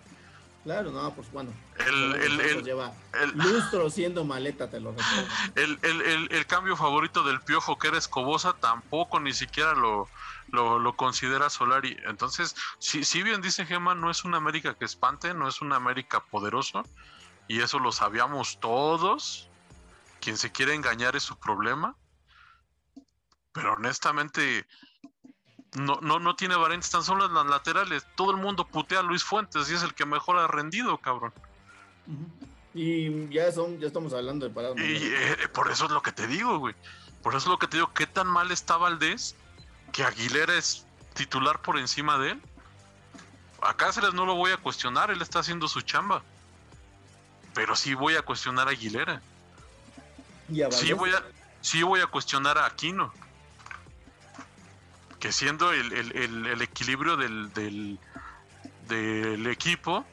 [0.64, 1.52] Claro, no, pues bueno.
[1.86, 5.28] El, el, el, lleva el, lustro siendo maleta, te lo recuerdo.
[5.56, 10.10] el, el- el- el cambio favorito del piojo que era Escobosa tampoco ni siquiera lo,
[10.50, 11.96] lo, lo considera Solari.
[12.08, 15.76] Entonces, si, si bien dice Gema, no es una América que espante, no es una
[15.76, 16.84] América poderoso,
[17.48, 19.48] y eso lo sabíamos todos.
[20.26, 21.96] Quien se quiere engañar es su problema.
[23.52, 24.66] Pero honestamente,
[25.76, 28.08] no, no, no tiene variantes tan solo en las laterales.
[28.16, 31.32] Todo el mundo putea a Luis Fuentes y es el que mejor ha rendido, cabrón.
[32.74, 34.80] Y ya son, ya estamos hablando de paradas.
[34.80, 35.40] Y mundiales.
[35.44, 36.74] eh, por eso es lo que te digo, güey.
[37.22, 39.36] Por eso es lo que te digo, qué tan mal está Valdés
[39.92, 42.42] que Aguilera es titular por encima de él.
[43.62, 46.24] A Cáceres no lo voy a cuestionar, él está haciendo su chamba.
[47.54, 49.22] Pero sí voy a cuestionar a Aguilera.
[50.50, 51.24] Y a Sí voy a,
[51.62, 53.14] sí voy a cuestionar a Aquino.
[55.20, 57.98] Que siendo el, el- el- el equilibrio del, del,
[58.88, 60.06] del equipo,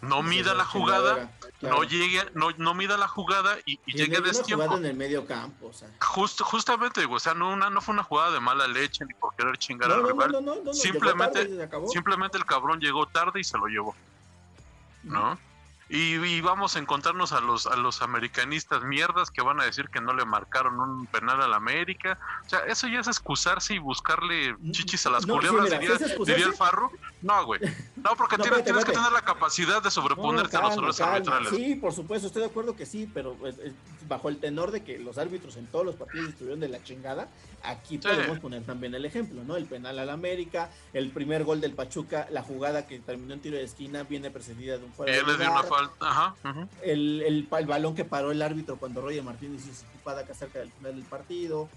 [0.00, 1.78] no mida la jugada, claro.
[1.78, 4.76] no llegue, no, no mida la jugada y, y Y llegue a destiempo.
[4.76, 5.88] en el medio campo, o sea.
[6.00, 9.34] Justo, justamente, o sea, no, una, no fue una jugada de mala leche ni por
[9.34, 10.74] querer chingar No, al no, rival.
[10.74, 11.88] Simplemente- tarde.
[11.88, 13.96] Simplemente el cabrón llegó tarde y se lo llevó,
[15.04, 15.36] ¿no?
[15.88, 19.88] Y, y vamos a encontrarnos a los, a los americanistas mierdas que van a decir
[19.90, 22.18] que no le marcaron un penal al América.
[22.46, 25.96] O sea, eso ya es excusarse y buscarle chichis a las No, sí, culebras, mira,
[26.24, 26.90] diría, el Farro.
[27.22, 27.60] No, güey.
[27.96, 31.00] No, porque No, tienes, tienes que tener la capacidad de No, sobreponerte a los errores
[31.00, 31.50] arbitrales.
[31.50, 33.72] Sí, por supuesto, estoy de acuerdo que sí, pero pues, eh,
[34.08, 37.28] bajo el tenor de que los árbitros en todos los partidos estuvieron de la chingada,
[37.62, 38.08] aquí Sí.
[38.08, 39.56] podemos poner también el ejemplo, ¿no?
[39.56, 43.56] El penal al América, el primer gol del Pachuca, la jugada que terminó en tiro
[43.56, 46.08] de esquina viene precedida de un fuera de lugar, falta.
[46.10, 46.34] Ajá.
[46.82, 50.58] el, el, el balón que paró el árbitro cuando Roger Martínez hizo su acá cerca
[50.58, 51.68] del final del partido,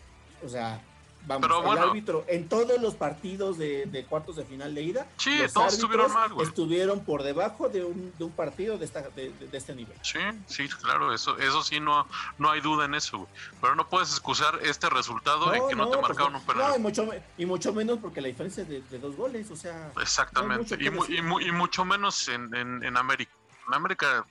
[0.45, 0.82] o sea,
[1.26, 1.82] vamos, Pero el bueno.
[1.82, 5.74] árbitro en todos los partidos de, de cuartos de final de ida, Sí, los todos
[5.74, 6.45] estuvieron mal, güey.
[6.45, 9.95] estuvieron por debajo de un, de un partido de, esta, de, este nivel.
[10.02, 12.06] Sí, sí, claro, eso, eso sí, no,
[12.38, 13.30] no hay duda en eso, güey.
[13.61, 16.64] Pero no puedes excusar este resultado en que no, te marcaron un supuesto.
[16.64, 16.82] No, y penal.
[16.82, 20.78] mucho, y mucho menos porque la diferencia es de, dos goles, o sea, Exactamente.
[20.84, 23.32] y, mu- y mu- y mucho menos en, en, en América.
[23.68, 24.26] En América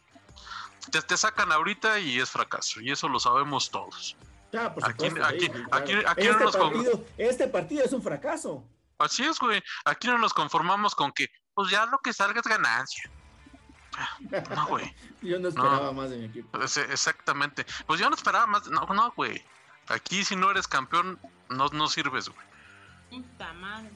[0.91, 2.81] te, te sacan ahorita y es fracaso.
[2.81, 4.17] Y eso lo sabemos todos.
[4.53, 6.09] por Aquí- supuesto, aquí- sí, sí, aquí- claro.
[6.11, 8.65] aquí no este, nos partido, este partido es un fracaso.
[8.99, 9.63] Así es, güey.
[9.85, 13.11] Aquí no nos conformamos con que, pues ya lo que salga es ganancia.
[14.55, 14.95] No, güey.
[15.23, 16.59] Yo no esperaba más de mi equipo.
[16.61, 17.65] Exactamente.
[17.87, 18.67] Pues yo no esperaba más.
[18.69, 19.43] No, no, güey.
[19.89, 21.19] Aquí si no eres campeón,
[21.49, 22.47] no, no sirves, güey.
[23.11, 23.91] Puta madre.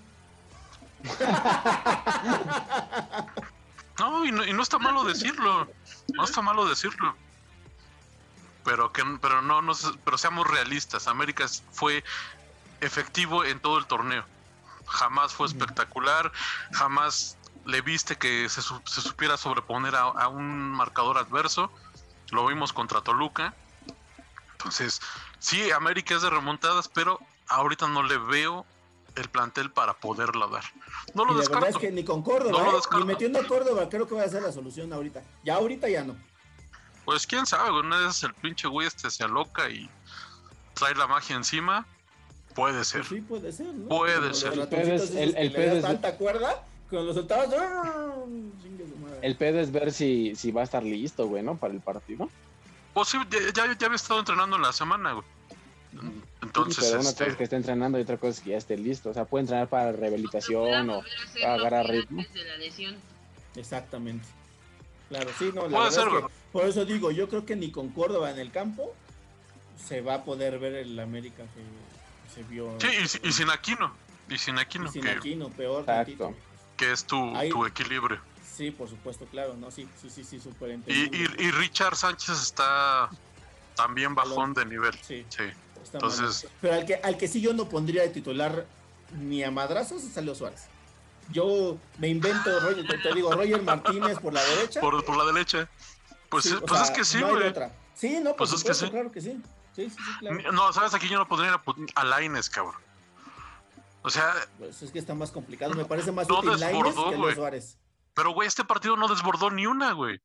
[4.01, 5.69] No, y no, y no está malo decirlo.
[6.15, 7.15] No está malo decirlo.
[8.65, 9.75] Pero que pero no, no
[10.05, 11.07] pero seamos realistas.
[11.07, 12.03] América fue
[12.81, 14.25] efectivo en todo el torneo.
[14.87, 16.33] Jamás fue espectacular,
[16.73, 17.37] jamás
[17.67, 21.71] le viste que se supiera sobreponer a, a un marcador adverso.
[22.31, 23.55] Lo vimos contra Toluca.
[24.53, 25.03] Entonces,
[25.39, 28.65] sí, América es de remontadas, pero ahorita no le veo
[29.17, 30.65] el plantel para poderla dar.
[31.15, 31.79] No lo y la verdad es descarto.
[31.81, 32.81] que ni con Córdoba, No ¿eh?
[32.99, 35.23] ni metiendo a Córdoba, creo que va a ser la solución ahorita.
[35.45, 36.17] Ya ahorita ya no.
[37.05, 39.89] Pues quién sabe, una vez el pinche güey este se aloca y
[40.75, 41.87] trae la magia encima.
[42.55, 43.01] Puede ser.
[43.03, 43.89] Pues sí, puede ser, ¿no?
[43.89, 44.53] Puede Como ser.
[44.59, 48.13] El pedo es- el- el pedo es- tanta cuerda, cuando lo soltabas, ¡ah!
[49.23, 51.57] El pedo es ver si, si va a estar listo, güey, ¿no?
[51.57, 52.29] Para el partido.
[52.95, 55.25] Pues sí, ya, ya, ya había estado entrenando en la semana, güey.
[56.43, 58.57] Entonces, pero una este, cosa es que esté entrenando y otra cosa es que ya
[58.57, 59.11] esté listo.
[59.11, 60.97] O sea, puede entrenar para rehabilitación o...
[60.97, 62.21] Volver a hacerlo agarrar ritmo.
[62.21, 62.97] antes de la lesión.
[63.57, 64.27] Exactamente.
[65.09, 66.33] Claro, sí, no, la Puede verdad ser, es que- güey.
[66.53, 68.95] por eso digo, yo creo que ni con Córdoba en el campo
[69.89, 72.75] se va a poder ver el América que se vio.
[72.81, 73.93] sí, y, si- y sin Aquino.
[74.29, 76.35] Y sin Aquino, y sin que, Aquino, peor Exacto.
[76.77, 78.21] que es tu, Ahí- tu equilibrio.
[78.57, 82.41] Sí, por supuesto, claro, no, sí, sí, sí, sí, súper Y, y, y Richard Sánchez
[82.43, 83.09] está
[83.75, 84.93] también bajón de nivel.
[85.03, 85.45] Sí, Sí.
[85.83, 86.53] Está entonces- mal.
[86.61, 88.67] Pero al que, al que sí yo no pondría de titular
[89.19, 90.67] ni a madrazos es a Leo Suárez.
[91.31, 94.81] Yo me invento, Roger- te, te digo, Roger Martínez por la derecha.
[94.81, 95.69] Por, por la derecha.
[96.29, 97.49] Pues, Sí, pues sea, es que sí, no güey.
[97.49, 97.73] otra.
[97.95, 98.89] Sí, no, por Pues es que sí.
[98.91, 99.41] claro que sí.
[99.77, 100.53] Sí, claro.
[100.53, 100.95] No, ¿sabes?
[100.95, 102.75] Aquí yo no pondría a, Put- a Lainez, cabrón.
[104.03, 105.75] O sea, Pues es que está más complicado.
[105.75, 107.35] Me parece más No útil Lainez desbordó, que.
[107.35, 107.79] Suárez.
[108.15, 110.21] pero güey, este partido no desbordó ni una, güey.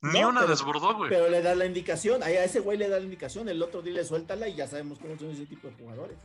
[0.00, 1.10] Ni No, una pero- desbordó, güey.
[1.10, 4.04] Pero le da la indicación, a ese güey le da la indicación, el otro dile
[4.04, 6.16] suéltala y ya sabemos cómo son ese tipo de jugadores.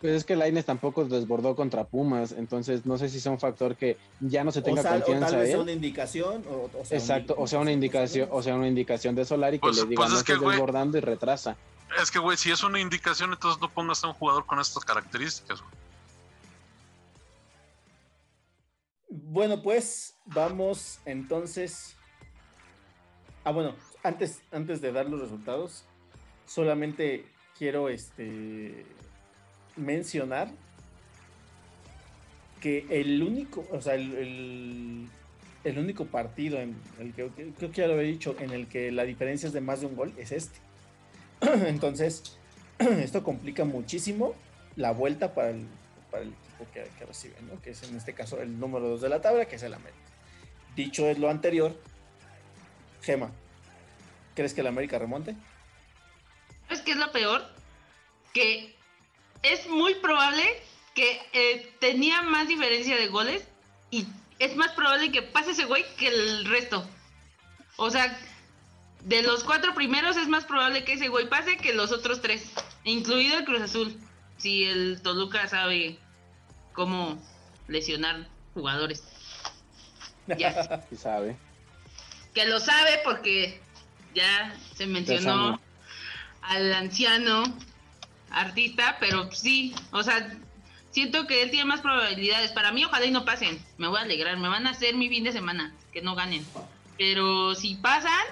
[0.00, 3.76] Pues es que Laines tampoco desbordó contra Pumas, entonces no sé si sea un factor
[3.76, 6.84] que ya no se O, tenga o confianza tal vez sea una indicación, o, o
[6.84, 9.84] sea, Exacto, o sea una indicación, o sea una indicación de Solari que Pues- le
[9.86, 11.56] diga pues no es que, estés desbordando y retrasa.
[12.02, 14.84] Es que, güey, si es una indicación, entonces no pongas a un jugador con estas
[14.84, 15.72] características, güey.
[19.08, 21.94] Bueno, pues vamos entonces.
[23.44, 25.84] Ah, bueno, antes, antes de dar los resultados,
[26.46, 27.24] solamente
[27.58, 28.84] quiero este
[29.76, 30.48] mencionar
[32.60, 35.08] que el único, o sea, el,
[35.64, 37.28] el- único partido en el que
[37.58, 39.96] creo que ya lo dicho, en el que la diferencia es de más de un
[39.96, 40.58] gol, es este.
[41.66, 42.36] Entonces,
[42.78, 44.34] esto complica muchísimo
[44.76, 45.66] la vuelta para el,
[46.10, 47.60] para el equipo que, que recibe, ¿no?
[47.60, 49.98] Que es en este caso el número 2 de la tabla, que es el América.
[50.76, 51.76] Dicho es lo anterior,
[53.02, 53.30] Gema,
[54.34, 55.34] ¿crees que el América remonte?
[56.68, 57.44] ¿Sabes qué es lo peor?
[58.32, 58.74] Que
[59.42, 60.42] es muy probable
[60.94, 63.46] que eh, tenía más diferencia de goles
[63.90, 64.06] y
[64.38, 66.86] es más probable que pase ese güey que el resto.
[67.76, 68.16] O sea,
[69.00, 72.52] de los cuatro primeros es más probable que ese güey pase que los otros tres,
[72.84, 74.00] incluido el Cruz Azul.
[74.38, 75.98] Si el Toluca sabe
[76.72, 77.18] cómo
[77.68, 79.04] lesionar jugadores.
[80.38, 80.84] Ya.
[80.88, 81.36] Sí sabe.
[82.34, 83.60] Que lo sabe porque
[84.14, 85.60] ya se mencionó
[86.42, 87.44] al anciano
[88.30, 90.34] artista, pero sí, o sea,
[90.90, 92.52] siento que él tiene más probabilidades.
[92.52, 93.62] Para mí, ojalá y no pasen.
[93.78, 96.44] Me voy a alegrar, me van a hacer mi fin de semana, que no ganen.
[96.98, 98.24] Pero si pasan,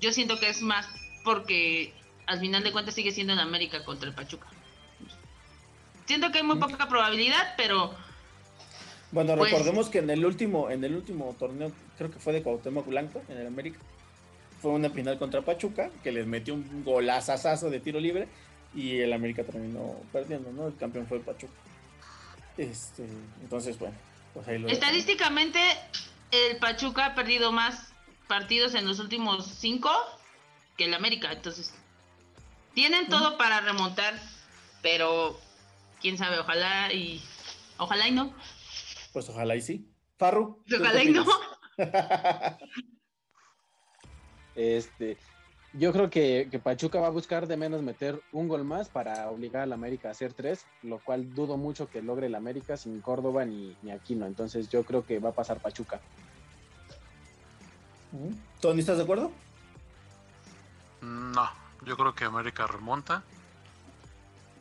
[0.00, 0.86] yo siento que es más
[1.24, 1.94] porque
[2.26, 4.46] al final de cuentas sigue siendo en América contra el Pachuca.
[6.06, 7.94] Siento que hay muy poca probabilidad, pero
[9.10, 12.42] Bueno, Pues- recordemos que en el último, en el último torneo, creo que fue de
[12.42, 13.78] Cuauhtémoc Blanco, en el América,
[14.60, 18.28] fue una final contra Pachuca, que les metió un golazazazo de tiro libre,
[18.74, 20.68] y el América terminó perdiendo, ¿no?
[20.68, 21.52] El campeón fue el Pachuca.
[22.56, 23.04] Este,
[23.42, 23.94] entonces, bueno,
[24.32, 24.68] pues ahí lo.
[24.68, 25.60] Estadísticamente,
[26.30, 27.92] el Pachuca ha perdido más
[28.26, 29.90] partidos en los últimos cinco
[30.76, 31.32] que el América.
[31.32, 31.74] Entonces,
[32.74, 34.14] tienen todo para remontar,
[34.82, 35.38] pero
[36.00, 37.22] quién sabe, ojalá y
[37.78, 38.34] ojalá y no.
[39.12, 39.88] Pues ojalá y sí.
[40.18, 40.62] Farru.
[40.68, 41.24] ¿tú qué Ojalá y no.
[44.56, 45.18] Este,
[45.72, 49.28] yo creo que, que Pachuca va a buscar de menos meter un gol más para
[49.30, 53.00] obligar al América a hacer tres, lo cual dudo mucho que logre el América sin
[53.00, 54.26] Córdoba ni, ni Aquino.
[54.26, 56.00] Entonces yo creo que va a pasar Pachuca.
[58.12, 58.32] Ujú.
[58.60, 59.32] Tony, ¿estás de acuerdo?
[61.00, 61.50] No,
[61.84, 63.24] yo creo que América remonta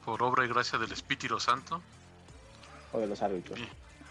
[0.03, 1.81] por obra y gracia del Espíritu Santo.
[2.91, 3.59] O de los árbitros.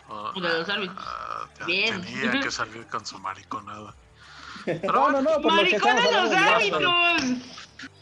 [0.08, 0.98] O de los árbitros.
[1.06, 2.02] ah, te- Bien.
[2.02, 3.94] Tenía que salir con su mariconada.
[4.64, 6.82] Pero No, no, no, por lo que ¡Maricón a los árbitros!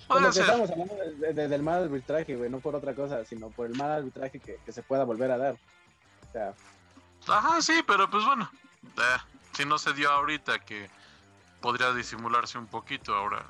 [0.09, 0.44] Por puede lo que ser.
[0.44, 3.77] estamos hablando de- de- del mal arbitraje, güey, no por otra cosa, sino por el
[3.77, 5.55] mal arbitraje que, que se pueda volver a dar.
[5.55, 6.55] O sea,
[7.28, 8.51] Ajá, sí, pero pues bueno,
[8.85, 9.18] eh,
[9.52, 10.90] si no se dio ahorita que
[11.60, 13.44] podría disimularse un poquito ahora,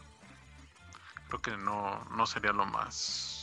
[1.29, 3.40] creo que no, no sería lo más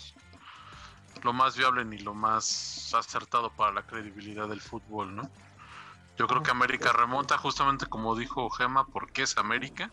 [1.24, 5.30] lo más viable ni lo más acertado para la credibilidad del fútbol, ¿no?
[6.18, 9.92] Yo creo que América remonta justamente como dijo Gema, porque es América,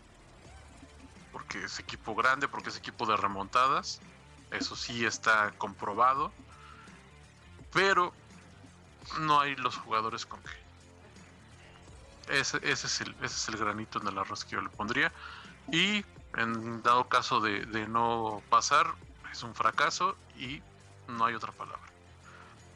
[1.31, 4.01] porque es equipo grande, porque es equipo de remontadas,
[4.51, 6.31] eso sí está comprobado,
[7.71, 8.13] pero
[9.19, 10.65] no hay los jugadores con que.
[12.39, 15.11] Ese, ese, es el, ese es el granito en el arroz que yo le pondría.
[15.71, 16.03] Y
[16.37, 18.95] en dado caso de, de no pasar,
[19.31, 20.61] es un fracaso y
[21.07, 21.81] no hay otra palabra.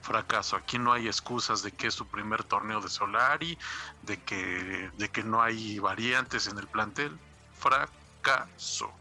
[0.02, 0.56] Fracaso.
[0.56, 3.58] Aquí no hay excusas de que es su primer torneo de Solari,
[4.04, 7.18] de que, de que no hay variantes en el plantel.
[7.58, 8.92] Fracaso.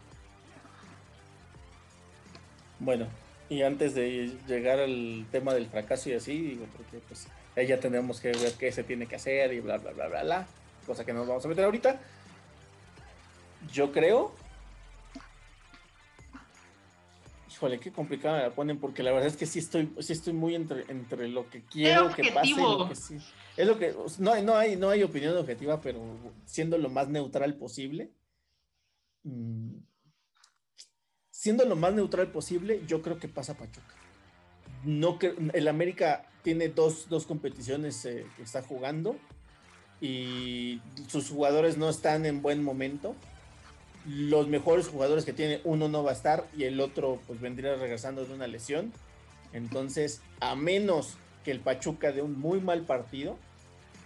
[2.79, 3.07] Bueno,
[3.49, 7.79] y antes de llegar al tema del fracaso y así, digo, porque pues ahí ya
[7.79, 10.47] tenemos que ver qué se tiene que hacer y bla, bla, bla, bla, bla,
[10.85, 11.99] cosa que no nos vamos a meter ahorita.
[13.71, 14.33] Yo creo...
[17.59, 20.31] Híjole, qué complicada me la ponen, porque la verdad es que sí estoy, sí estoy
[20.31, 23.17] muy entre, entre lo que quiero que pase y lo que sí.
[23.57, 25.99] Es lo que, no, no, hay, no hay opinión objetiva, pero
[26.45, 28.13] siendo lo más neutral posible.
[29.23, 29.79] Mm,
[31.29, 33.93] siendo lo más neutral posible, yo creo que pasa Pachuca.
[34.85, 39.17] No que el América tiene dos, dos competiciones eh, que está jugando
[39.99, 40.79] y
[41.09, 43.17] sus jugadores no están en buen momento
[44.05, 47.75] los mejores jugadores que tiene, uno no va a estar y el otro pues vendría
[47.75, 48.93] regresando de una lesión.
[49.53, 53.37] Entonces, a menos que el Pachuca dé un muy mal partido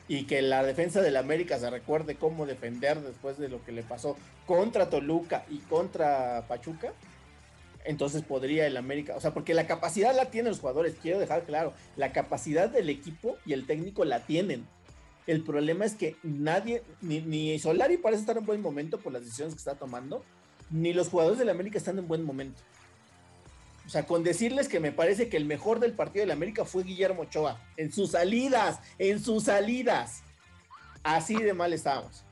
[0.08, 3.84] y que la defensa del América se recuerde cómo defender después de lo que le
[3.84, 6.94] pasó contra Toluca y contra Pachuca,
[7.86, 11.44] entonces podría el América, o sea, porque la capacidad la tienen los jugadores, quiero dejar
[11.44, 14.66] claro, la capacidad del equipo y el técnico la tienen
[15.26, 19.24] el problema es que nadie, ni, ni, Solari parece estar en buen momento por las
[19.24, 20.24] decisiones que está tomando,
[20.70, 22.62] ni los jugadores del América están en buen momento.
[23.86, 26.84] O sea, con decirles que me parece que el mejor del partido del América fue
[26.84, 27.60] Guillermo Ochoa.
[27.78, 30.24] En sus salidas, en sus salidas.
[31.04, 32.24] Así de mal estábamos.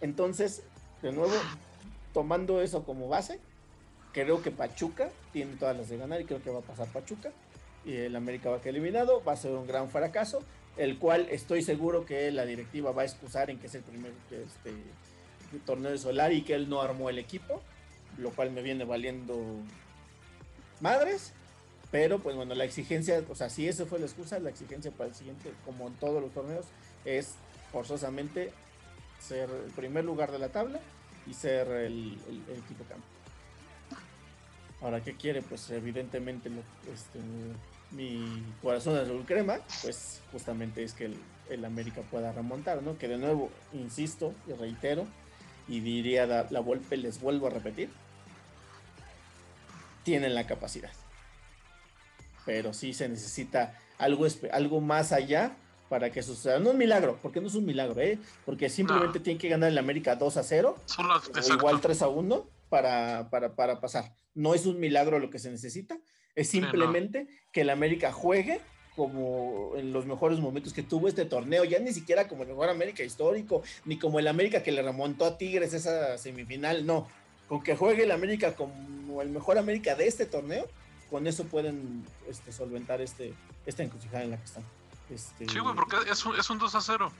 [0.00, 0.62] Entonces,
[1.02, 1.34] de nuevo,
[2.14, 3.40] tomando eso como base,
[4.12, 7.30] creo que Pachuca tiene todas las de ganar y creo que va a pasar Pachuca.
[7.84, 9.22] Y el América va a quedar eliminado.
[9.24, 10.42] Va a ser un gran fracaso
[10.78, 14.12] el cual estoy seguro que la directiva va a excusar en que es el primer
[14.30, 14.72] este,
[15.66, 17.60] torneo de Solar y que él no armó el equipo,
[18.16, 19.36] lo cual me viene valiendo
[20.80, 21.32] madres.
[21.90, 25.08] Pero pues bueno, la exigencia, o sea, si eso fue la excusa, la exigencia para
[25.08, 26.66] el siguiente, como en todos los torneos,
[27.04, 27.34] es
[27.72, 28.52] forzosamente
[29.18, 30.80] ser el primer lugar de la tabla
[31.26, 32.18] y ser el,
[32.50, 33.06] equipo campo.
[34.80, 35.42] Ahora, ¿qué quiere?
[35.42, 36.50] Pues evidentemente
[36.92, 37.18] este,
[37.90, 41.10] mi corazón azul crema, pues justamente es que
[41.50, 42.98] el, América pueda remontar, ¿no?
[42.98, 45.06] Que de nuevo, insisto y reitero,
[45.66, 47.90] y diría la, la Volpe, les vuelvo a repetir,
[50.04, 50.92] tienen la capacidad.
[52.44, 55.56] Pero sí se necesita algo, algo más allá
[55.88, 56.58] para que suceda.
[56.58, 58.18] No un milagro, porque no es un milagro, ¿eh?
[58.44, 62.46] Porque simplemente tiene que ganar el América 2 a 0, o igual 3 a 1
[62.68, 64.12] para, para, para pasar.
[64.34, 65.98] No es un milagro lo que se necesita,
[66.38, 68.60] es simplemente que el América juegue
[68.94, 72.68] como en los mejores momentos que tuvo este torneo, ya ni siquiera como el mejor
[72.68, 77.08] América histórico, ni como el América que le remontó a Tigres esa semifinal, no.
[77.48, 80.68] Con que juegue el América como el mejor América de este torneo,
[81.10, 83.34] con eso pueden este, solventar este,
[83.66, 84.64] esta encrucijada en la que están.
[85.10, 87.12] Este, sí, güey, porque es un, es un 2 a 0.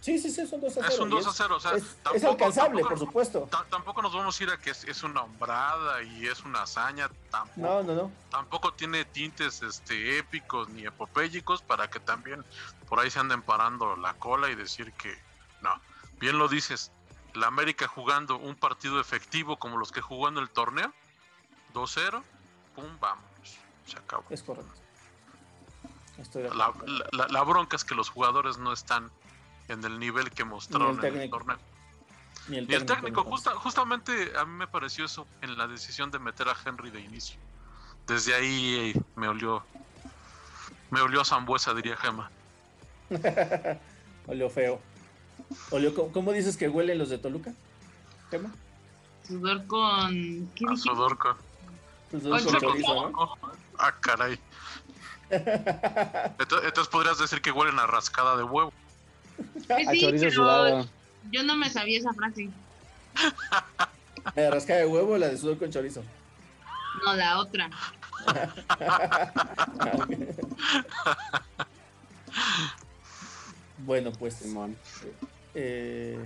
[0.00, 0.86] Sí, sí, sí, es un 2 a 0.
[0.88, 3.48] Es un 2 a 0, o sea, es, tampoco, es alcanzable, por supuesto.
[3.70, 7.10] Tampoco nos vamos a ir a que es, una hombrada y es una hazaña.
[7.30, 8.12] Tampoco, no, no, no.
[8.30, 12.44] Tampoco tiene tintes este, épicos ni epopélicos para que también
[12.88, 15.16] por ahí se anden parando la cola y decir que
[15.62, 15.80] no.
[16.20, 16.92] Bien lo dices,
[17.34, 20.92] la América jugando un partido efectivo como los que jugó en el torneo,
[21.74, 22.22] 2-0,
[22.74, 24.24] pum, vámonos, se acabó.
[24.30, 24.72] Es correcto.
[26.54, 26.72] la,
[27.12, 29.10] la, la bronca es que los jugadores no están
[29.68, 31.58] en el nivel que mostraron en el torneo.
[32.48, 36.56] Ni el, técnico, justamente a mí me pareció eso en la decisión de meter a
[36.64, 37.40] Henry de inicio.
[38.06, 39.64] Desde ahí eh, me olió,
[40.90, 42.30] me olió a Zambuesa, diría Gema.
[44.28, 44.80] olió feo.
[45.70, 47.52] Olió, ¿cómo, dices que huelen los de Toluca?
[48.30, 48.52] Gema.
[49.26, 50.48] Sudor con.
[50.54, 51.36] ¿Qué sudor con.
[52.12, 53.32] Sudor con chorizo, ¿no?
[53.78, 54.38] Ah, caray.
[55.30, 58.72] Entonces podrías decir que huelen a rascada de huevo.
[59.66, 60.86] Pues sí, pero
[61.30, 62.48] yo no me sabía esa frase.
[64.34, 66.02] ¿La de rasca de huevo o la de sudor con chorizo?
[67.04, 67.70] No, la otra.
[73.78, 74.42] bueno, pues
[75.54, 76.18] eh,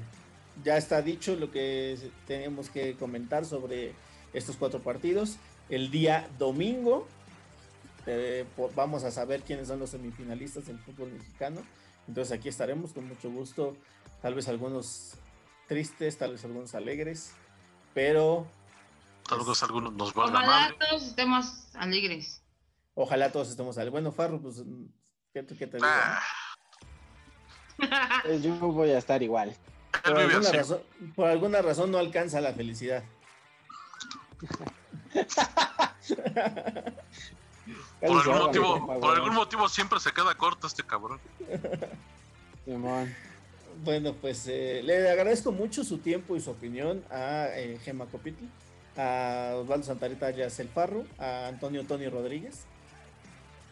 [0.64, 3.92] ya está dicho lo que tenemos que comentar sobre
[4.32, 5.36] estos cuatro partidos.
[5.68, 7.06] El día domingo
[8.06, 11.60] eh, vamos a saber quiénes son los semifinalistas del fútbol mexicano.
[12.10, 13.76] Entonces aquí estaremos con mucho gusto,
[14.20, 15.14] tal vez algunos
[15.68, 17.36] tristes, tal vez algunos alegres,
[17.94, 18.48] pero...
[19.28, 22.42] Tal vez pues, algunos nos van Ojalá todos estemos alegres.
[22.94, 23.92] Ojalá todos estemos alegres.
[23.92, 24.60] Bueno, Farro, pues,
[25.32, 25.86] ¿qué, qué te digo?
[25.88, 26.20] Ah.
[28.24, 29.56] Pues yo voy a estar igual.
[30.02, 30.82] Por alguna, razón,
[31.14, 33.04] por alguna razón no alcanza la felicidad.
[38.00, 41.20] Por algún, motivo, por algún motivo siempre se queda corto este cabrón.
[43.84, 48.44] Bueno, pues eh, le agradezco mucho su tiempo y su opinión a eh, Gema Copitl,
[48.96, 52.64] a Osvaldo Santarita Yacel Farro, a Antonio Tony Rodríguez.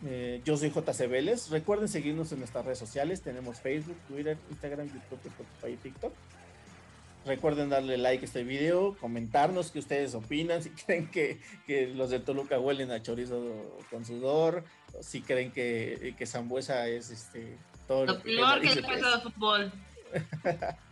[0.07, 1.51] Eh, yo soy JC Vélez.
[1.51, 3.21] Recuerden seguirnos en nuestras redes sociales.
[3.21, 6.13] Tenemos Facebook, Twitter, Instagram, YouTube, Spotify y TikTok.
[7.29, 12.11] Recuerden darle like a este video, comentarnos qué ustedes opinan, si creen que, que los
[12.11, 14.65] de Toluca huelen a chorizo con sudor,
[15.01, 17.57] si creen que, que Zambuesa es este
[17.87, 19.73] todo Lo peor que le pasa al fútbol.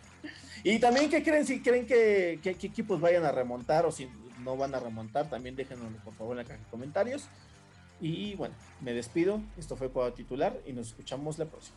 [0.65, 4.09] Y también qué creen, si creen que, que- equipos vayan a remontar o si
[4.43, 7.29] no van a remontar, también déjenoslo por favor en la caja de comentarios.
[8.01, 9.41] Y bueno, me despido.
[9.57, 11.77] Esto fue Cuadro Titular y nos escuchamos la próxima.